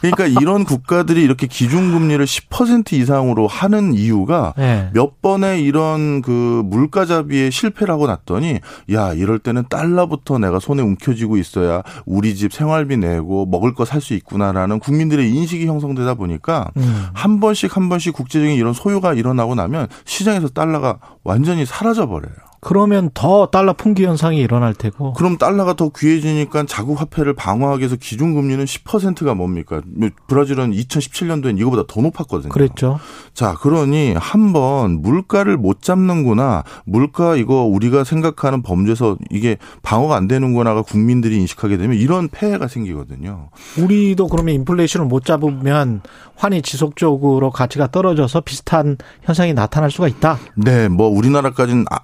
그러니까 0.00 0.26
이런 0.26 0.64
국가들이 0.64 1.22
이렇게 1.22 1.46
기준금리를 1.46 2.24
10% 2.24 2.92
이상으로 2.92 3.46
하는 3.46 3.94
이유가 3.94 4.54
네. 4.56 4.90
몇 4.92 5.20
번의 5.22 5.62
이런 5.62 6.22
그 6.22 6.62
물가잡이에 6.66 7.50
실패를 7.50 7.92
하고 7.92 8.06
났더니 8.06 8.60
야 8.92 9.12
이럴 9.12 9.38
때는 9.38 9.64
달러부터 9.68 10.38
내가 10.38 10.58
손에 10.60 10.82
움켜쥐고 10.82 11.36
있어야 11.38 11.82
우리 12.06 12.34
집 12.34 12.52
생활비 12.52 12.96
내고 12.96 13.46
먹을 13.46 13.74
거 13.74 13.84
살 13.84 13.98
수 14.00 14.14
있구나라는 14.14 14.78
국민들의 14.80 15.28
인식이 15.30 15.66
형성되다 15.66 16.14
보니까 16.14 16.70
음. 16.76 17.06
한 17.14 17.40
번씩 17.40 17.76
한 17.76 17.88
번씩 17.88 18.12
국제적인 18.12 18.54
이런 18.54 18.72
소요가 18.72 19.12
일어나고 19.14 19.54
나면 19.56 19.88
시장에서 20.04 20.48
달러가 20.48 20.98
완전히 21.28 21.66
사라져 21.66 22.06
버려요. 22.06 22.47
그러면 22.60 23.10
더 23.14 23.46
달러 23.46 23.72
풍기 23.72 24.04
현상이 24.04 24.38
일어날 24.38 24.74
테고. 24.74 25.12
그럼 25.12 25.38
달러가 25.38 25.74
더 25.74 25.90
귀해지니까 25.96 26.64
자국 26.66 27.00
화폐를 27.00 27.34
방어하기 27.34 27.80
위해서 27.80 27.96
기준금리는 27.96 28.64
10%가 28.64 29.34
뭡니까? 29.34 29.80
브라질은 30.26 30.72
2017년도엔 30.72 31.58
이거보다 31.58 31.84
더 31.86 32.00
높았거든요. 32.00 32.50
그랬죠. 32.50 32.98
자, 33.32 33.54
그러니 33.54 34.14
한번 34.14 35.02
물가를 35.02 35.56
못 35.56 35.82
잡는구나. 35.82 36.64
물가 36.84 37.36
이거 37.36 37.62
우리가 37.62 38.04
생각하는 38.04 38.62
범죄에서 38.62 39.16
이게 39.30 39.56
방어가 39.82 40.16
안 40.16 40.26
되는구나가 40.26 40.82
국민들이 40.82 41.36
인식하게 41.36 41.76
되면 41.76 41.96
이런 41.96 42.28
폐해가 42.28 42.66
생기거든요. 42.66 43.50
우리도 43.78 44.26
그러면 44.28 44.54
인플레이션을 44.56 45.06
못 45.06 45.24
잡으면 45.24 46.02
환이 46.34 46.62
지속적으로 46.62 47.50
가치가 47.50 47.88
떨어져서 47.88 48.42
비슷한 48.42 48.96
현상이 49.22 49.54
나타날 49.54 49.90
수가 49.90 50.08
있다. 50.08 50.38
네, 50.54 50.88
뭐 50.88 51.08
우리나라까지는 51.08 51.84
아, 51.90 51.98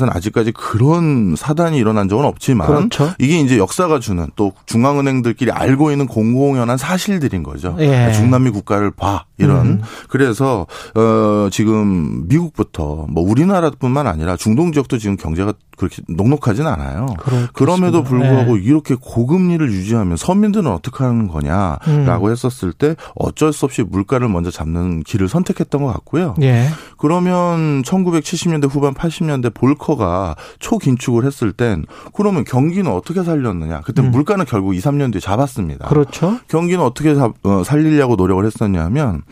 우리나라에서는 0.00 0.12
아직까지 0.14 0.52
그런 0.52 1.34
사단이 1.36 1.76
일어난 1.76 2.08
적은 2.08 2.24
없지만 2.24 2.66
그렇죠. 2.66 3.12
이게 3.18 3.38
이제 3.40 3.58
역사가 3.58 4.00
주는 4.00 4.26
또 4.34 4.52
중앙은행들끼리 4.66 5.52
알고 5.52 5.90
있는 5.92 6.06
공공연한 6.06 6.78
사실들인 6.78 7.42
거죠. 7.42 7.76
예. 7.78 8.12
중남미 8.12 8.50
국가를 8.50 8.90
봐 8.90 9.24
이런 9.38 9.66
음. 9.66 9.82
그래서 10.08 10.66
어 10.94 11.48
지금 11.50 12.26
미국부터 12.28 13.06
뭐 13.08 13.22
우리나라뿐만 13.22 14.06
아니라 14.06 14.36
중동 14.36 14.72
지역도 14.72 14.98
지금 14.98 15.16
경제가 15.16 15.52
그렇게 15.80 16.02
녹록하진 16.08 16.66
않아요. 16.66 17.06
그렇겠습니다. 17.18 17.52
그럼에도 17.54 18.02
불구하고 18.02 18.56
네. 18.56 18.62
이렇게 18.62 18.94
고금리를 18.94 19.66
유지하면 19.72 20.18
서민들은 20.18 20.70
어떻게 20.70 21.04
하는 21.04 21.26
거냐라고 21.26 22.26
음. 22.26 22.30
했었을 22.30 22.74
때 22.74 22.96
어쩔 23.14 23.54
수 23.54 23.64
없이 23.64 23.82
물가를 23.82 24.28
먼저 24.28 24.50
잡는 24.50 25.02
길을 25.04 25.30
선택했던 25.30 25.82
것 25.82 25.90
같고요. 25.94 26.34
예. 26.42 26.66
그러면 26.98 27.80
1970년대 27.82 28.68
후반 28.70 28.92
80년대 28.92 29.54
볼커가 29.54 30.36
초긴축을 30.58 31.24
했을 31.24 31.52
땐 31.52 31.86
그러면 32.12 32.44
경기는 32.44 32.90
어떻게 32.92 33.22
살렸느냐? 33.22 33.80
그때 33.80 34.02
음. 34.02 34.10
물가는 34.10 34.44
결국 34.44 34.74
2, 34.74 34.80
3년 34.80 35.12
뒤에 35.12 35.20
잡았습니다. 35.20 35.88
그렇죠. 35.88 36.38
경기는 36.48 36.84
어떻게 36.84 37.12
어, 37.12 37.62
살리려고 37.64 38.16
노력을 38.16 38.44
했었냐면 38.44 39.22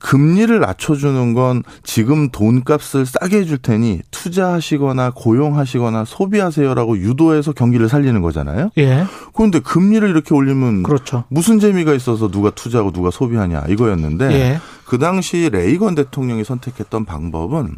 금리를 0.00 0.58
낮춰주는 0.58 1.34
건 1.34 1.62
지금 1.84 2.30
돈값을 2.30 3.06
싸게 3.06 3.38
해줄 3.38 3.58
테니 3.58 4.00
투자하시거나 4.10 5.12
고용하시거나 5.14 6.04
소비하세요라고 6.04 6.98
유도해서 6.98 7.52
경기를 7.52 7.88
살리는 7.88 8.20
거잖아요. 8.22 8.70
예. 8.78 9.04
그런데 9.34 9.60
금리를 9.60 10.08
이렇게 10.08 10.34
올리면 10.34 10.82
그렇죠. 10.82 11.24
무슨 11.28 11.60
재미가 11.60 11.94
있어서 11.94 12.28
누가 12.28 12.50
투자하고 12.50 12.90
누가 12.92 13.10
소비하냐 13.10 13.66
이거였는데 13.68 14.32
예. 14.32 14.60
그 14.84 14.98
당시 14.98 15.48
레이건 15.52 15.94
대통령이 15.94 16.42
선택했던 16.44 17.04
방법은 17.04 17.76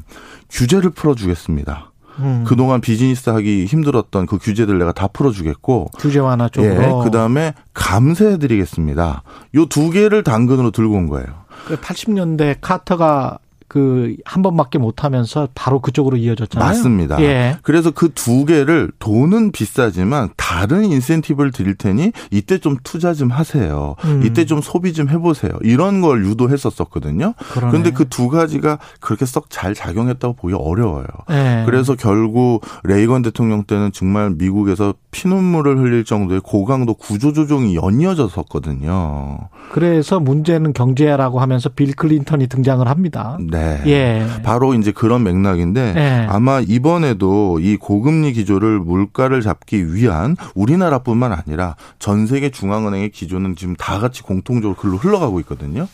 규제를 0.51 0.91
풀어주겠습니다. 0.91 1.92
음. 2.19 2.45
그동안 2.47 2.81
비즈니스 2.81 3.31
하기 3.31 3.65
힘들었던 3.67 4.27
그 4.27 4.39
규제들 4.39 4.79
내가 4.79 4.93
다 4.93 5.09
풀어주겠고. 5.09 5.91
규제 5.99 6.19
완화 6.19 6.49
쪽으로. 6.49 6.73
예, 6.75 7.05
그 7.05 7.11
다음에 7.11 7.55
감세해드리겠습니다. 7.75 9.23
요 9.57 9.67
두 9.67 9.91
개를 9.91 10.23
당근으로 10.23 10.71
들고 10.71 10.95
온 10.95 11.07
거예요. 11.09 11.29
80년대 11.69 12.55
그 12.55 12.61
카터가 12.61 13.39
그 13.73 14.17
한 14.27 14.43
번밖에 14.43 14.79
못 14.79 15.03
하면서 15.05 15.49
바로 15.55 15.81
그쪽으로 15.81 16.17
이어졌잖아요. 16.19 16.69
맞습니다. 16.69 17.21
예. 17.23 17.57
그래서 17.63 17.91
그 17.91 18.13
두 18.15 18.45
개를 18.45 18.91
돈은 18.99 19.53
비싸지만 19.53 20.31
다른 20.37 20.85
인센티브를 20.85 21.51
드릴 21.51 21.75
테니 21.77 22.13
이때 22.31 22.59
좀 22.59 22.77
투자 22.85 23.15
좀 23.15 23.31
하세요. 23.31 23.97
음. 24.05 24.23
이때 24.25 24.45
좀 24.45 24.61
소비 24.61 24.93
좀 24.93 25.09
해보세요. 25.09 25.53
이런 25.63 26.01
걸 26.03 26.25
유도했었었거든요. 26.27 27.35
그런데 27.53 27.91
그 27.91 28.05
두 28.05 28.29
가지가 28.29 28.79
그렇게 29.01 29.25
썩 29.25 29.47
잘 29.49 29.75
작용했다고 29.75 30.35
보기 30.35 30.55
어려워요. 30.55 31.07
예. 31.31 31.63
그래서 31.67 31.95
결국 31.95 32.61
레이건 32.85 33.23
대통령 33.23 33.65
때는 33.65 33.91
정말 33.93 34.31
미국에서 34.31 34.95
피눈물을 35.13 35.79
흘릴 35.79 36.05
정도의 36.05 36.41
고강도 36.45 36.95
구조조정이 36.95 37.77
연이어졌었거든요. 37.77 39.39
그래서 39.73 40.21
문제는 40.21 40.73
경제라고 40.73 41.41
하면서 41.41 41.69
빌 41.69 41.95
클린턴이 41.95 42.47
등장을 42.49 42.87
합니다. 42.89 43.39
네. 43.41 43.62
네. 43.63 43.83
예. 43.87 44.43
바로 44.43 44.75
이제 44.75 44.93
그런 44.93 45.23
맥락인데 45.23 45.95
예. 45.97 46.27
아마 46.29 46.61
이번에도 46.61 47.59
이 47.61 47.77
고금리 47.77 48.33
기조를 48.33 48.81
물가를 48.81 49.41
잡기 49.41 49.95
위한 49.95 50.37
우리나라뿐만 50.55 51.33
아니라 51.33 51.77
전 51.99 52.27
세계 52.27 52.51
중앙은행의 52.51 53.11
기조는 53.11 53.57
지금 53.57 53.77
다 53.77 53.99
같이 53.99 54.23
공통적으로 54.23 54.77
글로 54.77 54.97
흘러가고 54.97 55.41
있거든요. 55.41 55.87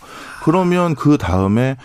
그러면 0.42 0.94
그 0.94 1.18
다음에 1.18 1.76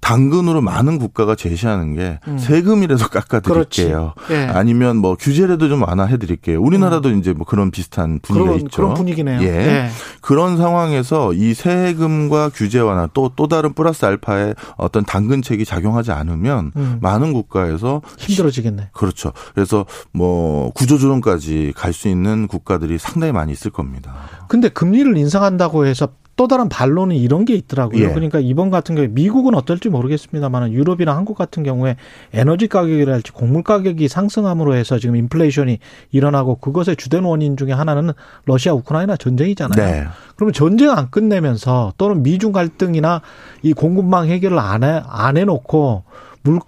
당근으로 0.00 0.60
많은 0.62 0.98
국가가 0.98 1.34
제시하는 1.34 1.94
게 1.94 2.18
음. 2.28 2.38
세금이라도 2.38 3.08
깎아드릴게요. 3.10 4.14
예. 4.30 4.46
아니면 4.46 4.96
뭐 4.96 5.16
규제라도 5.16 5.68
좀 5.68 5.82
완화해드릴게요. 5.82 6.60
우리나라도 6.62 7.10
음. 7.10 7.18
이제 7.18 7.32
뭐 7.32 7.44
그런 7.46 7.70
비슷한 7.70 8.20
분위기가 8.22 8.52
그런, 8.52 8.60
있죠. 8.66 8.76
그런 8.82 8.94
분위기네요. 8.94 9.42
예. 9.42 9.46
예. 9.46 9.88
그런 10.20 10.56
상황에서 10.56 11.32
이 11.34 11.52
세금과 11.52 12.50
규제 12.54 12.78
완화 12.80 13.06
또또 13.12 13.48
다른 13.48 13.72
플러스 13.74 14.04
알파의 14.04 14.54
어떤 14.76 15.04
당근책이 15.04 15.64
작용하지 15.64 16.12
않으면 16.12 16.72
음. 16.76 16.98
많은 17.02 17.32
국가에서 17.32 18.00
힘들어지겠네. 18.18 18.90
그렇죠. 18.92 19.32
그래서 19.54 19.84
뭐 20.12 20.70
구조조정까지 20.72 21.72
갈 21.76 21.92
수 21.98 22.06
있는 22.06 22.46
국가들이 22.46 22.96
상당히 22.98 23.32
많이 23.32 23.50
있을 23.50 23.72
겁니다. 23.72 24.14
근데 24.46 24.68
금리를 24.68 25.16
인상한다고 25.16 25.84
해서 25.86 26.10
또 26.38 26.46
다른 26.46 26.68
반론은 26.68 27.16
이런 27.16 27.44
게 27.44 27.54
있더라고요. 27.54 28.00
예. 28.00 28.08
그러니까 28.10 28.38
이번 28.38 28.70
같은 28.70 28.94
경우에 28.94 29.08
미국은 29.08 29.56
어떨지 29.56 29.88
모르겠습니다만 29.88 30.72
유럽이나 30.72 31.16
한국 31.16 31.36
같은 31.36 31.64
경우에 31.64 31.96
에너지 32.32 32.68
가격이랄지 32.68 33.32
곡물 33.32 33.64
가격이 33.64 34.06
상승함으로 34.06 34.76
해서 34.76 35.00
지금 35.00 35.16
인플레이션이 35.16 35.80
일어나고 36.12 36.60
그것의 36.60 36.94
주된 36.96 37.24
원인 37.24 37.56
중에 37.56 37.72
하나는 37.72 38.12
러시아 38.44 38.72
우크라이나 38.72 39.16
전쟁이잖아요. 39.16 39.84
네. 39.84 40.06
그러면 40.36 40.52
전쟁 40.52 40.92
안 40.92 41.10
끝내면서 41.10 41.94
또는 41.98 42.22
미중 42.22 42.52
갈등이나 42.52 43.20
이 43.62 43.72
공급망 43.72 44.28
해결을 44.28 44.60
안 44.60 44.84
해, 44.84 45.02
안 45.08 45.36
해놓고 45.36 46.04
물, 46.44 46.60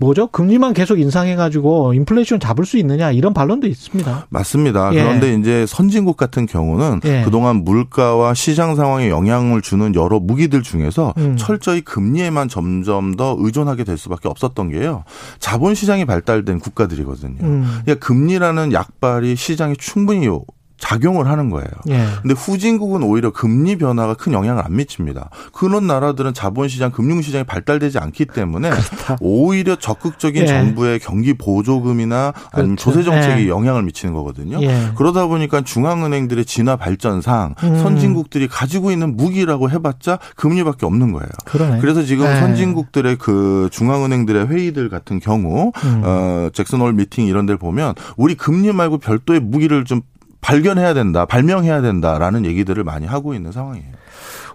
뭐죠? 0.00 0.28
금리만 0.28 0.72
계속 0.72 0.98
인상해가지고 0.98 1.92
인플레이션 1.92 2.40
잡을 2.40 2.64
수 2.64 2.78
있느냐 2.78 3.12
이런 3.12 3.34
반론도 3.34 3.66
있습니다. 3.66 4.26
맞습니다. 4.30 4.94
예. 4.94 5.02
그런데 5.02 5.34
이제 5.34 5.66
선진국 5.68 6.16
같은 6.16 6.46
경우는 6.46 7.00
예. 7.04 7.22
그동안 7.22 7.64
물가와 7.64 8.32
시장 8.32 8.76
상황에 8.76 9.10
영향을 9.10 9.60
주는 9.60 9.94
여러 9.94 10.18
무기들 10.18 10.62
중에서 10.62 11.12
음. 11.18 11.36
철저히 11.36 11.82
금리에만 11.82 12.48
점점 12.48 13.14
더 13.14 13.36
의존하게 13.38 13.84
될 13.84 13.98
수밖에 13.98 14.28
없었던 14.28 14.70
게요. 14.70 15.04
자본 15.38 15.74
시장이 15.74 16.06
발달된 16.06 16.60
국가들이거든요. 16.60 17.36
음. 17.42 17.80
그러니까 17.84 18.06
금리라는 18.06 18.72
약발이 18.72 19.36
시장에 19.36 19.74
충분히 19.78 20.26
작용을 20.80 21.28
하는 21.28 21.50
거예요. 21.50 21.68
예. 21.90 22.06
근데 22.22 22.34
후진국은 22.34 23.02
오히려 23.02 23.30
금리 23.30 23.76
변화가 23.76 24.14
큰 24.14 24.32
영향을 24.32 24.64
안 24.64 24.74
미칩니다. 24.74 25.30
그런 25.52 25.86
나라들은 25.86 26.34
자본시장, 26.34 26.90
금융시장이 26.90 27.44
발달되지 27.44 27.98
않기 27.98 28.24
때문에 28.26 28.70
그렇다. 28.70 29.18
오히려 29.20 29.76
적극적인 29.76 30.42
예. 30.42 30.46
정부의 30.46 30.98
경기 30.98 31.34
보조금이나 31.34 32.32
아니면 32.50 32.76
그렇죠. 32.76 32.90
조세 32.92 33.04
정책이 33.04 33.44
예. 33.44 33.48
영향을 33.48 33.82
미치는 33.82 34.14
거거든요. 34.14 34.60
예. 34.62 34.90
그러다 34.96 35.26
보니까 35.26 35.60
중앙은행들의 35.60 36.46
진화 36.46 36.76
발전상 36.76 37.54
음. 37.62 37.78
선진국들이 37.78 38.48
가지고 38.48 38.90
있는 38.90 39.16
무기라고 39.16 39.70
해봤자 39.70 40.18
금리밖에 40.34 40.86
없는 40.86 41.12
거예요. 41.12 41.28
그러네. 41.44 41.80
그래서 41.80 42.02
지금 42.02 42.26
예. 42.26 42.36
선진국들의 42.40 43.16
그 43.18 43.68
중앙은행들의 43.70 44.48
회의들 44.48 44.88
같은 44.88 45.20
경우 45.20 45.72
음. 45.84 46.02
어, 46.04 46.48
잭슨 46.54 46.80
홀 46.80 46.94
미팅 46.94 47.26
이런 47.26 47.44
데를 47.44 47.58
보면 47.58 47.94
우리 48.16 48.34
금리 48.34 48.72
말고 48.72 48.98
별도의 48.98 49.40
무기를 49.40 49.84
좀 49.84 50.00
발견해야 50.40 50.94
된다, 50.94 51.26
발명해야 51.26 51.82
된다라는 51.82 52.44
얘기들을 52.46 52.82
많이 52.84 53.06
하고 53.06 53.34
있는 53.34 53.52
상황이에요. 53.52 53.99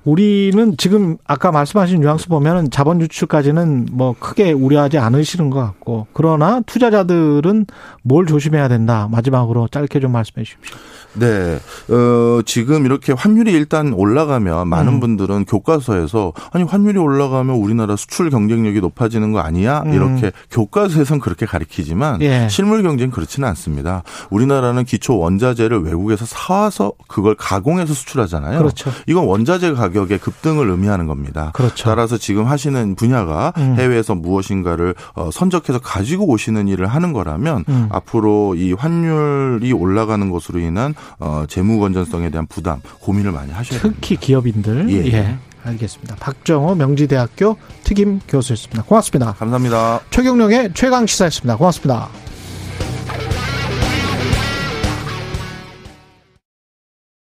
우리는 0.06 0.76
지금 0.78 1.18
아까 1.26 1.52
말씀하신 1.52 2.02
뉘앙스 2.02 2.28
보면은 2.28 2.70
자본 2.70 3.02
유출까지는 3.02 3.88
뭐 3.92 4.16
크게 4.18 4.52
우려하지 4.52 5.00
않으시는 5.00 5.50
것 5.50 5.60
같고 5.60 6.08
그러나 6.14 6.62
투자자들은 6.66 7.66
뭘 8.04 8.28
조심해야 8.28 8.68
된다. 8.68 9.10
마지막으로 9.12 9.68
짧게 9.68 10.00
좀 10.00 10.12
말씀해 10.12 10.46
주십시오. 10.46 10.78
네. 11.18 11.60
어, 11.90 12.42
지금 12.46 12.86
이렇게 12.86 13.14
환율이 13.14 13.52
일단 13.52 13.94
올라가면 13.94 14.68
많은 14.68 14.94
음. 14.94 15.00
분들은 15.00 15.46
교과서에서 15.46 16.34
아니 16.52 16.66
환율이 16.66 17.00
올라가면 17.00 17.56
우리나라 17.56 17.96
수출 17.96 18.30
경쟁력이 18.30 18.82
높아지는 18.82 19.32
거 19.32 19.40
아니야? 19.40 19.84
음. 19.86 19.94
이렇게 19.94 20.32
교과서에선 20.52 21.20
그렇게 21.20 21.46
가리키지만 21.46 22.22
예. 22.22 22.48
실물 22.50 22.84
경쟁 22.84 23.12
그렇지는 23.12 23.48
않습니다. 23.50 24.04
우리나라는 24.30 24.84
기초 24.84 25.18
원자재를 25.18 25.84
외국에서 25.84 26.26
사와서 26.26 26.92
그걸 27.08 27.36
가공해서 27.36 27.94
수출하잖아요. 27.94 28.58
그렇죠. 28.58 28.92
이건 29.08 29.26
원자재 29.26 29.72
가격 29.72 29.95
의 29.96 30.20
급등을 30.20 30.70
의미하는 30.70 31.08
겁니다. 31.08 31.52
그렇죠. 31.54 31.86
따라서 31.86 32.18
지금 32.18 32.46
하시는 32.48 32.96
분야가 32.96 33.54
음. 33.58 33.76
해외에서 33.78 34.14
무엇인가를 34.16 34.94
어, 35.14 35.30
선적해서 35.32 35.80
가지고 35.80 36.28
오시는 36.28 36.68
일을 36.68 36.88
하는 36.88 37.14
거라면 37.14 37.66
음. 37.70 37.88
앞으로 37.92 38.56
이 38.56 38.74
환율이 38.74 39.72
올라가는 39.74 40.30
것으로 40.30 40.60
인한 40.60 40.94
어, 41.20 41.46
재무 41.48 41.80
건전성에 41.80 42.30
대한 42.30 42.46
부담 42.48 42.82
고민을 43.00 43.32
많이 43.32 43.52
하셔야 43.52 43.80
됩니다. 43.80 44.00
특히 44.02 44.18
기업인들. 44.18 44.90
예. 44.90 45.06
예. 45.14 45.38
알겠습니다. 45.64 46.16
박정호 46.20 46.76
명지대학교 46.76 47.58
특임 47.84 48.20
교수였습니다. 48.28 48.84
고맙습니다. 48.84 49.34
감사합니다. 49.34 50.02
최경령의 50.12 50.72
최강 50.76 51.08
시사였습니다. 51.08 51.58
고맙습니다. 51.58 52.25